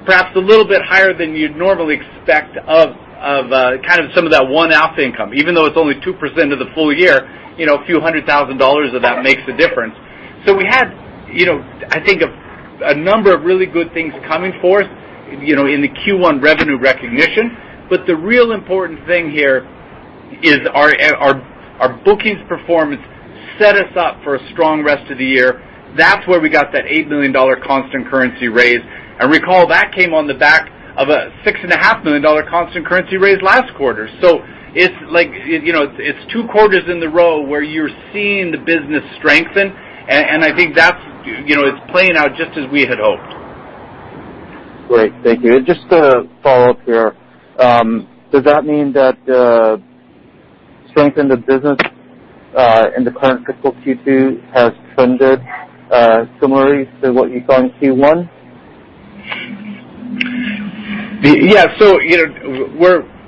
perhaps 0.05 0.37
a 0.37 0.41
little 0.41 0.67
bit 0.67 0.83
higher 0.83 1.17
than 1.17 1.35
you'd 1.35 1.57
normally 1.57 1.97
expect 1.97 2.57
of 2.69 2.91
uh, 2.91 3.81
kind 3.87 4.05
of 4.05 4.13
some 4.15 4.27
of 4.27 4.33
that 4.33 4.47
one-off 4.47 4.99
income. 4.99 5.33
Even 5.35 5.55
though 5.55 5.67
it's 5.67 5.77
only 5.77 5.95
2% 5.95 6.53
of 6.53 6.59
the 6.59 6.69
full 6.75 6.93
year, 6.95 7.25
you 7.57 7.67
know, 7.67 7.77
a 7.77 7.85
few 7.87 8.01
hundred 8.01 8.27
thousand 8.27 8.59
dollars 8.59 8.93
of 8.95 9.03
that 9.03 9.23
makes 9.23 9.43
a 9.49 9.57
difference. 9.57 9.95
So 10.47 10.57
we 10.57 10.65
had, 10.69 10.93
you 11.33 11.47
know, 11.47 11.61
I 11.91 12.01
think, 12.05 12.23
a 12.23 12.95
number 12.95 13.35
of 13.35 13.45
really 13.45 13.67
good 13.67 13.93
things 13.93 14.13
coming 14.29 14.53
for 14.61 14.83
us 14.83 14.89
you 15.39 15.55
know, 15.55 15.67
in 15.67 15.83
the 15.83 15.89
Q1 15.89 16.43
revenue 16.43 16.79
recognition. 16.79 17.57
But 17.89 18.07
the 18.07 18.17
real 18.17 18.53
important 18.53 19.07
thing 19.07 19.31
here 19.31 19.67
is 20.43 20.61
our 20.75 22.03
bookings 22.05 22.41
performance 22.49 23.03
set 23.61 23.77
us 23.77 23.93
up 23.97 24.23
for 24.25 24.37
a 24.37 24.51
strong 24.53 24.83
rest 24.83 25.11
of 25.11 25.19
the 25.19 25.25
year. 25.25 25.63
That's 25.97 26.27
where 26.27 26.41
we 26.41 26.49
got 26.49 26.73
that 26.73 26.85
$8 26.85 27.09
million 27.09 27.33
constant 27.67 28.09
currency 28.09 28.49
raise. 28.49 28.81
And 29.21 29.31
recall, 29.31 29.69
that 29.69 29.93
came 29.95 30.15
on 30.15 30.27
the 30.27 30.35
back 30.35 30.71
of 30.97 31.09
a 31.09 31.31
$6.5 31.45 32.05
million 32.05 32.23
constant 32.49 32.87
currency 32.87 33.17
raise 33.17 33.43
last 33.43 33.75
quarter. 33.77 34.09
So 34.23 34.41
it's 34.73 34.95
like 35.11 35.29
you 35.47 35.73
know, 35.73 35.93
it's 35.99 36.33
two 36.33 36.47
quarters 36.51 36.85
in 36.89 37.01
the 37.01 37.09
row 37.09 37.43
where 37.43 37.63
you're 37.63 37.91
seeing 38.13 38.53
the 38.53 38.59
business 38.59 39.03
strengthen, 39.19 39.75
and 40.09 40.45
I 40.45 40.55
think 40.57 40.77
that's 40.77 41.01
you 41.25 41.57
know, 41.57 41.67
it's 41.67 41.91
playing 41.91 42.17
out 42.17 42.31
just 42.37 42.57
as 42.57 42.71
we 42.71 42.83
had 42.83 42.99
hoped. 43.03 43.35
Great. 44.89 45.13
Thank 45.23 45.45
you. 45.45 45.63
Just 45.65 45.89
to 45.91 46.23
follow 46.43 46.71
up 46.71 46.81
here, 46.85 47.17
um, 47.59 48.09
does 48.33 48.45
that 48.45 48.65
mean 48.65 48.93
that 48.93 49.19
uh, 49.29 49.77
strength 50.91 51.19
in 51.19 51.29
the 51.29 51.37
business 51.37 51.79
Uh, 52.57 52.91
in 52.97 53.05
the 53.05 53.13
current 53.13 53.47
fiscal 53.47 53.73
Q2 53.73 54.53
has 54.53 54.73
trended 54.95 55.41
uh, 55.93 56.25
similarly 56.41 56.91
to 57.03 57.13
what 57.13 57.31
you 57.31 57.43
saw 57.47 57.61
in 57.61 57.71
Q1? 57.79 58.29
Yeah. 61.23 61.67
So 61.79 61.99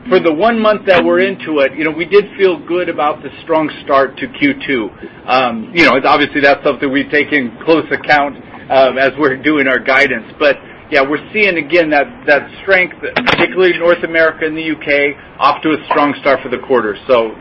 for 0.08 0.18
the 0.18 0.32
one 0.32 0.58
month 0.58 0.86
that 0.86 1.04
we're 1.04 1.20
into 1.20 1.60
it, 1.60 1.72
you 1.76 1.84
know, 1.84 1.92
we 1.92 2.04
did 2.04 2.24
feel 2.36 2.58
good 2.66 2.88
about 2.88 3.22
the 3.22 3.30
strong 3.42 3.70
start 3.84 4.16
to 4.18 4.26
Q2. 4.26 5.28
Um, 5.28 5.72
obviously, 6.04 6.40
that's 6.40 6.64
something 6.64 6.90
we 6.90 7.04
take 7.08 7.32
in 7.32 7.56
close 7.64 7.86
account 7.92 8.36
um, 8.70 8.98
as 8.98 9.12
we're 9.18 9.40
doing 9.40 9.68
our 9.68 9.78
guidance. 9.78 10.26
But 10.38 10.56
yeah, 10.90 11.02
we're 11.08 11.22
seeing 11.32 11.56
again 11.58 11.90
that 11.90 12.42
strength, 12.62 12.96
particularly 13.00 13.78
North 13.78 14.02
America 14.02 14.44
and 14.46 14.56
the 14.56 14.62
U.K., 14.62 15.14
off 15.38 15.62
to 15.62 15.70
a 15.70 15.78
strong 15.88 16.14
start 16.20 16.40
for 16.42 16.48
the 16.48 16.58
quarter. 16.66 16.96
So 17.06 17.32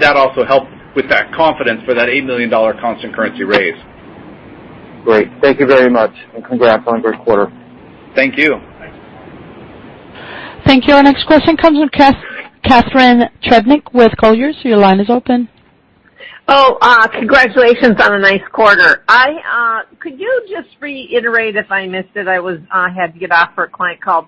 that 0.00 0.16
also 0.16 0.44
helped 0.44 0.72
with 0.96 1.08
that 1.10 1.32
confidence 1.32 1.82
for 1.84 1.94
that 1.94 2.08
$8 2.08 2.24
million 2.24 2.50
constant 2.50 3.14
currency 3.14 3.44
raise. 3.44 3.76
Great. 5.04 5.28
Thank 5.40 5.60
you 5.60 5.66
very 5.66 5.90
much, 5.90 6.10
and 6.34 6.44
congrats 6.44 6.82
on 6.88 6.98
a 6.98 7.02
great 7.02 7.20
quarter. 7.20 7.46
Thank 8.16 8.36
you. 8.36 8.56
Thank 10.64 10.88
you. 10.88 10.94
Our 10.94 11.02
next 11.02 11.26
question 11.26 11.56
comes 11.56 11.78
from 11.78 11.90
Catharine 12.64 13.22
Trebnick 13.44 13.94
with 13.94 14.10
Colliers. 14.16 14.56
Your 14.62 14.78
line 14.78 14.98
is 14.98 15.08
open. 15.08 15.48
Oh, 16.48 16.78
uh, 16.80 17.06
congratulations 17.08 17.96
on 18.00 18.14
a 18.14 18.18
nice 18.18 18.42
quarter. 18.52 19.04
Could 20.00 20.18
you 20.18 20.46
just 20.48 20.68
reiterate 20.80 21.56
if 21.56 21.70
I 21.70 21.86
missed 21.86 22.08
it? 22.14 22.26
I 22.26 22.88
had 22.88 23.12
to 23.12 23.18
get 23.18 23.30
off 23.32 23.50
for 23.54 23.64
a 23.64 23.70
client 23.70 24.00
call. 24.00 24.26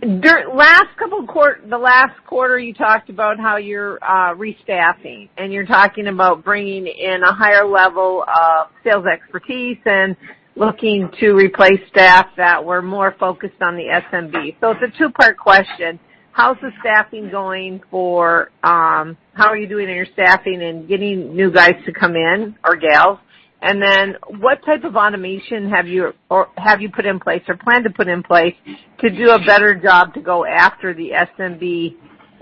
The 0.00 1.78
last 1.78 2.16
quarter, 2.26 2.58
you 2.58 2.72
talked 2.72 3.10
about 3.10 3.38
how 3.38 3.56
you're 3.56 3.98
restaffing, 4.00 5.28
and 5.36 5.52
you're 5.52 5.66
talking 5.66 6.06
about 6.06 6.44
bringing 6.44 6.86
in 6.86 7.22
a 7.22 7.32
higher 7.34 7.66
level 7.66 8.24
of 8.24 8.68
sales 8.82 9.04
expertise 9.06 9.78
and 9.84 10.16
looking 10.56 11.10
to 11.20 11.32
replace 11.32 11.80
staff 11.88 12.26
that 12.36 12.64
were 12.64 12.82
more 12.82 13.14
focused 13.18 13.60
on 13.62 13.76
the 13.76 13.84
SMB. 14.12 14.56
So 14.60 14.70
it's 14.72 14.82
a 14.82 14.98
two-part 14.98 15.36
question. 15.38 15.98
How's 16.32 16.56
the 16.62 16.70
staffing 16.80 17.30
going? 17.30 17.80
For 17.90 18.50
um 18.62 19.16
how 19.34 19.48
are 19.48 19.56
you 19.56 19.66
doing 19.66 19.88
in 19.88 19.96
your 19.96 20.06
staffing 20.12 20.62
and 20.62 20.86
getting 20.88 21.34
new 21.34 21.50
guys 21.50 21.74
to 21.86 21.92
come 21.92 22.14
in, 22.14 22.56
or 22.64 22.76
gals? 22.76 23.18
And 23.62 23.80
then 23.80 24.16
what 24.40 24.64
type 24.64 24.84
of 24.84 24.96
automation 24.96 25.68
have 25.70 25.86
you 25.86 26.12
or 26.30 26.48
have 26.56 26.80
you 26.80 26.90
put 26.90 27.04
in 27.04 27.20
place 27.20 27.42
or 27.46 27.56
plan 27.56 27.82
to 27.82 27.90
put 27.90 28.08
in 28.08 28.22
place 28.22 28.54
to 29.00 29.10
do 29.10 29.30
a 29.30 29.38
better 29.44 29.74
job 29.74 30.14
to 30.14 30.20
go 30.20 30.46
after 30.46 30.94
the 30.94 31.10
SMB 31.38 31.96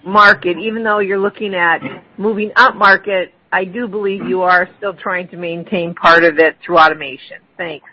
market? 0.05 0.59
Even 0.59 0.85
though 0.85 1.01
you're 1.01 1.19
looking 1.19 1.55
at 1.55 1.81
moving 2.19 2.51
upmarket, 2.51 3.33
I 3.51 3.65
do 3.65 3.89
believe 3.89 4.29
you 4.29 4.43
are 4.43 4.69
still 4.77 4.95
trying 4.95 5.29
to 5.29 5.37
maintain 5.37 5.95
part 5.95 6.23
of 6.23 6.39
it 6.39 6.57
through 6.65 6.79
automation. 6.79 7.39
Thanks. 7.57 7.87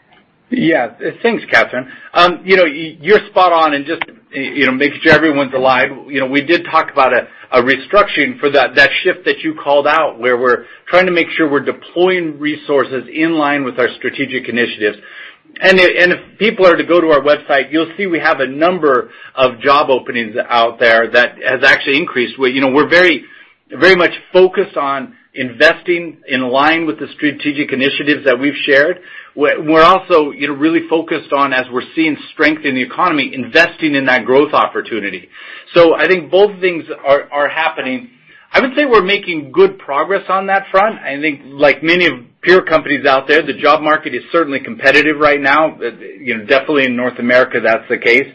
Yeah. 0.51 0.95
Thanks, 1.23 1.43
Catharine. 1.49 1.91
Um, 2.13 2.41
you 2.45 2.55
know, 2.57 2.65
you're 2.65 3.26
spot 3.30 3.51
on 3.51 3.73
in 3.73 3.86
just 3.86 4.03
you 4.36 4.65
know, 4.65 4.71
making 4.73 4.99
sure 5.01 5.13
everyone's 5.13 5.53
aligned. 5.53 6.07
We 6.07 6.41
did 6.41 6.65
talk 6.65 6.91
about 6.91 7.13
a 7.55 7.61
restructuring 7.61 8.37
for 8.37 8.49
that 8.49 8.89
shift 9.01 9.23
that 9.23 9.39
you 9.39 9.55
called 9.55 9.87
out, 9.87 10.19
where 10.19 10.37
we're 10.37 10.65
trying 10.87 11.05
to 11.05 11.11
make 11.11 11.27
sure 11.29 11.49
we're 11.49 11.63
deploying 11.63 12.37
resources 12.37 13.05
in 13.11 13.33
line 13.33 13.63
with 13.63 13.79
our 13.79 13.87
strategic 13.95 14.49
initiatives. 14.49 14.97
And 15.61 15.79
if 15.79 16.37
people 16.37 16.67
are 16.67 16.75
to 16.75 16.83
go 16.83 16.99
to 16.99 17.07
our 17.07 17.21
website, 17.21 17.71
you'll 17.71 17.93
see 17.95 18.07
we 18.07 18.19
have 18.19 18.41
a 18.41 18.47
number 18.47 19.09
of 19.33 19.61
job 19.61 19.89
openings 19.89 20.35
out 20.49 20.79
there 20.81 21.09
that 21.09 21.37
has 21.41 21.63
actually 21.63 21.97
increased. 21.97 22.37
What 22.37 22.51
you 22.51 22.59
know 22.59 22.71
we're 22.71 22.89
very 22.89 23.23
very 23.69 23.95
much 23.95 24.11
focused 24.33 24.75
on 24.75 25.15
investing 25.36 26.21
in 26.27 26.49
line 26.49 26.86
with 26.86 26.99
the 26.99 27.07
strategic 27.15 27.71
initiatives 27.71 28.25
that 28.25 28.39
we've 28.39 28.55
shared. 28.65 29.01
We're 29.36 29.83
also 29.83 30.31
you 30.31 30.47
know 30.47 30.53
really 30.53 30.88
focused 30.89 31.33
on, 31.33 31.51
as 31.53 31.65
we're 31.71 31.83
seeing 31.93 32.15
strength 32.33 32.63
in 32.63 32.75
the 32.75 32.81
economy, 32.81 33.31
investing 33.33 33.95
in 33.95 34.05
that 34.05 34.25
growth 34.25 34.53
opportunity. 34.53 35.29
So 35.73 35.93
I 35.95 36.07
think 36.07 36.31
both 36.31 36.59
things 36.61 36.86
are 37.05 37.49
happening. 37.49 38.11
I 38.51 38.61
would 38.61 38.71
say 38.77 38.86
we're 38.86 39.03
making 39.03 39.51
good 39.51 39.77
progress 39.77 40.23
on 40.29 40.47
that 40.47 40.67
front. 40.71 40.99
I 40.99 41.19
think 41.19 41.41
like 41.45 41.83
many 41.83 42.05
of 42.05 42.13
peer 42.41 42.63
companies 42.63 43.05
out 43.05 43.27
there, 43.27 43.45
the 43.45 43.53
job 43.53 43.81
market 43.81 44.15
is 44.15 44.23
certainly 44.31 44.61
competitive 44.61 45.17
right 45.19 45.41
now. 45.41 45.77
You 45.79 46.38
know, 46.38 46.45
definitely 46.45 46.86
in 46.86 46.95
North 46.95 47.19
America, 47.19 47.59
that's 47.61 47.89
the 47.89 47.97
case. 47.97 48.33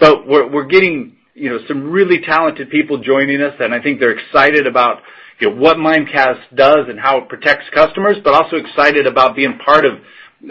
But 0.00 0.26
we're 0.26 0.66
getting 0.66 1.16
you 1.34 1.50
know 1.50 1.58
some 1.68 1.90
really 1.90 2.20
talented 2.24 2.70
people 2.70 3.02
joining 3.02 3.42
us, 3.42 3.54
and 3.60 3.74
I 3.74 3.82
think 3.82 4.00
they're 4.00 4.16
excited 4.18 4.66
about 4.66 5.02
what 5.40 5.76
Mimecast 5.76 6.54
does 6.54 6.88
and 6.88 6.98
how 6.98 7.18
it 7.18 7.28
protects 7.28 7.66
customers, 7.74 8.16
but 8.24 8.34
also 8.34 8.56
excited 8.56 9.06
about 9.06 9.36
being 9.36 9.58
part 9.64 9.84
of 9.84 9.92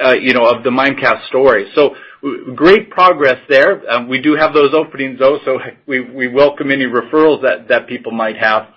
uh 0.04 0.14
you 0.14 0.34
know 0.34 0.46
of 0.46 0.64
the 0.64 0.70
Mimecast 0.70 1.28
story. 1.28 1.72
So 1.76 1.96
great 2.56 2.90
progress 2.90 3.38
there. 3.50 3.82
We 4.10 4.22
do 4.22 4.36
have 4.36 4.54
those 4.54 4.74
openings, 4.74 5.20
though, 5.20 5.40
so 5.46 5.60
we 5.88 6.02
we 6.02 6.28
welcome 6.28 6.72
any 6.72 6.86
referrals 6.86 7.42
that 7.44 7.88
people 7.88 8.12
might 8.12 8.38
have. 8.38 8.68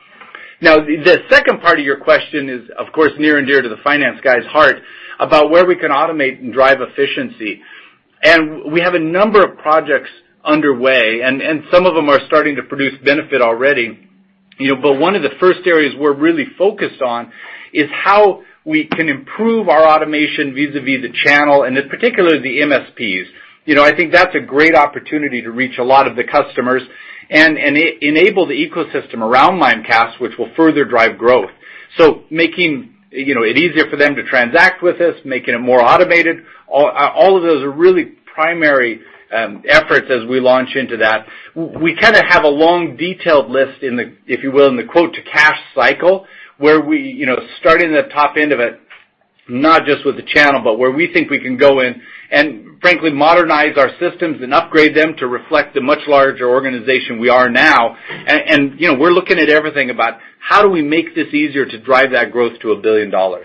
Now 0.61 0.77
the 0.77 1.19
second 1.31 1.61
part 1.61 1.79
of 1.79 1.85
your 1.85 2.01
question 2.01 2.49
is, 2.49 2.71
of 2.79 2.93
course, 2.93 3.13
near 3.19 3.39
and 3.39 3.47
dear 3.47 3.63
to 3.63 3.69
the 3.69 3.79
finance 3.83 4.21
guy's 4.23 4.45
heart 4.47 4.77
about 5.19 5.51
where 5.51 5.67
we 5.67 5.77
can 5.77 5.91
automate 5.91 6.39
and 6.41 6.53
drive 6.53 6.79
efficiency. 6.81 7.61
And 8.23 8.71
we 8.73 8.81
have 8.81 8.95
a 8.95 8.99
number 8.99 9.43
of 9.43 9.59
projects 9.59 10.11
underway, 10.45 11.21
and 11.23 11.65
some 11.73 11.87
of 11.87 11.95
them 11.95 12.09
are 12.09 12.21
starting 12.27 12.57
to 12.57 12.63
produce 12.63 12.95
benefit 13.05 13.41
already. 13.41 14.10
You 14.61 14.75
know, 14.75 14.81
but 14.83 15.01
one 15.01 15.17
of 15.17 15.23
the 15.23 15.31
first 15.41 15.61
areas 15.67 15.95
we're 15.99 16.13
really 16.15 16.45
focused 16.59 17.01
on 17.01 17.33
is 17.73 17.89
how 17.91 18.43
we 18.65 18.85
can 18.85 19.09
improve 19.09 19.71
our 19.71 19.89
automation 19.89 20.55
vis-a-vis 20.55 21.01
the 21.01 21.13
channel, 21.25 21.63
and 21.63 21.79
in 21.79 21.89
particular, 21.89 22.39
the 22.39 22.61
MSPs. 22.61 23.25
You 23.65 23.75
know, 23.75 23.83
I 23.83 23.97
think 23.97 24.13
that's 24.13 24.35
a 24.35 24.41
great 24.41 24.75
opportunity 24.75 25.41
to 25.43 25.51
reach 25.51 25.79
a 25.79 25.83
lot 25.83 26.07
of 26.07 26.15
the 26.15 26.25
customers 26.25 26.83
and 27.31 27.57
enable 27.57 28.47
the 28.47 28.55
ecosystem 28.55 29.23
around 29.23 29.59
Mimecast, 29.59 30.21
which 30.21 30.33
will 30.39 30.51
further 30.57 30.85
drive 30.85 31.17
growth. 31.17 31.51
So 31.97 32.25
making 32.31 32.95
you 33.11 33.35
know 33.35 33.43
it 33.43 33.57
easier 33.57 33.89
for 33.91 33.97
them 33.97 34.15
to 34.17 34.25
transact 34.25 34.83
with 34.83 35.01
us, 35.01 35.15
making 35.25 35.55
it 35.55 35.61
more 35.61 35.81
automated, 35.81 36.45
all 36.69 37.37
of 37.37 37.43
those 37.43 37.63
are 37.63 37.71
really 37.71 38.13
primary 38.35 39.01
Um, 39.33 39.63
efforts 39.69 40.09
as 40.11 40.29
we 40.29 40.41
launch 40.41 40.71
into 40.75 40.97
that. 40.97 41.25
We 41.55 41.95
kind 41.95 42.17
of 42.17 42.25
have 42.29 42.43
a 42.43 42.49
long, 42.49 42.97
detailed 42.97 43.49
list, 43.49 43.81
in 43.81 43.95
the, 43.95 44.17
if 44.27 44.43
you 44.43 44.51
will, 44.51 44.67
in 44.67 44.77
the 44.77 44.83
quote-to-cash 44.83 45.57
cycle, 45.73 46.27
where 46.59 46.81
we 46.81 47.25
start 47.61 47.81
in 47.81 47.93
the 47.93 48.09
top 48.13 48.35
end 48.37 48.51
of 48.51 48.59
it, 48.59 48.81
not 49.49 49.85
just 49.85 50.05
with 50.05 50.17
the 50.17 50.25
channel, 50.25 50.61
but 50.65 50.79
where 50.79 50.91
we 50.91 51.13
think 51.13 51.31
we 51.31 51.39
can 51.41 51.57
go 51.57 51.79
in 51.79 52.03
and 52.31 52.81
frankly 52.81 53.11
modernize 53.11 53.77
our 53.77 53.91
systems 53.99 54.43
and 54.43 54.55
upgrade 54.55 54.97
them 54.97 55.15
to 55.19 55.27
reflect 55.27 55.75
the 55.75 55.81
much 55.81 56.01
larger 56.07 56.49
organization 56.49 57.19
we 57.21 57.29
are 57.29 57.49
now. 57.49 57.97
And 58.09 58.41
and 58.47 58.81
you 58.81 58.89
know, 58.89 58.99
we're 58.99 59.13
looking 59.13 59.39
at 59.39 59.49
everything 59.49 59.91
about 59.91 60.19
how 60.39 60.63
do 60.63 60.69
we 60.69 60.83
make 60.83 61.15
this 61.15 61.33
easier 61.35 61.67
to 61.67 61.79
drive 61.79 62.13
that 62.13 62.33
growth 62.33 62.59
to 62.61 62.69
$1 62.69 62.83
billion. 62.83 63.15
All 63.15 63.45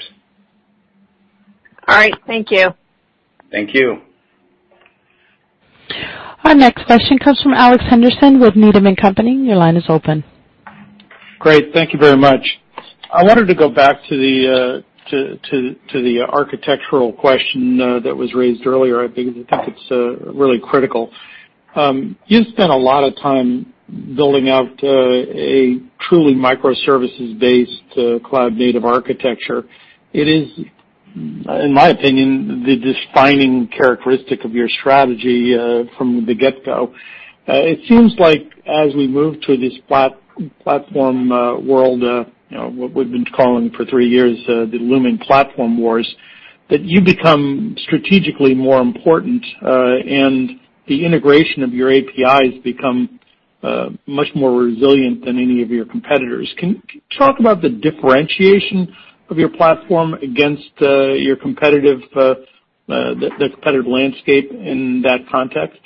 right. 1.88 2.13
Thank 2.25 2.51
you. 2.51 2.69
Thank 3.51 3.73
you. 3.73 4.01
Our 6.45 6.53
next 6.53 6.85
question 6.85 7.17
comes 7.17 7.41
from 7.41 7.53
Alex 7.55 7.83
Henderson 7.89 8.39
with 8.39 8.55
Needham 8.55 8.85
& 8.95 9.01
Company. 9.01 9.35
Your 9.35 9.55
line 9.55 9.75
is 9.75 9.85
open. 9.89 10.23
Great. 11.39 11.73
Thank 11.73 11.91
you 11.91 11.97
very 11.97 12.15
much. 12.15 12.59
I 13.11 13.23
wanted 13.23 13.47
to 13.47 13.55
go 13.55 13.67
back 13.67 13.95
to 14.07 14.15
the 14.15 14.83
uh, 14.83 15.09
to, 15.09 15.37
to, 15.37 15.75
to 15.91 16.01
the 16.03 16.21
architectural 16.21 17.13
question 17.13 17.81
uh, 17.81 17.99
that 18.01 18.15
was 18.15 18.35
raised 18.35 18.67
earlier. 18.67 19.03
I 19.03 19.07
think 19.07 19.35
it's 19.37 19.91
uh, 19.91 20.31
really 20.33 20.59
critical. 20.59 21.11
Um, 21.75 22.15
You've 22.27 22.47
spent 22.49 22.71
a 22.71 22.77
lot 22.77 23.03
of 23.03 23.15
time 23.15 23.73
building 24.15 24.47
out 24.47 24.67
uh, 24.83 24.87
a 24.87 25.79
truly 25.99 26.35
microservices-based 26.35 28.23
cloud-native 28.23 28.85
architecture. 28.85 29.63
It 30.13 30.27
is, 30.27 30.65
in 31.16 31.74
my 31.74 31.89
opinion, 31.89 32.63
the 32.63 32.76
defining 32.76 33.68
characteristic 33.70 34.43
of 34.43 34.51
your 34.53 34.68
strategy 34.68 35.55
uh 35.57 35.84
from 35.97 36.26
the 36.26 36.36
get-go. 36.36 36.93
It 37.47 37.80
seems 37.88 38.16
like 38.18 38.51
as 38.68 38.93
we 38.95 39.07
move 39.07 39.39
to 39.41 39.55
this 39.57 39.74
platform 40.63 41.32
uh 41.32 41.59
world, 41.59 42.03
uh 42.03 42.26
you 42.49 42.57
know 42.57 42.70
what 42.70 42.93
we've 42.93 43.11
been 43.11 43.26
calling 43.26 43.72
for 43.72 43.86
three 43.86 44.09
years, 44.09 44.38
the 44.47 44.78
looming 44.80 45.18
platform 45.18 45.78
wars, 45.78 46.07
that 46.70 46.82
you 46.82 47.01
become 47.01 47.76
strategically 47.84 48.53
more 48.53 48.82
important, 48.82 49.45
uh 49.63 49.95
and 50.07 50.59
the 50.88 51.05
integration 51.05 51.63
of 51.63 51.74
your 51.74 51.91
APIs 51.91 52.61
become 52.63 53.20
much 54.05 54.28
more 54.36 54.51
resilient 54.61 55.26
than 55.26 55.39
any 55.39 55.63
of 55.63 55.70
your 55.72 55.86
competitors. 55.86 56.53
Can 56.57 56.82
you 56.93 57.01
talk 57.18 57.39
about 57.39 57.61
the 57.61 57.70
differentiation 57.70 58.93
of 59.30 59.38
your 59.38 59.49
platform 59.49 60.13
against 60.15 60.71
uh, 60.82 61.13
your 61.13 61.36
competitive, 61.36 62.01
uh, 62.15 62.19
uh, 62.19 62.36
the 62.88 63.49
competitive 63.51 63.88
landscape 63.88 64.51
in 64.51 65.01
that 65.03 65.28
context? 65.32 65.80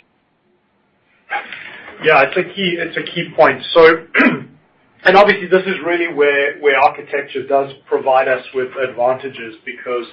Yeah, 2.03 2.23
it's 2.23 2.37
a 2.37 2.43
key 2.55 2.77
it's 2.79 2.97
a 2.97 3.03
key 3.03 3.29
point. 3.35 3.61
So 3.73 4.05
and 5.05 5.15
obviously, 5.15 5.47
this 5.47 5.63
is 5.65 5.75
really 5.85 6.13
where 6.13 6.79
architecture 6.81 7.45
does 7.47 7.71
provide 7.87 8.27
us 8.27 8.45
with 8.53 8.69
advantages, 8.89 9.55
because 9.65 10.05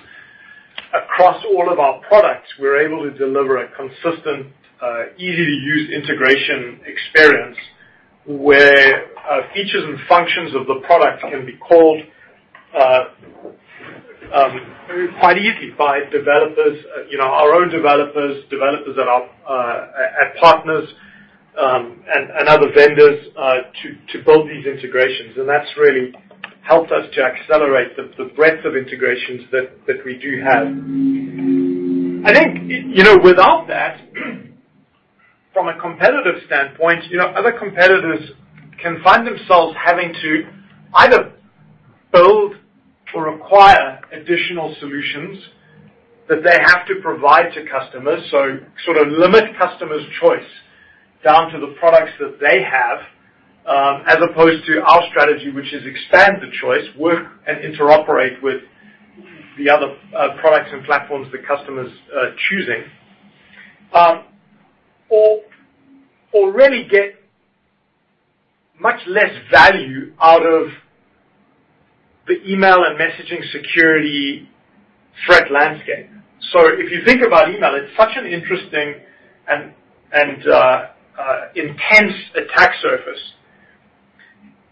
across 0.94 1.44
all 1.44 1.72
of 1.72 1.78
our 1.78 2.00
products, 2.08 2.48
we're 2.58 2.86
able 2.86 3.02
to 3.10 3.16
deliver 3.16 3.64
a 3.64 3.68
consistent, 3.76 4.52
easy-to-use 5.16 5.90
integration 5.90 6.80
experience 6.86 7.56
where 8.26 9.06
features 9.54 9.84
and 9.84 9.98
functions 10.08 10.54
of 10.54 10.66
the 10.66 10.82
product 10.86 11.22
can 11.22 11.46
be 11.46 11.56
called 11.56 12.02
Uh, 12.76 13.04
um, 14.34 14.60
quite 15.20 15.38
easily 15.38 15.70
by 15.78 16.00
developers, 16.10 16.84
uh 16.94 17.08
you 17.08 17.16
know, 17.16 17.24
our 17.24 17.54
own 17.54 17.70
developers 17.70 18.44
developers 18.50 18.96
at 18.98 19.08
uh, 19.08 20.40
partners, 20.40 20.88
um, 21.58 22.02
and 22.14 22.48
other 22.48 22.66
vendors 22.74 23.28
uh, 23.38 23.54
to 24.12 24.24
build 24.24 24.48
these 24.48 24.66
integrations. 24.66 25.36
And 25.38 25.48
that's 25.48 25.70
really 25.78 26.12
helped 26.62 26.92
us 26.92 27.06
to 27.14 27.22
accelerate 27.22 27.96
the 27.96 28.24
breadth 28.36 28.64
of 28.66 28.76
integrations 28.76 29.48
that 29.52 30.04
we 30.04 30.18
do 30.18 30.42
have. 30.42 30.66
I 32.26 32.34
think, 32.34 32.68
you 32.68 33.04
know 33.04 33.18
without 33.22 33.68
that, 33.68 34.00
from 35.52 35.68
a 35.68 35.80
competitive 35.80 36.42
standpoint, 36.46 37.04
you 37.08 37.18
know, 37.18 37.28
other 37.28 37.52
competitors 37.52 38.32
can 38.82 39.00
find 39.02 39.26
themselves 39.26 39.76
having 39.82 40.12
to 40.12 40.42
either 40.94 41.32
build 42.12 42.56
or 43.16 43.34
acquire 43.34 43.98
additional 44.12 44.76
solutions 44.78 45.38
that 46.28 46.44
they 46.44 46.58
have 46.60 46.86
to 46.86 46.96
provide 47.02 47.50
to 47.54 47.64
customers. 47.66 48.22
So 48.30 48.58
sort 48.84 48.98
of 48.98 49.08
limit 49.08 49.56
customers' 49.58 50.04
choice 50.20 50.50
down 51.24 51.50
to 51.52 51.58
the 51.58 51.74
products 51.80 52.12
that 52.20 52.38
they 52.38 52.62
have, 52.62 52.98
um, 53.66 54.04
as 54.06 54.18
opposed 54.30 54.66
to 54.66 54.82
our 54.82 55.02
strategy, 55.08 55.50
which 55.50 55.72
is 55.72 55.82
expand 55.86 56.42
the 56.42 56.50
choice, 56.60 56.84
work 56.98 57.26
and 57.46 57.58
interoperate 57.64 58.42
with 58.42 58.60
the 59.56 59.70
other 59.70 59.96
uh, 60.14 60.36
products 60.38 60.68
and 60.72 60.84
platforms 60.84 61.26
the 61.32 61.38
customer's 61.38 61.90
uh, 62.14 62.26
choosing. 62.50 62.84
Um, 63.94 64.24
or 65.08 66.52
really 66.52 66.86
get 66.90 67.14
much 68.78 69.00
less 69.06 69.32
value 69.50 70.12
out 70.20 70.44
of 70.44 70.68
the 72.26 72.36
email 72.48 72.84
and 72.84 72.98
messaging 72.98 73.42
security 73.52 74.48
threat 75.26 75.50
landscape. 75.50 76.10
So 76.52 76.60
if 76.68 76.90
you 76.90 77.04
think 77.04 77.22
about 77.22 77.48
email, 77.48 77.74
it's 77.74 77.96
such 77.96 78.12
an 78.16 78.26
interesting 78.26 78.94
and 80.12 80.46
uh, 80.46 80.56
uh, 80.56 81.40
intense 81.54 82.14
attack 82.34 82.74
surface. 82.82 83.20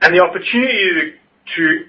And 0.02 0.14
the 0.14 0.20
opportunity 0.20 1.14
to 1.56 1.80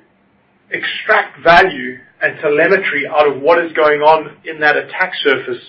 extract 0.72 1.44
value 1.44 1.98
and 2.22 2.40
telemetry 2.40 3.06
out 3.08 3.28
of 3.28 3.42
what 3.42 3.64
is 3.64 3.72
going 3.74 4.02
on 4.02 4.38
in 4.46 4.60
that 4.62 4.78
attack 4.78 5.14
surface 5.24 5.62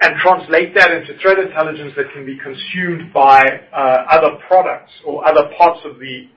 and 0.00 0.14
translate 0.20 0.74
that 0.74 0.90
into 0.90 1.16
threat 1.20 1.38
intelligence 1.38 1.92
that 1.96 2.12
can 2.12 2.26
be 2.26 2.36
consumed 2.38 3.12
by 3.12 3.42
uh, 3.72 4.04
other 4.10 4.36
products 4.48 4.92
or 5.06 5.26
other 5.26 5.50
parts 5.56 5.80
of 5.84 5.98
the 5.98 6.28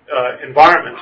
environment, 0.46 0.98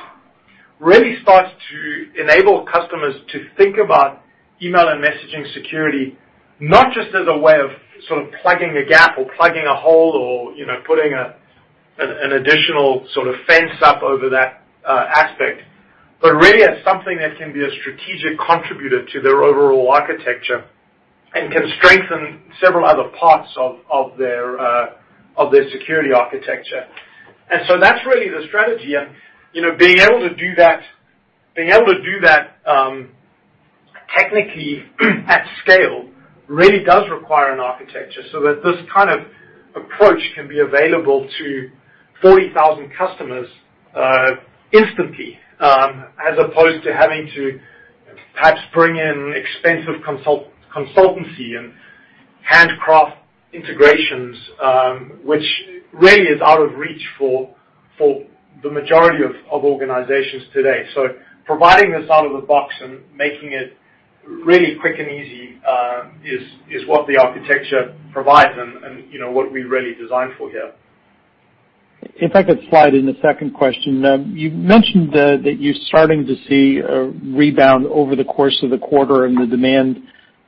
really 0.78 1.16
starts 1.22 1.50
to 1.70 2.20
enable 2.20 2.66
customers 2.66 3.14
to 3.32 3.46
think 3.56 3.76
about 3.78 4.22
email 4.62 4.88
and 4.88 5.02
messaging 5.02 5.52
security, 5.54 6.16
not 6.60 6.92
just 6.92 7.08
as 7.08 7.26
a 7.26 7.38
way 7.38 7.54
of 7.54 7.70
sort 8.08 8.22
of 8.22 8.32
plugging 8.42 8.76
a 8.76 8.88
gap 8.88 9.16
or 9.18 9.26
plugging 9.36 9.66
a 9.66 9.74
hole 9.74 10.12
or 10.12 10.54
you 10.54 10.66
know 10.66 10.80
putting 10.86 11.12
an 11.98 12.32
additional 12.32 13.06
sort 13.14 13.28
of 13.28 13.34
fence 13.46 13.80
up 13.82 14.02
over 14.02 14.28
that 14.30 14.62
aspect, 14.86 15.62
but 16.20 16.34
really 16.34 16.62
as 16.62 16.82
something 16.84 17.18
that 17.18 17.36
can 17.38 17.52
be 17.52 17.64
a 17.64 17.70
strategic 17.80 18.38
contributor 18.38 19.04
to 19.06 19.20
their 19.20 19.42
overall 19.42 19.90
architecture 19.90 20.64
and 21.34 21.52
can 21.52 21.62
strengthen 21.78 22.42
several 22.62 22.86
other 22.86 23.10
parts 23.18 23.50
of 23.56 24.18
their 24.18 24.58
uh 24.58 24.86
of 25.36 25.52
their 25.52 25.68
security 25.70 26.12
architecture. 26.12 26.86
And 27.50 27.62
so 27.68 27.78
that's 27.78 28.04
really 28.06 28.28
the 28.28 28.46
strategy. 28.48 28.94
You 29.56 29.62
know, 29.62 29.74
being 29.74 30.00
able 30.00 30.20
to 30.20 30.34
do 30.34 30.54
that 30.56 30.82
being 31.56 31.70
able 31.70 31.86
to 31.86 32.02
do 32.02 32.20
that 32.20 32.58
um, 32.66 33.08
technically 34.14 34.84
at 35.26 35.46
scale 35.62 36.10
really 36.46 36.84
does 36.84 37.04
require 37.10 37.54
an 37.54 37.60
architecture 37.60 38.20
so 38.30 38.42
that 38.42 38.60
this 38.62 38.76
kind 38.92 39.08
of 39.08 39.20
approach 39.74 40.20
can 40.34 40.46
be 40.46 40.58
available 40.58 41.26
to 41.38 41.70
40,000 42.20 42.92
customers 42.98 43.48
uh, 43.96 44.32
instantly, 44.74 45.38
um, 45.58 46.04
as 46.30 46.38
opposed 46.38 46.84
to 46.84 46.92
having 46.92 47.26
to 47.34 47.58
perhaps 48.34 48.60
bring 48.74 48.96
in 48.96 49.32
expensive 49.34 50.02
consultancy 50.04 51.58
and 51.58 51.72
handcraft 52.42 53.16
integrations, 53.54 54.36
um, 54.62 55.12
which 55.24 55.46
really 55.94 56.28
is 56.28 56.42
out 56.42 56.60
of 56.60 56.74
reach 56.74 57.00
for 57.18 57.56
the 58.62 58.70
majority 58.70 59.24
of 59.24 59.64
organizations 59.64 60.44
today. 60.52 60.84
So 60.94 61.08
providing 61.44 61.92
this 61.92 62.08
out 62.10 62.26
of 62.26 62.32
the 62.40 62.46
box 62.46 62.74
and 62.80 63.00
making 63.14 63.52
it 63.52 63.76
really 64.26 64.76
quick 64.80 64.98
and 64.98 65.08
easy 65.08 65.60
uh, 65.66 66.08
is 66.24 66.42
is 66.70 66.88
what 66.88 67.06
the 67.06 67.16
architecture 67.16 67.94
provides 68.12 68.52
and 68.56 69.12
you 69.12 69.18
know, 69.18 69.30
what 69.30 69.52
we 69.52 69.62
really 69.62 69.94
designed 69.94 70.32
for 70.36 70.50
here. 70.50 70.72
If 72.16 72.34
I 72.34 72.42
could 72.42 72.60
slide 72.70 72.94
in 72.94 73.08
a 73.08 73.20
second 73.20 73.52
question. 73.54 74.04
Um, 74.04 74.32
you 74.36 74.50
mentioned 74.50 75.12
that 75.12 75.56
you're 75.58 75.74
starting 75.86 76.26
to 76.26 76.34
see 76.48 76.78
a 76.78 77.04
rebound 77.36 77.86
over 77.86 78.16
the 78.16 78.24
course 78.24 78.58
of 78.62 78.70
the 78.70 78.78
quarter 78.78 79.24
and 79.24 79.36
the 79.36 79.46
demand 79.46 80.02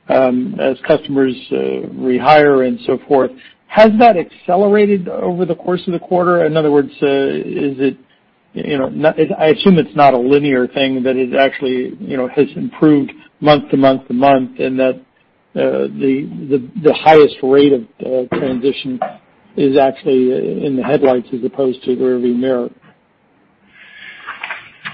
um, 0.09 0.59
as 0.59 0.77
customers 0.87 1.35
uh, 1.51 1.55
rehire 1.93 2.67
and 2.67 2.79
so 2.85 2.97
forth. 3.07 3.31
Has 3.69 3.91
that 3.99 4.17
accelerated 4.17 5.07
over 5.07 5.45
the 5.45 5.55
course 5.55 5.81
of 5.87 5.93
the 5.93 5.99
quarter? 5.99 6.45
In 6.45 6.57
other 6.57 6.71
words, 6.71 6.89
uh 7.01 7.05
is 7.05 7.77
it 7.79 7.97
you 8.53 8.79
know, 8.79 8.89
I 9.37 9.49
assume 9.49 9.77
it's 9.77 9.95
not 9.95 10.15
a 10.15 10.17
linear 10.17 10.67
thing, 10.67 11.03
that 11.03 11.15
it 11.15 11.35
actually 11.35 11.95
you 11.99 12.17
know 12.17 12.27
has 12.27 12.47
improved 12.55 13.11
month 13.39 13.69
to 13.71 13.77
month 13.77 14.07
to 14.07 14.13
month, 14.13 14.59
and 14.59 14.79
that 14.79 14.95
uh, 15.55 15.87
the 15.87 16.93
highest 16.99 17.35
rate 17.43 17.73
of 17.73 17.81
uh, 18.05 18.35
transition 18.37 18.99
is 19.55 19.77
actually 19.77 20.33
uh, 20.33 20.65
in 20.65 20.75
the 20.75 20.83
headlights 20.83 21.27
as 21.33 21.43
opposed 21.43 21.83
to 21.83 21.95
the 21.95 22.01
rearview 22.01 22.37
mirror. 22.37 22.69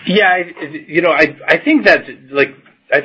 Yeah. 0.05 0.27
I 0.27 0.53
you 0.87 1.01
know, 1.01 1.11
I 1.11 1.27
I 1.47 1.57
think 1.63 1.85
as 2.91 3.03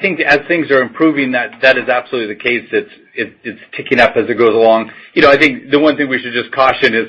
things 0.48 0.70
are 0.70 0.82
improving, 0.82 1.32
that 1.32 1.60
that 1.62 1.78
is 1.78 1.88
absolutely 1.88 2.34
the 2.34 2.40
case. 2.40 2.68
It's 2.72 2.90
it's 3.14 3.60
ticking 3.76 4.00
up 4.00 4.12
as 4.16 4.28
it 4.28 4.38
goes 4.38 4.54
along. 4.54 4.90
You 5.14 5.22
know, 5.22 5.30
I 5.30 5.38
think 5.38 5.70
the 5.70 5.78
one 5.78 5.96
thing 5.96 6.08
we 6.08 6.20
should 6.20 6.32
just 6.32 6.52
caution 6.52 6.94
is, 6.94 7.06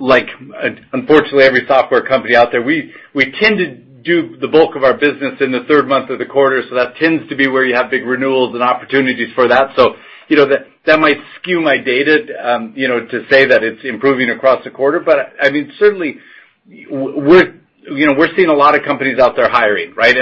like 0.00 0.28
unfortunately, 0.92 1.44
every 1.44 1.66
software 1.66 2.02
company 2.02 2.36
out 2.36 2.48
there, 2.52 2.62
we 2.62 2.92
tend 3.14 3.58
to 3.58 3.74
do 4.06 4.36
the 4.36 4.46
bulk 4.46 4.76
of 4.76 4.84
our 4.84 4.96
business 4.96 5.34
in 5.40 5.50
the 5.50 5.64
third 5.68 5.88
month 5.88 6.10
of 6.10 6.18
the 6.18 6.26
quarter, 6.26 6.62
so 6.68 6.76
that 6.76 6.94
tends 6.96 7.28
to 7.28 7.36
be 7.36 7.48
where 7.48 7.64
you 7.64 7.74
have 7.74 7.90
big 7.90 8.06
renewals 8.06 8.54
and 8.54 8.62
opportunities 8.62 9.32
for 9.34 9.48
that. 9.48 9.74
So, 9.76 9.96
you 10.28 10.36
know, 10.36 10.46
that 10.46 10.66
that 10.86 11.00
might 11.00 11.18
skew 11.40 11.60
my 11.60 11.78
data 11.78 12.24
um, 12.40 12.72
you 12.76 12.86
know, 12.86 13.04
to 13.04 13.26
say 13.28 13.46
that 13.46 13.64
it's 13.64 13.84
improving 13.84 14.30
across 14.30 14.62
the 14.62 14.70
quarter. 14.70 15.00
But 15.00 15.18
I 15.18 15.48
I 15.48 15.50
mean 15.50 15.72
certainly, 15.78 16.18
we're 16.88 17.60
you 17.88 18.06
know, 18.06 18.14
we're 18.18 18.34
seeing 18.36 18.48
a 18.48 18.54
lot 18.54 18.76
of 18.76 18.84
companies 18.84 19.18
out 19.18 19.36
there 19.36 19.48
hiring, 19.48 19.94
right? 19.94 20.16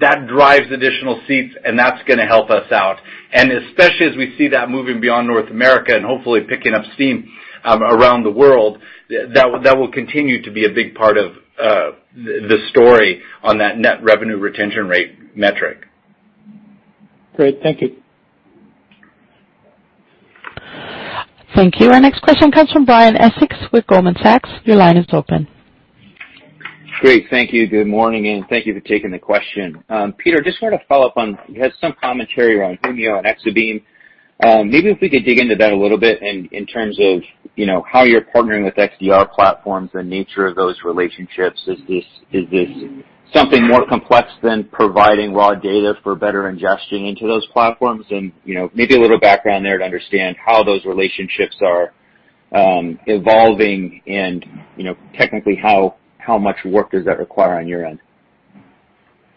That 0.00 0.26
drives 0.26 0.70
additional 0.70 1.22
seats, 1.26 1.54
and 1.64 1.78
that's 1.78 2.02
going 2.06 2.18
to 2.18 2.26
help 2.26 2.50
us 2.50 2.70
out. 2.70 2.98
And 3.32 3.50
especially 3.50 4.06
as 4.06 4.16
we 4.16 4.34
see 4.36 4.48
that 4.48 4.68
moving 4.68 5.00
beyond 5.00 5.26
North 5.26 5.50
America 5.50 5.94
and 5.94 6.04
hopefully 6.04 6.40
picking 6.48 6.74
up 6.74 6.82
steam 6.94 7.28
um, 7.64 7.82
around 7.82 8.22
the 8.24 8.30
world, 8.30 8.78
that 9.08 9.60
that 9.64 9.78
will 9.78 9.90
continue 9.90 10.42
to 10.42 10.50
be 10.50 10.66
a 10.66 10.70
big 10.70 10.94
part 10.94 11.16
of 11.16 11.32
uh, 11.60 11.92
the 12.14 12.58
story 12.70 13.22
on 13.42 13.58
that 13.58 13.78
net 13.78 14.02
revenue 14.02 14.36
retention 14.36 14.86
rate 14.86 15.36
metric. 15.36 15.86
Great. 17.34 17.60
Thank 17.62 17.80
you. 17.80 17.96
Thank 21.54 21.80
you. 21.80 21.90
Our 21.90 22.00
next 22.00 22.20
question 22.20 22.50
comes 22.50 22.70
from 22.70 22.84
Brian 22.84 23.16
Essex 23.16 23.56
with 23.72 23.86
Goldman 23.86 24.16
Sachs. 24.22 24.50
Your 24.64 24.76
line 24.76 24.98
is 24.98 25.06
open. 25.12 25.48
Great. 27.00 27.26
Thank 27.28 27.52
you. 27.52 27.66
Good 27.66 27.86
morning, 27.86 28.26
and 28.28 28.46
thank 28.48 28.64
you 28.64 28.72
for 28.72 28.80
taking 28.80 29.10
the 29.10 29.18
question. 29.18 29.84
Um, 29.90 30.14
Peter, 30.14 30.40
just 30.42 30.62
wanted 30.62 30.78
to 30.78 30.84
follow 30.86 31.08
up 31.08 31.18
on, 31.18 31.38
you 31.46 31.60
had 31.60 31.72
some 31.78 31.94
commentary 32.00 32.58
around 32.58 32.80
Humio 32.80 33.18
and 33.18 33.26
Exabeam. 33.26 33.82
Um, 34.42 34.70
maybe 34.70 34.88
if 34.88 34.98
we 35.02 35.10
could 35.10 35.24
dig 35.24 35.38
into 35.38 35.56
that 35.56 35.72
a 35.72 35.76
little 35.76 35.98
bit 35.98 36.22
in 36.22 36.66
terms 36.66 36.98
of 37.00 37.22
you 37.54 37.64
know 37.66 37.84
how 37.90 38.04
you're 38.04 38.22
partnering 38.22 38.64
with 38.64 38.74
XDR 38.74 39.30
platforms, 39.30 39.90
the 39.92 40.02
nature 40.02 40.46
of 40.46 40.56
those 40.56 40.76
relationships. 40.84 41.62
Is 41.66 41.78
this 41.88 42.04
is 42.32 42.50
this 42.50 42.68
something 43.32 43.66
more 43.66 43.86
complex 43.86 44.28
than 44.42 44.64
providing 44.64 45.32
raw 45.32 45.54
data 45.54 45.94
for 46.02 46.14
better 46.14 46.48
ingestion 46.48 47.06
into 47.06 47.26
those 47.26 47.46
platforms? 47.52 48.04
And 48.10 48.30
you 48.44 48.54
know, 48.54 48.70
maybe 48.74 48.94
a 48.96 49.00
little 49.00 49.18
background 49.18 49.64
there 49.64 49.78
to 49.78 49.84
understand 49.84 50.36
how 50.44 50.62
those 50.62 50.84
relationships 50.84 51.56
are 51.62 51.92
um, 52.52 52.98
evolving 53.06 54.02
and 54.06 54.44
you 54.76 54.84
know 54.84 54.96
technically 55.14 55.56
how 55.56 55.96
much 56.38 56.64
work 56.64 56.90
does 56.90 57.04
that 57.04 57.18
require 57.18 57.58
on 57.58 57.68
your 57.68 57.84
end? 57.86 58.00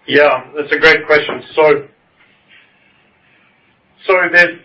Yeah, 0.08 0.52
that's 0.56 0.72
a 0.74 0.80
great 0.80 1.06
question. 1.06 1.44
So 1.56 1.88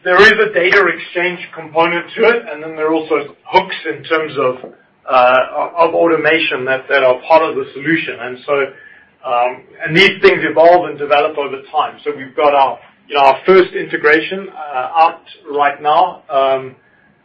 There 0.05 0.23
is 0.23 0.33
a 0.33 0.53
data 0.55 0.87
exchange 0.87 1.41
component 1.55 2.11
to 2.17 2.23
it, 2.25 2.43
and 2.51 2.63
then 2.63 2.77
there 2.77 2.89
are 2.89 2.95
also 2.95 3.37
hooks 3.47 3.77
in 3.87 4.05
terms 4.05 4.33
of 4.39 4.73
uh 5.09 5.47
of 5.77 5.95
automation 5.95 6.65
that 6.65 6.91
are 6.91 7.21
part 7.29 7.43
of 7.43 7.57
the 7.57 7.65
solution. 7.75 8.17
And 8.21 8.39
so 8.47 8.55
um 9.25 9.65
and 9.83 9.97
these 9.97 10.17
things 10.23 10.41
evolve 10.43 10.89
and 10.89 10.99
develop 10.99 11.37
over 11.37 11.61
time. 11.71 12.01
So 12.05 12.17
we've 12.17 12.35
got 12.37 12.55
our 12.55 12.79
first 13.45 13.75
integration 13.75 14.49
out 14.51 15.23
right 15.51 15.81
now. 15.83 16.23
Um 16.31 16.77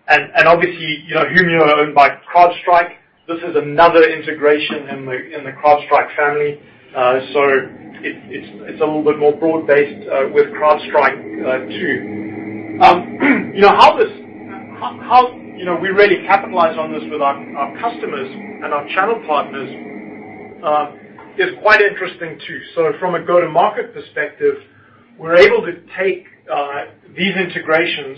and 0.08 0.48
obviously, 0.48 1.06
you 1.08 1.16
know 1.16 1.26
Humio 1.26 1.62
are 1.62 1.80
owned 1.80 1.96
by 1.96 2.10
CrowdStrike. 2.34 2.96
This 3.30 3.46
is 3.48 3.56
another 3.56 4.02
integration 4.10 4.90
in 4.90 5.06
the 5.06 5.14
in 5.14 5.44
the 5.46 5.52
CrowdStrike 5.52 6.16
family. 6.16 6.60
Uh, 6.98 7.22
it's 8.02 8.82
a 8.82 8.86
little 8.86 9.04
bit 9.04 9.20
more 9.20 9.38
broad-based 9.38 10.34
with 10.34 10.48
CrowdStrike, 10.58 11.70
too. 11.70 12.18
You 13.54 13.62
know 13.62 13.76
how 13.78 13.98
this 13.98 14.10
uh 14.10 14.80
how 14.80 14.98
how 15.04 15.36
you 15.38 15.64
know 15.66 15.76
we 15.76 15.90
really 15.90 16.26
capitalize 16.26 16.76
on 16.80 16.92
this 16.92 17.04
with 17.12 17.22
our 17.22 17.38
customers 17.80 18.30
and 18.34 18.74
our 18.74 18.88
channel 18.96 19.22
partners 19.28 19.70
is 21.38 21.54
quite 21.62 21.82
interesting, 21.82 22.40
too. 22.48 22.60
So 22.74 22.94
from 23.00 23.14
a 23.14 23.24
go-to-market 23.24 23.94
perspective, 23.94 24.56
we're 25.20 25.38
able 25.38 25.62
to 25.68 25.74
take 26.00 26.26
these 27.16 27.36
integrations 27.38 28.18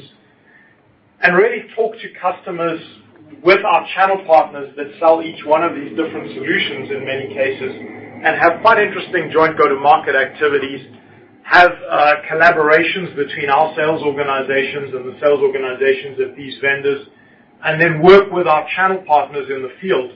and 1.22 1.36
really 1.36 1.68
talk 1.76 1.96
to 1.96 2.08
customers 2.22 2.80
with 3.44 3.64
our 3.66 3.88
channel 3.96 4.24
partners 4.28 4.74
that 4.78 4.88
sell 5.00 5.22
each 5.22 5.46
one 5.46 5.64
of 5.64 5.74
these 5.76 5.96
different 5.98 6.34
solutions 6.34 6.92
in 6.92 7.06
many 7.06 7.34
cases, 7.34 7.72
and 8.24 8.38
have 8.40 8.62
quite 8.62 8.78
interesting 8.78 9.32
joint 9.32 9.58
go-to-market 9.58 10.16
activities, 10.16 10.86
have 11.44 11.72
uh, 11.90 12.14
collaborations 12.32 13.16
between 13.16 13.50
our 13.50 13.74
sales 13.76 14.02
organizations 14.04 14.94
and 14.94 15.06
the 15.10 15.18
sales 15.20 15.42
organizations 15.42 16.20
of 16.20 16.36
these 16.36 16.56
vendors, 16.62 17.08
and 17.64 17.82
then 17.82 18.02
work 18.02 18.32
with 18.32 18.48
our 18.48 18.68
channel 18.76 19.04
partners 19.08 19.50
in 19.50 19.62
the 19.62 19.74
field 19.82 20.12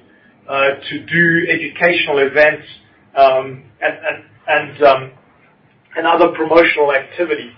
uh, 0.48 0.78
to 0.90 1.06
do 1.06 1.48
educational 1.50 2.20
events 2.20 2.68
um, 3.18 3.64
and, 3.82 4.24
and, 4.48 4.78
uhm, 4.78 5.12
and 5.98 6.08
other 6.08 6.30
promotional 6.36 6.94
activity 6.94 7.50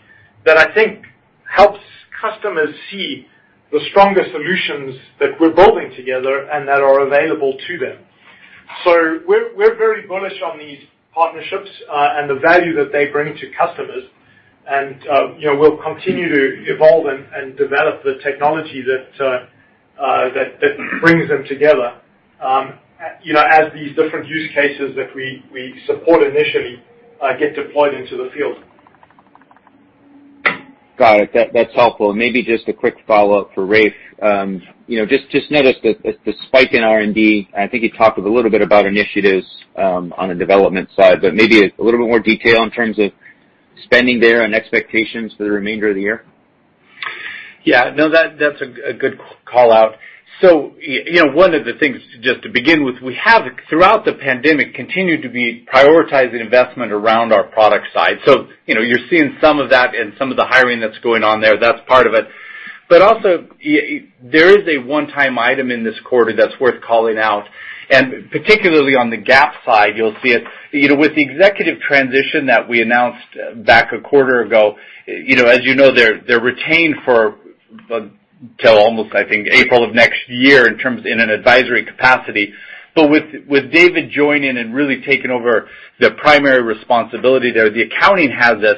that 0.46 0.58
I 0.58 0.74
think 0.74 1.04
helps 1.50 1.80
customers 2.22 2.74
see 2.90 3.28
the 3.72 3.80
stronger 3.92 4.24
solutions 4.32 4.96
that 5.20 5.32
we're 5.40 5.54
building 5.54 5.92
together 5.96 6.50
and 6.50 6.68
that 6.68 6.82
are 6.82 7.06
available 7.06 7.58
to 7.68 7.78
them. 7.78 7.98
So 8.84 9.20
we're 9.28 9.56
we're 9.56 9.76
very 9.78 10.08
bullish 10.08 10.40
on 10.44 10.58
these 10.58 10.80
partnerships 11.14 11.70
and 11.90 12.30
the 12.30 12.40
value 12.40 12.76
that 12.76 12.92
they 12.92 13.08
bring 13.08 13.36
to 13.36 13.52
customers. 13.58 14.04
And 14.70 15.02
uh, 15.08 15.36
you 15.38 15.48
know, 15.48 15.58
we'll 15.58 15.78
continue 15.82 16.28
to 16.28 16.74
evolve 16.74 17.08
and 17.08 17.58
develop 17.58 18.04
the 18.04 18.20
technology 18.24 18.84
that 18.84 19.26
uh 19.26 19.46
uh 20.02 20.30
that 20.34 20.78
brings 21.02 21.28
them 21.28 21.44
together 21.48 22.00
um 22.40 22.78
uh 23.02 23.18
you 23.24 23.34
know 23.34 23.42
as 23.42 23.74
these 23.74 23.96
different 23.96 24.28
use 24.28 24.52
cases 24.54 24.96
that 24.96 25.10
we 25.16 25.44
we 25.52 25.74
support 25.88 26.22
initially 26.22 26.84
get 27.40 27.56
deployed 27.56 27.94
into 27.94 28.16
the 28.18 28.30
field. 28.36 28.58
Got 30.98 31.20
it. 31.22 31.32
That's 31.54 31.74
helpful. 31.76 32.14
Maybe 32.14 32.44
just 32.44 32.68
a 32.68 32.74
quick 32.74 32.96
follow-up 33.06 33.52
for 33.54 33.68
Rafe. 33.68 33.94
Um, 34.22 34.64
you 34.88 34.98
know, 34.98 35.06
just 35.06 35.30
just 35.30 35.52
noticed 35.52 35.80
the 35.84 35.94
the 36.26 36.34
spike 36.48 36.74
in 36.74 36.84
R&D. 36.84 37.50
I 37.56 37.68
think 37.68 37.84
you 37.84 37.92
talked 37.92 38.18
a 38.18 38.22
little 38.22 38.50
bit 38.50 38.62
about 38.64 38.88
initiatives 38.88 39.46
on 39.76 40.30
the 40.30 40.36
development 40.36 40.90
side, 40.96 41.22
but 41.22 41.36
maybe 41.36 41.60
a 41.60 41.84
little 41.84 42.00
bit 42.00 42.08
more 42.08 42.20
detail 42.20 42.64
in 42.64 42.72
terms 42.72 42.98
of 42.98 43.12
spending 43.84 44.20
there 44.20 44.44
and 44.44 44.56
expectations 44.56 45.34
for 45.38 45.44
the 45.44 45.52
remainder 45.52 45.90
of 45.90 45.96
the 45.96 46.02
year. 46.02 46.26
Yeah. 47.64 47.94
No, 47.96 48.10
that 48.10 48.40
that's 48.40 48.62
a 48.62 48.94
good 48.94 49.20
call-out. 49.46 49.98
One 50.42 51.54
of 51.54 51.66
the 51.66 51.74
things, 51.80 51.98
just 52.22 52.44
to 52.44 52.50
begin 52.50 52.84
with, 52.86 52.96
we 53.02 53.16
have, 53.24 53.44
throughout 53.70 54.06
the 54.06 54.14
pandemic, 54.14 54.74
continued 54.76 55.22
to 55.24 55.30
be 55.30 55.66
prioritizing 55.74 56.40
investment 56.42 56.92
around 56.92 57.34
our 57.34 57.44
product 57.44 57.88
side. 57.94 58.18
So, 58.26 58.48
You're 58.66 59.08
seeing 59.10 59.38
some 59.42 59.60
of 59.60 59.70
that 59.72 59.96
in 59.96 60.14
some 60.18 60.32
of 60.32 60.38
the 60.38 60.46
hiring 60.46 60.80
that's 60.80 61.00
going 61.00 61.24
on 61.24 61.42
there. 61.42 61.58
That's 61.60 61.80
part 61.88 62.08
of 62.08 62.14
it. 62.14 62.26
But 62.90 63.02
also, 63.02 63.48
there 63.62 64.58
is 64.60 64.68
a 64.68 64.78
one-time 64.78 65.38
item 65.38 65.72
in 65.72 65.84
this 65.84 66.00
quarter 66.06 66.34
that's 66.36 66.58
worth 66.60 66.82
calling 66.82 67.18
out, 67.18 67.44
and 67.90 68.30
particularly 68.32 68.96
on 68.96 69.10
the 69.10 69.18
GAAP 69.18 69.66
side, 69.66 69.98
you'll 69.98 70.16
see 70.24 70.30
it. 70.32 70.44
You 70.72 70.90
know, 70.90 70.96
with 70.96 71.16
the 71.16 71.22
executive 71.24 71.80
transition 71.82 72.46
that 72.48 72.68
we 72.70 72.82
announced 72.82 73.26
back 73.66 73.92
a 73.92 74.00
quarter 74.02 74.42
ago, 74.42 74.72
uh 74.72 75.12
you 75.12 75.36
know, 75.38 75.46
as 75.46 75.60
you 75.64 75.74
know, 75.76 75.94
they're 75.94 76.22
they're 76.28 76.42
retained 76.42 76.96
till 78.60 78.78
almost, 78.78 79.16
I 79.16 79.28
think, 79.28 79.48
April 79.48 79.84
of 79.84 79.94
next 79.94 80.20
year 80.28 80.68
in 80.68 80.78
terms 80.78 81.02
in 81.06 81.20
an 81.20 81.30
advisory 81.30 81.86
capacity. 81.86 82.54
But 82.96 83.10
with 83.10 83.26
with 83.48 83.72
David 83.72 84.10
joining 84.10 84.58
and 84.58 84.74
really 84.74 85.02
taking 85.02 85.32
over 85.32 85.70
the 86.00 86.12
primary 86.12 86.64
responsibility 86.64 87.52
there, 87.52 87.70
the 87.70 87.84
accounting 87.84 88.32
has 88.32 88.64
us, 88.64 88.78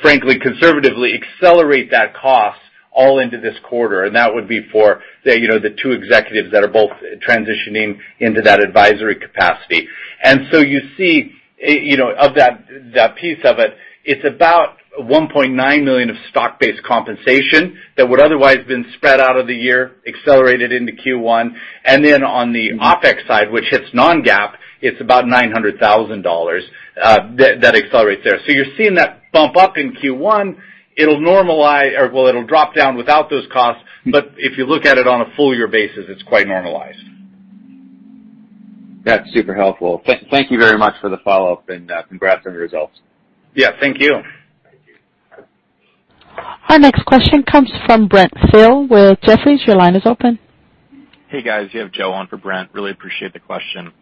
frankly, 0.00 0.38
conservatively 0.38 1.14
accelerate 1.14 1.90
that 1.90 2.14
cost 2.14 2.60
all 2.92 3.20
into 3.20 3.38
this 3.38 3.54
quarter, 3.68 4.04
and 4.04 4.16
that 4.16 4.34
would 4.34 4.48
be 4.48 4.60
for 4.72 5.02
the 5.24 5.38
you 5.38 5.48
know 5.48 5.58
the 5.58 5.76
two 5.82 5.92
executives 5.92 6.50
that 6.52 6.64
are 6.64 6.68
both 6.68 6.90
transitioning 7.26 7.98
into 8.18 8.42
that 8.42 8.60
advisory 8.62 9.16
capacity. 9.16 9.88
And 10.22 10.42
so 10.50 10.58
you 10.60 10.80
see, 10.96 11.32
eh, 11.60 11.78
you 11.82 11.96
know 11.96 12.10
of 12.10 12.34
that 12.36 12.64
that 12.94 13.16
piece 13.16 13.38
of 13.44 13.58
it, 13.58 13.76
it's 14.04 14.24
about 14.24 14.76
1.9 14.98 15.84
million 15.84 16.10
of 16.10 16.16
stock-based 16.30 16.82
compensation 16.82 17.78
that 17.96 18.08
would 18.08 18.20
otherwise 18.20 18.58
been 18.66 18.84
spread 18.96 19.20
out 19.20 19.38
of 19.38 19.46
the 19.46 19.54
year, 19.54 19.96
accelerated 20.06 20.72
into 20.72 20.92
Q1. 20.92 21.50
And 21.84 22.04
then 22.04 22.24
on 22.24 22.52
the 22.52 22.70
mm-hmm. 22.70 22.80
OpEx 22.80 23.26
side, 23.26 23.50
which 23.50 23.64
hits 23.70 23.86
non-GAAP, 23.94 24.54
it's 24.80 25.00
about 25.00 25.24
$900,000 25.24 26.60
uh, 27.02 27.18
that 27.36 27.74
accelerates 27.74 28.22
there. 28.24 28.38
So 28.46 28.52
you're 28.52 28.76
seeing 28.76 28.94
that 28.94 29.22
bump 29.32 29.56
up 29.56 29.76
in 29.76 29.94
Q1. 29.94 30.56
It'll 30.96 31.20
normalize, 31.20 31.96
or 31.98 32.10
well, 32.12 32.26
it'll 32.26 32.46
drop 32.46 32.74
down 32.74 32.96
without 32.96 33.30
those 33.30 33.46
costs, 33.52 33.82
hmm. 34.04 34.10
but 34.10 34.32
if 34.36 34.58
you 34.58 34.66
look 34.66 34.84
at 34.84 34.98
it 34.98 35.06
on 35.06 35.20
a 35.20 35.36
full 35.36 35.54
year 35.54 35.68
basis, 35.68 36.04
it's 36.08 36.22
quite 36.22 36.46
normalized. 36.46 36.98
That's 39.04 39.32
super 39.32 39.54
helpful. 39.54 40.02
Thank 40.30 40.50
you 40.50 40.58
very 40.58 40.76
much 40.76 40.94
for 41.00 41.08
the 41.08 41.18
follow-up, 41.18 41.68
and 41.68 41.90
uh, 41.90 42.02
congrats 42.08 42.46
on 42.46 42.52
the 42.52 42.58
results. 42.58 43.00
Yeah, 43.54 43.70
thank 43.80 44.00
you. 44.00 44.22
Our 46.68 46.78
next 46.78 47.04
question 47.04 47.42
comes 47.42 47.70
from 47.86 48.08
Brent 48.08 48.32
Thill 48.52 48.86
with 48.86 49.18
Jefferies. 49.22 49.60
Your 49.66 49.76
line 49.76 49.96
is 49.96 50.02
open. 50.04 50.38
Hey, 51.28 51.42
guys. 51.42 51.68
You 51.72 51.80
have 51.80 51.92
Joe 51.92 52.12
on 52.12 52.26
for 52.26 52.36
Brent. 52.36 52.70
Really 52.72 52.90
appreciate 52.90 53.32
the 53.32 53.40
question. 53.40 53.92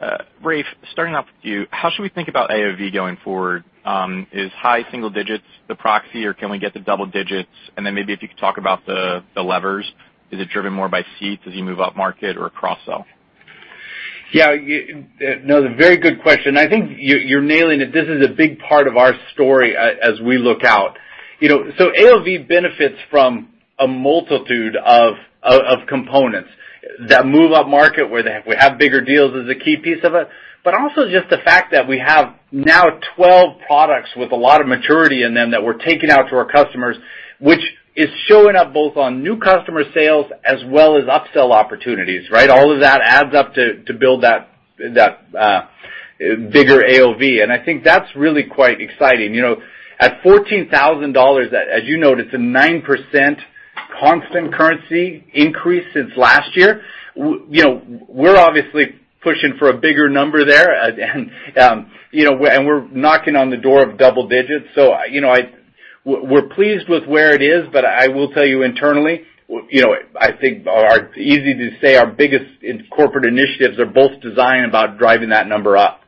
Uh, 0.00 0.18
Rafe, 0.42 0.66
starting 0.92 1.14
off 1.14 1.26
with 1.26 1.44
you, 1.44 1.66
how 1.70 1.90
should 1.90 2.02
we 2.02 2.08
think 2.08 2.28
about 2.28 2.50
AOV 2.50 2.92
going 2.92 3.16
forward? 3.22 3.64
Um, 3.84 4.26
is 4.32 4.50
high 4.52 4.84
single 4.90 5.10
digits 5.10 5.44
the 5.68 5.74
proxy, 5.74 6.24
or 6.24 6.34
can 6.34 6.50
we 6.50 6.58
get 6.58 6.72
to 6.74 6.80
double 6.80 7.06
digits? 7.06 7.48
And 7.76 7.86
then 7.86 7.94
maybe 7.94 8.12
if 8.12 8.22
you 8.22 8.28
could 8.28 8.38
talk 8.38 8.58
about 8.58 8.84
the 8.86 9.22
levers. 9.36 9.90
Is 10.30 10.40
it 10.40 10.48
driven 10.48 10.72
more 10.72 10.88
by 10.88 11.04
seats 11.18 11.42
as 11.46 11.54
you 11.54 11.62
move 11.62 11.78
up 11.78 11.94
market 11.94 12.38
or 12.38 12.48
cross-sell? 12.48 13.04
Yeah. 14.32 14.48
Uh, 14.48 15.44
no, 15.44 15.62
the 15.62 15.74
very 15.76 15.98
good 15.98 16.22
question. 16.22 16.56
I 16.56 16.68
think 16.68 16.96
you're 16.98 17.42
nailing 17.42 17.82
it. 17.82 17.92
This 17.92 18.08
is 18.08 18.24
a 18.24 18.32
big 18.32 18.58
part 18.60 18.88
of 18.88 18.96
our 18.96 19.12
story 19.34 19.76
uh, 19.76 19.90
as 20.02 20.20
we 20.20 20.38
look 20.38 20.64
out. 20.64 20.96
AOV 21.90 22.48
benefits 22.48 22.96
from 23.10 23.48
a 23.78 23.86
multitude 23.86 24.76
of 24.76 25.14
of 25.42 25.88
components 25.88 26.50
that 27.08 27.26
move 27.26 27.52
up 27.52 27.66
market, 27.66 28.08
where 28.08 28.42
we 28.46 28.54
have 28.56 28.78
bigger 28.78 29.00
deals 29.00 29.34
is 29.34 29.50
a 29.50 29.54
key 29.54 29.76
piece 29.76 30.04
of 30.04 30.14
it, 30.14 30.28
but 30.64 30.74
also 30.74 31.08
just 31.10 31.28
the 31.30 31.38
fact 31.44 31.72
that 31.72 31.88
we 31.88 31.98
have 31.98 32.34
now 32.52 32.84
12 33.16 33.60
products 33.66 34.10
with 34.16 34.30
a 34.32 34.36
lot 34.36 34.60
of 34.60 34.68
maturity 34.68 35.22
in 35.22 35.34
them 35.34 35.50
that 35.50 35.62
we're 35.62 35.78
taking 35.78 36.10
out 36.10 36.28
to 36.30 36.36
our 36.36 36.46
customers, 36.46 36.96
which 37.40 37.60
is 37.96 38.08
showing 38.26 38.56
up 38.56 38.72
both 38.72 38.96
on 38.96 39.22
new 39.22 39.38
customer 39.38 39.82
sales 39.92 40.26
as 40.44 40.58
well 40.66 40.96
as 40.96 41.04
upsell 41.04 41.52
opportunities, 41.52 42.30
right? 42.30 42.50
All 42.50 42.72
of 42.72 42.80
that 42.80 43.00
adds 43.02 43.34
up 43.34 43.54
to 43.54 43.82
to 43.84 43.94
build 43.94 44.22
that 44.22 44.48
that, 44.78 45.24
uh, 45.38 45.60
bigger 46.18 46.82
AOV, 46.82 47.42
and 47.42 47.52
I 47.52 47.64
think 47.64 47.84
that's 47.84 48.14
really 48.16 48.44
quite 48.44 48.80
exciting. 48.80 49.34
At 50.02 50.20
$14,000, 50.22 51.52
as 51.52 51.84
you 51.84 51.96
noted, 51.96 52.26
it's 52.26 52.34
a 52.34 52.36
9% 52.36 53.36
constant 54.00 54.52
currency 54.52 55.24
increase 55.32 55.86
since 55.94 56.10
last 56.16 56.56
year. 56.56 56.82
You 57.14 57.62
know, 57.62 57.82
we're 58.08 58.36
obviously 58.36 58.96
pushing 59.22 59.54
for 59.60 59.68
a 59.68 59.74
bigger 59.78 60.08
number 60.08 60.44
there, 60.44 60.72
and 60.82 61.30
um 61.56 61.92
you 62.10 62.24
know, 62.24 62.44
and 62.44 62.66
we're 62.66 62.88
knocking 62.88 63.36
on 63.36 63.50
the 63.50 63.56
door 63.56 63.88
of 63.88 63.96
double 63.96 64.26
digits. 64.26 64.66
So 64.74 64.92
you 65.08 65.20
know, 65.20 65.30
I 65.30 65.42
w 66.04 66.26
we're 66.26 66.48
pleased 66.48 66.88
with 66.88 67.06
where 67.06 67.32
it 67.32 67.40
is, 67.40 67.68
but 67.72 67.84
I 67.84 68.08
will 68.08 68.32
tell 68.32 68.44
you 68.44 68.64
internally, 68.64 69.20
you 69.70 69.82
know, 69.82 69.94
I 70.20 70.32
think 70.32 70.66
easy 71.16 71.54
to 71.54 71.70
say 71.80 71.94
our 71.94 72.10
biggest 72.10 72.46
corporate 72.90 73.24
initiatives 73.24 73.78
are 73.78 73.86
both 73.86 74.20
designed 74.20 74.66
about 74.66 74.98
driving 74.98 75.28
that 75.28 75.46
number 75.46 75.76
up. 75.76 76.01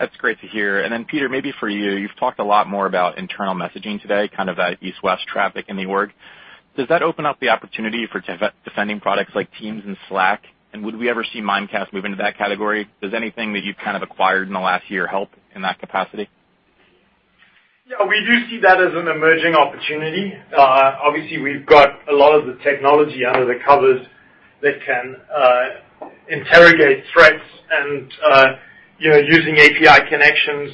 That's 0.00 0.16
great 0.16 0.40
to 0.40 0.46
hear. 0.46 0.80
And 0.80 0.90
then 0.90 1.04
Peter, 1.04 1.28
maybe 1.28 1.52
for 1.60 1.68
you. 1.68 1.92
You've 1.92 2.16
talked 2.18 2.38
a 2.38 2.44
lot 2.44 2.66
more 2.66 2.86
about 2.86 3.18
internal 3.18 3.54
messaging 3.54 4.00
today, 4.00 4.30
kind 4.34 4.48
of 4.48 4.56
that 4.56 4.82
east-west 4.82 5.26
traffic 5.30 5.66
in 5.68 5.76
the 5.76 5.84
org. 5.84 6.12
Does 6.74 6.88
that 6.88 7.02
open 7.02 7.26
up 7.26 7.38
the 7.38 7.50
opportunity 7.50 8.06
for 8.10 8.22
defending 8.64 9.00
products 9.00 9.32
like 9.34 9.50
Teams 9.60 9.82
and 9.84 9.98
Slack? 10.08 10.42
And 10.72 10.82
would 10.84 10.96
we 10.96 11.10
ever 11.10 11.22
see 11.22 11.42
Mimecast 11.42 11.92
move 11.92 12.06
into 12.06 12.16
that 12.16 12.38
category? 12.38 12.88
Does 13.02 13.12
anything 13.12 13.52
that 13.52 13.62
you've 13.62 13.76
kind 13.76 13.94
of 13.94 14.02
acquired 14.02 14.48
in 14.48 14.54
the 14.54 14.60
last 14.60 14.90
year 14.90 15.06
help 15.06 15.28
in 15.54 15.60
that 15.62 15.78
capacity? 15.78 16.30
Yeah, 17.86 18.06
we 18.08 18.24
do 18.24 18.48
see 18.48 18.60
that 18.62 18.80
as 18.80 18.94
an 18.94 19.06
emerging 19.06 19.54
opportunity. 19.54 20.32
Uh, 20.56 20.96
obviously, 21.04 21.42
we've 21.42 21.66
got 21.66 22.08
a 22.08 22.14
lot 22.14 22.32
of 22.32 22.46
the 22.46 22.54
technology 22.62 23.26
under 23.26 23.44
the 23.44 23.58
covers 23.66 24.06
that 24.62 24.76
can 24.86 25.16
uh, 25.36 26.08
interrogate 26.30 27.04
threats 27.12 27.44
and 27.70 28.10
uh, 28.24 28.46
using 29.00 29.56
API 29.58 30.08
connections, 30.08 30.70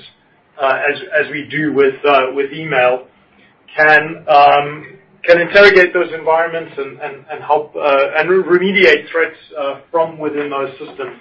uh, 0.61 0.79
as 1.19 1.31
we 1.31 1.47
do 1.51 1.73
with 1.73 1.95
uh, 2.05 2.33
email, 2.53 3.07
um, 4.29 4.99
can 5.25 5.41
interrogate 5.41 5.93
those 5.93 6.13
environments 6.13 6.73
and 6.79 7.43
help 7.43 7.75
uh, 7.77 8.17
and 8.17 8.29
remediate 8.29 9.11
threats 9.11 9.37
from 9.91 10.19
within 10.19 10.51
those 10.51 10.71
systems. 10.73 11.21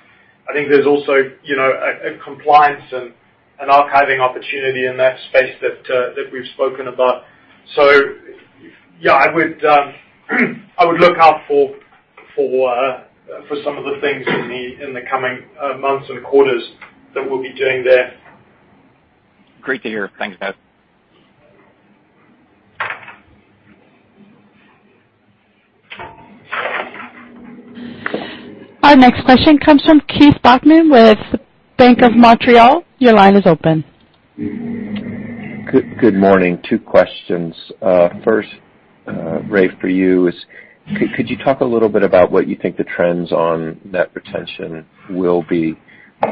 I 0.49 0.53
think 0.53 0.69
there's 0.69 0.85
also 0.85 1.13
you 1.43 1.55
know 1.55 1.69
a 1.69 2.23
compliance 2.23 2.83
and 2.91 3.69
archiving 3.69 4.19
opportunity 4.19 4.85
in 4.85 4.97
that 4.97 5.17
space 5.29 5.55
that 5.61 6.29
we've 6.31 6.47
spoken 6.53 6.87
about. 6.87 7.23
So 7.75 7.89
yeah, 8.99 9.13
I 9.13 9.33
would 9.33 9.65
um, 9.65 9.93
look 10.99 11.17
out 11.17 11.41
for 11.47 11.75
some 13.63 13.77
of 13.77 13.85
the 13.85 13.97
things 14.01 14.25
in 14.27 14.93
the 14.93 15.01
coming 15.09 15.45
months 15.81 16.07
and 16.09 16.23
quarters 16.23 16.63
that 17.15 17.27
we'll 17.27 17.41
be 17.41 17.53
doing 17.53 17.83
there. 17.83 18.13
Great 19.61 19.81
to 19.83 19.89
hear. 19.89 20.11
Thanks, 20.19 20.37
guys. 20.39 20.53
Our 28.83 28.95
next 28.95 29.25
question 29.25 29.57
comes 29.57 29.81
from 29.83 29.99
Keith 30.01 30.35
Bachman 30.43 30.91
with 30.91 31.17
Bank 31.77 32.03
of 32.03 32.15
Montreal. 32.15 32.83
Your 32.99 33.13
line 33.13 33.35
is 33.35 33.47
open. 33.47 33.83
Good 34.37 36.13
morning. 36.13 36.61
Two 36.69 36.77
questions. 36.77 37.55
Uh, 37.81 38.09
first, 38.23 38.49
uh, 39.07 39.39
Ray, 39.49 39.69
for 39.81 39.87
you 39.87 40.27
is, 40.27 40.35
could 41.15 41.27
you 41.27 41.37
talk 41.37 41.61
a 41.61 41.65
little 41.65 41.89
bit 41.89 42.03
about 42.03 42.31
what 42.31 42.47
you 42.47 42.55
think 42.61 42.77
the 42.77 42.83
trends 42.83 43.31
on 43.31 43.81
net 43.83 44.11
retention 44.13 44.85
will 45.09 45.43
be 45.49 45.75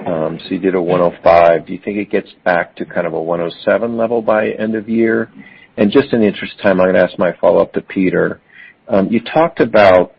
Um, 0.05 0.39
you 0.49 0.59
did 0.59 0.75
a 0.75 0.81
105. 0.81 1.65
Do 1.65 1.73
you 1.73 1.79
think 1.83 1.97
it 1.97 2.09
gets 2.09 2.29
back 2.43 2.75
to 2.77 2.85
kind 2.85 3.07
of 3.07 3.13
a 3.13 3.21
107 3.21 3.97
level 3.97 4.21
by 4.21 4.49
end 4.49 4.75
of 4.75 4.89
year? 4.89 5.31
And 5.77 5.91
just 5.91 6.13
in 6.13 6.21
the 6.21 6.27
interest 6.27 6.53
of 6.55 6.61
time, 6.61 6.79
I'm 6.79 6.87
going 6.87 6.95
to 6.95 7.01
ask 7.01 7.17
my 7.17 7.35
follow-up 7.39 7.73
to 7.73 7.81
Peter. 7.81 8.41
Um, 8.87 9.07
you 9.09 9.21
talked 9.21 9.59
about 9.59 10.15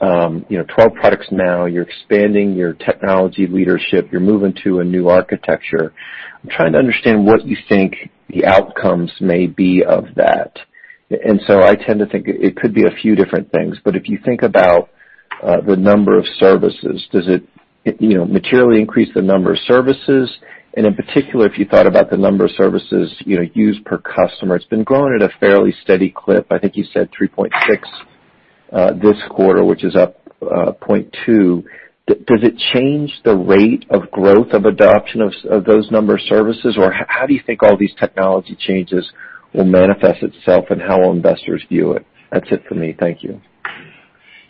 um, 0.00 0.44
12 0.48 0.66
products 0.94 1.26
now. 1.30 1.64
You're 1.64 1.84
expanding 1.84 2.54
your 2.54 2.74
technology 2.74 3.46
leadership. 3.46 4.10
You're 4.12 4.20
moving 4.20 4.54
to 4.64 4.80
a 4.80 4.84
new 4.84 5.08
architecture. 5.08 5.92
I'm 6.42 6.50
trying 6.50 6.72
to 6.72 6.78
understand 6.78 7.26
what 7.26 7.46
you 7.46 7.56
think 7.68 8.10
the 8.28 8.44
outcomes 8.44 9.10
may 9.20 9.46
be 9.46 9.82
of 9.84 10.06
that. 10.16 10.58
And 11.10 11.40
so 11.46 11.62
I 11.62 11.74
tend 11.74 12.00
to 12.00 12.06
think 12.06 12.26
it 12.28 12.56
could 12.56 12.74
be 12.74 12.84
a 12.84 12.94
few 13.00 13.16
different 13.16 13.50
things, 13.50 13.78
but 13.82 13.96
if 13.96 14.08
you 14.08 14.18
think 14.24 14.42
about 14.42 14.90
uh, 15.42 15.60
the 15.66 15.76
number 15.76 16.18
of 16.18 16.26
services, 16.38 17.06
does 17.10 17.26
it 17.28 17.42
materially 18.00 18.80
increase 18.80 19.08
the 19.14 19.22
number 19.22 19.52
of 19.52 19.58
services? 19.66 20.30
And 20.76 20.86
in 20.86 20.94
particular, 20.94 21.46
if 21.46 21.58
you 21.58 21.64
thought 21.64 21.86
about 21.86 22.10
the 22.10 22.16
number 22.16 22.44
of 22.44 22.50
services 22.52 23.12
you 23.20 23.36
know 23.36 23.44
used 23.54 23.84
per 23.84 23.98
customer, 23.98 24.56
it's 24.56 24.64
been 24.66 24.84
growing 24.84 25.18
at 25.20 25.28
a 25.28 25.32
fairly 25.40 25.74
steady 25.82 26.12
clip. 26.14 26.46
I 26.50 26.58
think 26.58 26.76
you 26.76 26.84
said 26.92 27.08
3.6 27.20 27.50
uh, 28.72 28.92
this 28.92 29.16
quarter, 29.30 29.64
which 29.64 29.84
is 29.84 29.96
up 29.96 30.20
uh, 30.42 30.72
0.2. 30.80 31.64
Does 32.06 32.40
it 32.42 32.54
change 32.72 33.12
the 33.24 33.36
rate 33.36 33.84
of 33.90 34.10
growth 34.10 34.52
of 34.52 34.64
adoption 34.64 35.20
of 35.20 35.32
of 35.50 35.64
those 35.64 35.90
number 35.90 36.14
of 36.14 36.20
services? 36.28 36.76
Or 36.78 36.92
how 36.92 37.26
do 37.26 37.34
you 37.34 37.40
think 37.44 37.62
all 37.62 37.76
these 37.76 37.94
technology 37.98 38.56
changes 38.58 39.10
will 39.54 39.64
manifest 39.64 40.22
itself 40.22 40.66
and 40.70 40.80
how 40.80 41.00
will 41.00 41.12
investors 41.12 41.62
view 41.68 41.92
it? 41.92 42.06
That's 42.30 42.46
it 42.50 42.62
for 42.68 42.74
me. 42.74 42.94
Thank 42.98 43.22
you. 43.22 43.40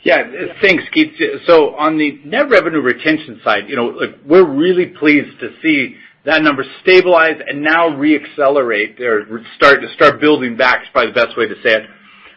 Yeah. 0.02 0.22
Thanks, 0.60 0.84
Keith. 0.92 1.12
So 1.46 1.74
on 1.74 1.98
the 1.98 2.20
net 2.24 2.48
revenue 2.48 2.80
retention 2.80 3.40
side, 3.44 3.68
you 3.68 3.76
know, 3.76 3.90
look 3.90 4.16
we're 4.24 4.46
really 4.46 4.86
pleased 4.86 5.40
to 5.40 5.50
see 5.62 5.96
that 6.24 6.42
number 6.42 6.64
stabilize 6.82 7.40
and 7.46 7.62
now 7.62 7.88
re-accelerate 7.96 9.00
or 9.00 9.42
start 9.56 9.80
to 9.80 9.92
start 9.94 10.20
building 10.20 10.56
back, 10.56 10.82
is 10.82 10.88
probably 10.92 11.12
the 11.12 11.26
best 11.26 11.36
way 11.36 11.48
to 11.48 11.54
say 11.62 11.74
it. 11.74 11.82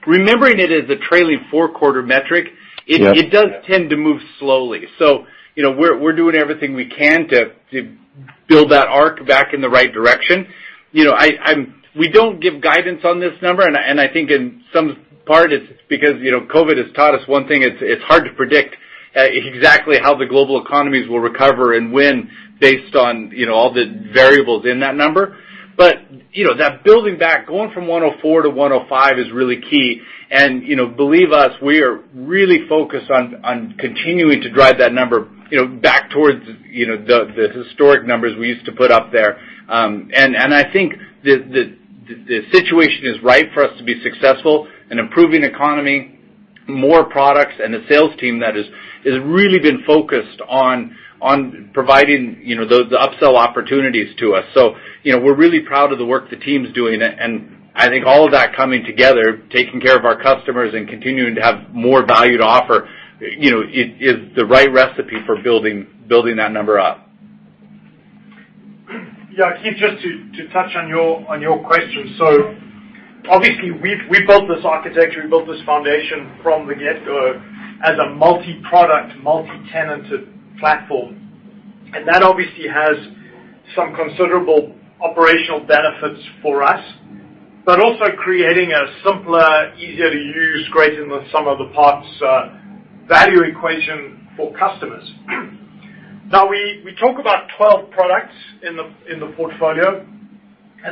Remembering 0.08 0.60
it 0.60 0.72
as 0.72 0.90
a 0.90 0.96
trailing 0.96 1.46
four-quarter 1.52 2.02
metric. 2.02 2.48
Yeah 2.88 3.14
It 3.16 3.32
does 3.32 3.50
tend 3.68 3.90
to 3.92 3.98
move 3.98 4.22
slowly. 4.40 4.86
So, 4.98 5.26
you 5.56 5.64
know, 5.64 5.72
we're 5.72 5.98
we're 6.00 6.16
doing 6.16 6.36
everything 6.36 6.74
we 6.74 6.88
can 6.88 7.28
to 7.30 7.52
build 8.48 8.72
that 8.72 8.88
arc 8.88 9.26
back 9.28 9.54
in 9.54 9.62
the 9.62 9.70
right 9.70 9.92
direction. 9.94 10.48
You 10.92 11.06
know, 11.06 11.14
I 11.14 11.30
I'm 11.44 11.82
we 11.96 12.10
don't 12.10 12.40
give 12.40 12.62
guidance 12.62 13.02
on 13.04 13.20
this 13.20 13.34
number, 13.42 13.64
and 13.64 14.00
I 14.00 14.08
think 14.08 14.32
in 14.32 14.64
some 14.74 15.06
part 15.26 15.52
it's 15.54 15.66
because 15.90 16.16
you 16.20 16.32
know, 16.32 16.42
COVID 16.42 16.78
has 16.78 16.94
taught 16.96 17.16
us 17.16 17.28
one 17.28 17.48
thing, 17.48 17.62
it's 17.64 18.04
hard 18.04 18.26
to 18.26 18.34
predict 18.34 18.76
exactly 19.16 19.98
how 20.02 20.16
the 20.16 20.26
global 20.26 20.64
economies 20.64 21.10
will 21.10 21.20
recover 21.20 21.74
and 21.74 21.92
when 21.92 22.30
based 22.60 22.96
on 22.96 23.32
you 23.34 23.46
know, 23.46 23.54
all 23.54 23.74
the 23.74 24.10
variables 24.14 24.66
in 24.66 24.80
that 24.82 24.96
number. 24.96 25.38
But 25.78 25.98
you 26.32 26.46
know, 26.46 26.56
that 26.58 26.84
building 26.84 27.18
back, 27.18 27.48
going 27.48 27.72
from 27.72 27.88
104 27.88 28.44
to 28.44 28.50
105 28.50 29.20
is 29.20 29.32
really 29.32 29.62
key. 29.62 30.02
And, 30.30 30.64
you 30.64 30.78
know, 30.78 30.88
believe 30.88 31.34
us, 31.34 31.52
we 31.62 31.82
are 31.82 32.04
really 32.14 32.68
focused 32.70 33.12
on 33.12 33.76
continuing 33.78 34.42
to 34.42 34.50
drive 34.50 34.78
that 34.78 34.94
number 34.94 35.28
you 35.52 35.58
know, 35.58 35.68
back 35.68 36.10
towards 36.10 36.44
you 36.70 36.88
know 36.88 36.98
the 36.98 37.50
historic 37.54 38.08
numbers 38.08 38.38
we 38.40 38.48
used 38.48 38.66
to 38.66 38.72
put 38.72 38.90
up 38.90 39.12
there. 39.12 39.38
Um 39.68 40.10
and 40.14 40.36
I 40.36 40.72
think 40.72 40.94
the 41.24 42.42
situation 42.52 43.06
is 43.06 43.22
right 43.22 43.48
for 43.54 43.64
us 43.64 43.78
to 43.78 43.84
be 43.84 44.02
successful. 44.02 44.68
An 44.92 45.00
improving 45.00 45.44
economy, 45.44 46.20
more 46.68 47.06
products, 47.06 47.56
and 47.60 47.74
a 47.74 47.88
sales 47.88 48.12
team 48.20 48.40
that 48.42 48.56
has 48.56 48.66
really 49.24 49.60
been 49.60 49.84
focused 49.86 50.42
on 50.48 50.96
on 51.22 51.70
providing 51.74 52.42
you 52.44 52.56
know 52.56 52.68
the 52.68 52.98
upsell 52.98 53.36
opportunities 53.36 54.16
to 54.20 54.34
us. 54.34 54.46
So 54.54 54.76
you 55.04 55.14
know 55.14 55.20
we're 55.20 55.36
really 55.36 55.62
proud 55.62 55.92
of 55.92 55.98
the 55.98 56.06
work 56.06 56.30
the 56.30 56.36
team's 56.36 56.74
doing, 56.74 57.02
and 57.02 57.62
I 57.74 57.88
think 57.88 58.06
all 58.06 58.26
of 58.26 58.32
that 58.34 58.56
coming 58.56 58.84
together, 58.84 59.42
taking 59.52 59.80
care 59.80 59.98
of 59.98 60.04
our 60.04 60.22
customers 60.22 60.74
and 60.74 60.88
continuing 60.88 61.36
to 61.36 61.42
have 61.42 61.74
more 61.74 62.06
value 62.06 62.38
to 62.38 62.44
offer, 62.44 62.90
you 63.20 63.52
know, 63.52 63.62
is 63.62 64.36
the 64.36 64.46
right 64.46 64.72
recipe 64.72 65.18
for 65.26 65.42
building 65.42 65.88
building 66.08 66.38
that 66.38 66.52
number 66.52 66.80
up. 66.80 67.08
Yeah, 69.38 69.62
Keith, 69.64 69.78
just 69.78 70.04
to 70.04 70.48
touch 70.50 70.76
on 70.76 70.90
your 70.90 71.26
on 71.30 71.42
your 71.42 71.64
question. 71.64 72.16
Obviously 73.30 73.72
we 73.72 74.02
we 74.10 74.26
built 74.26 74.48
this 74.48 74.66
architecture, 74.66 75.22
we 75.24 75.30
built 75.30 75.48
this 75.48 75.62
foundation 75.66 76.40
from 76.42 76.68
the 76.68 76.76
get-go 76.76 77.42
as 77.84 77.98
a 77.98 78.10
multi-product, 78.16 79.18
multi-tenanted 79.22 80.28
platform. 80.60 81.18
And 81.94 82.08
that 82.08 82.24
obviously 82.24 82.68
has 82.68 82.96
some 83.76 83.96
considerable 83.96 84.76
operational 85.02 85.62
benefits 85.62 86.22
for 86.42 86.64
us, 86.64 86.84
but 87.66 87.80
also 87.84 88.06
creating 88.18 88.72
a 88.72 89.04
simpler, 89.04 89.74
easier 89.76 90.10
to 90.10 90.18
use, 90.18 90.68
greater 90.72 91.08
than 91.08 91.28
sum 91.32 91.48
of 91.48 91.58
the 91.58 91.74
parts 91.74 92.08
uh, 92.26 92.58
value 93.08 93.44
equation 93.44 94.30
for 94.38 94.54
customers. 94.58 95.12
Now 96.32 96.48
we 96.48 96.82
we 96.86 96.96
talk 96.96 97.20
about 97.20 97.50
12 97.58 97.92
products 97.92 98.34
in 98.64 98.78
the 98.78 98.88
in 99.12 99.20
the 99.20 99.36
portfolio, 99.36 100.08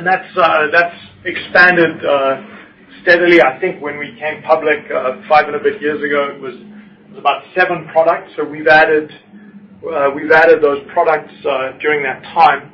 that's 0.06 0.36
uh 0.36 0.70
that's 0.72 0.96
expanded 1.24 1.98
steadily. 3.02 3.42
I 3.42 3.58
think 3.60 3.82
when 3.82 3.98
we 3.98 4.16
came 4.18 4.42
public 4.42 4.86
five 5.28 5.46
and 5.46 5.56
a 5.56 5.60
bit 5.60 5.80
years 5.80 6.02
ago, 6.02 6.30
it 6.34 6.40
was 6.40 6.54
about 7.16 7.42
seven 7.54 7.88
products. 7.92 8.32
So 8.36 8.44
we've 8.44 8.68
added 8.68 9.10
uh 9.82 10.10
we've 10.14 10.30
added 10.30 10.62
those 10.62 10.78
products 10.92 11.32
during 11.80 12.02
that 12.04 12.22
time. 12.34 12.72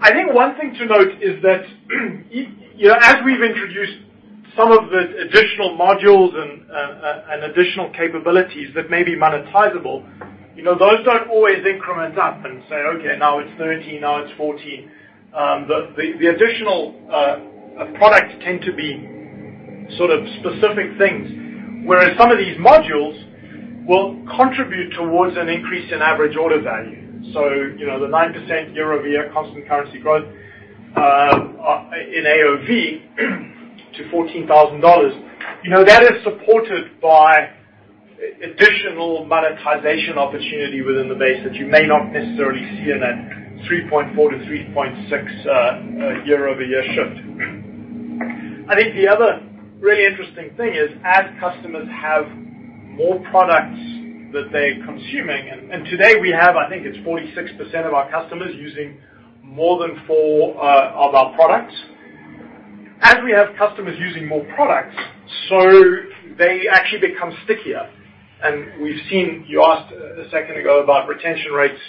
I 0.00 0.12
think 0.12 0.34
one 0.34 0.56
thing 0.56 0.74
to 0.74 0.86
note 0.86 1.22
is 1.22 1.40
that 1.42 1.62
you 2.30 2.88
know, 2.88 2.96
as 3.00 3.16
we've 3.24 3.42
introduced 3.42 4.04
some 4.56 4.72
of 4.72 4.90
the 4.90 5.28
additional 5.28 5.76
modules 5.78 6.34
and 6.34 6.70
uh 6.70 7.32
and 7.32 7.44
additional 7.44 7.90
capabilities 7.90 8.74
that 8.74 8.90
may 8.90 9.04
be 9.04 9.14
monetizable, 9.14 10.04
you 10.56 10.62
know, 10.62 10.76
those 10.76 11.04
don't 11.04 11.28
always 11.28 11.64
increment 11.64 12.18
up 12.18 12.44
and 12.44 12.62
say, 12.68 12.76
"Okay, 12.76 13.16
now 13.18 13.38
it's 13.38 13.52
13, 13.58 14.00
now 14.00 14.24
it's 14.24 14.32
14." 14.36 14.90
Um, 15.36 15.68
the 15.68 16.32
additional 16.32 16.96
uh, 17.12 17.92
products 17.98 18.34
tend 18.42 18.62
to 18.62 18.72
be 18.72 18.96
sort 19.98 20.10
of 20.10 20.24
specific 20.40 20.96
things, 20.96 21.84
whereas 21.84 22.16
some 22.16 22.30
of 22.30 22.38
these 22.38 22.56
modules 22.56 23.20
will 23.86 24.16
contribute 24.34 24.90
towards 24.96 25.36
an 25.36 25.48
increase 25.48 25.92
in 25.92 26.00
average 26.00 26.36
order 26.36 26.60
value. 26.60 27.06
So, 27.32 27.44
you 27.76 27.86
know, 27.86 28.00
the 28.00 28.08
9% 28.08 28.74
year-over-year 28.74 29.30
constant 29.32 29.68
currency 29.68 29.98
growth 29.98 30.24
uh, 30.96 31.00
uh, 31.00 31.90
in 31.92 32.24
AOV 32.24 33.16
to 33.96 34.02
$14,000, 34.08 35.26
you 35.64 35.70
know 35.70 35.84
that 35.84 36.02
is 36.02 36.22
supported 36.24 37.00
by 37.00 37.50
additional 38.42 39.24
monetization 39.26 40.16
opportunity 40.16 40.80
within 40.82 41.08
the 41.08 41.14
base 41.14 41.44
that 41.44 41.54
you 41.54 41.66
may 41.66 41.86
not 41.86 42.12
necessarily 42.12 42.62
see 42.76 42.90
in 42.90 43.00
that 43.00 43.35
3.4-3.6 43.64 45.46
uh, 45.46 45.50
uh, 45.50 46.24
year-over-year 46.24 46.84
shift. 46.94 47.16
I 48.68 48.74
think 48.74 48.94
the 48.94 49.08
other 49.08 49.42
really 49.80 50.04
interesting 50.04 50.50
thing 50.56 50.74
is 50.74 50.90
as 51.04 51.24
customers 51.40 51.88
have 51.90 52.26
more 52.96 53.20
products 53.30 53.80
that 54.32 54.48
they're 54.52 54.84
consuming, 54.84 55.48
and 55.72 55.84
today 55.86 56.16
we 56.20 56.30
have, 56.30 56.56
I 56.56 56.68
think 56.68 56.84
it's 56.84 56.98
46% 56.98 57.86
of 57.86 57.94
our 57.94 58.10
customers 58.10 58.54
using 58.56 58.98
more 59.42 59.78
than 59.78 60.02
four 60.06 60.56
uh, 60.62 60.92
of 60.92 61.14
our 61.14 61.34
products. 61.34 61.74
As 63.00 63.16
we 63.24 63.32
have 63.32 63.56
customers 63.56 63.96
using 63.98 64.26
more 64.28 64.44
products, 64.54 64.96
so 65.48 65.58
they 66.38 66.66
actually 66.70 67.08
become 67.08 67.32
stickier. 67.44 67.90
And 68.42 68.82
we've 68.82 69.00
seen, 69.08 69.44
you 69.48 69.62
asked 69.62 69.92
a 69.92 70.28
second 70.30 70.58
ago 70.58 70.82
about 70.82 71.08
retention 71.08 71.52
rates 71.52 71.80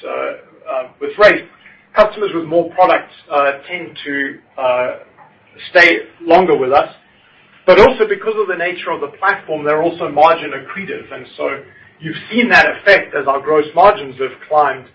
with 0.99 1.11
rate. 1.18 1.49
Customers 1.98 2.30
with 2.36 2.45
more 2.45 2.70
products 2.76 3.14
tend 3.68 3.98
to 4.06 4.39
stay 5.72 6.00
longer 6.22 6.56
with 6.58 6.72
us. 6.72 6.93
But 7.66 7.80
also 7.80 8.08
because 8.08 8.36
of 8.39 8.48
the 8.48 8.56
nature 8.56 8.91
of 8.91 9.02
the 9.02 9.18
platform, 9.18 9.66
they're 9.66 9.82
also 9.82 10.10
margin 10.10 10.52
accretive. 10.52 11.12
And 11.12 11.26
so 11.36 11.64
you've 12.00 12.16
seen 12.32 12.50
that 12.50 12.66
effect 12.78 13.14
as 13.14 13.28
our 13.28 13.41
gross 13.41 13.66
margins 13.76 14.16
have 14.20 14.32
climbed 14.48 14.88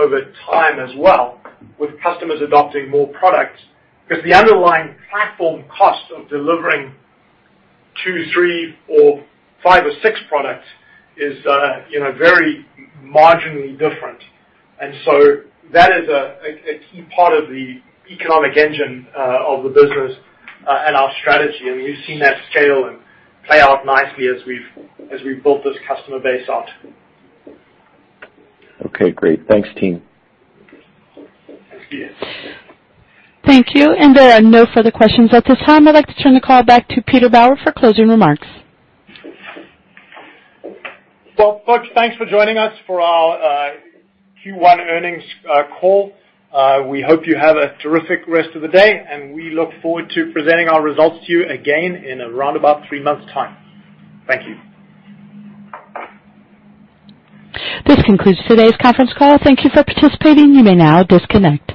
over 0.00 0.32
time 0.48 0.78
as 0.78 0.90
well, 0.96 1.40
with 1.78 1.90
customers 2.02 2.40
adopting 2.40 2.88
more 2.90 3.08
products. 3.08 3.58
Because 4.06 4.22
the 4.24 4.34
underlying 4.34 4.94
platform 5.10 5.64
cost 5.76 6.12
of 6.16 6.28
delivering 6.28 6.94
two, 8.04 8.24
three, 8.32 8.76
or 8.88 9.24
five 9.64 9.84
or 9.84 9.92
six 10.02 10.20
products 10.28 10.66
is 11.16 11.44
uh 11.46 11.84
you 11.90 12.00
know 12.00 12.12
very 12.12 12.66
marginally 13.02 13.72
different. 13.72 14.20
That 15.72 15.92
is 15.92 16.08
a 16.08 16.80
key 16.90 17.02
part 17.14 17.32
of 17.32 17.48
the 17.48 17.80
economic 18.10 18.56
engine 18.56 19.06
uh, 19.16 19.38
of 19.46 19.62
the 19.62 19.70
business 19.70 20.16
uh, 20.66 20.84
and 20.86 20.96
our 20.96 21.10
strategy. 21.20 21.68
And 21.68 21.82
you've 21.82 22.04
seen 22.06 22.18
that 22.20 22.36
scale 22.50 22.86
and 22.86 22.98
play 23.46 23.60
out 23.60 23.86
nicely 23.86 24.26
as 24.28 24.44
we've 24.46 25.10
as 25.12 25.20
we've 25.24 25.42
built 25.42 25.62
this 25.64 25.76
customer 25.86 26.18
base 26.18 26.48
out. 26.48 26.66
Okay, 28.86 29.10
great. 29.10 29.46
Thanks, 29.46 29.68
team. 29.76 30.02
Thank 33.46 33.74
you. 33.74 33.92
And 33.92 34.14
there 34.14 34.32
are 34.32 34.40
no 34.40 34.66
further 34.74 34.90
questions 34.90 35.30
at 35.32 35.44
this 35.46 35.58
time. 35.66 35.88
I'd 35.88 35.94
like 35.94 36.06
to 36.06 36.22
turn 36.22 36.34
the 36.34 36.40
call 36.40 36.62
back 36.62 36.88
to 36.90 37.02
Peter 37.02 37.28
Bauer 37.28 37.56
for 37.62 37.72
closing 37.72 38.08
remarks. 38.08 38.46
Well, 41.36 41.62
folks, 41.64 41.88
thanks 41.94 42.16
for 42.16 42.26
joining 42.26 42.58
us 42.58 42.72
for 42.86 43.00
our 43.00 43.38
uh, 43.42 43.70
Q1 44.44 44.78
earnings 44.78 45.22
uh, 45.50 45.62
call. 45.80 46.12
Uh, 46.52 46.82
we 46.88 47.02
hope 47.06 47.26
you 47.26 47.36
have 47.36 47.56
a 47.56 47.76
terrific 47.82 48.26
rest 48.26 48.48
of 48.56 48.62
the 48.62 48.68
day, 48.68 49.04
and 49.08 49.34
we 49.34 49.50
look 49.50 49.70
forward 49.82 50.10
to 50.14 50.32
presenting 50.32 50.68
our 50.68 50.82
results 50.82 51.24
to 51.26 51.32
you 51.32 51.46
again 51.46 51.94
in 52.04 52.20
around 52.20 52.56
about 52.56 52.88
three 52.88 53.02
months' 53.02 53.30
time. 53.32 53.56
Thank 54.26 54.48
you. 54.48 54.56
This 57.86 58.02
concludes 58.04 58.38
today's 58.48 58.76
conference 58.80 59.12
call. 59.16 59.38
Thank 59.42 59.64
you 59.64 59.70
for 59.72 59.84
participating. 59.84 60.54
You 60.54 60.64
may 60.64 60.74
now 60.74 61.02
disconnect. 61.02 61.72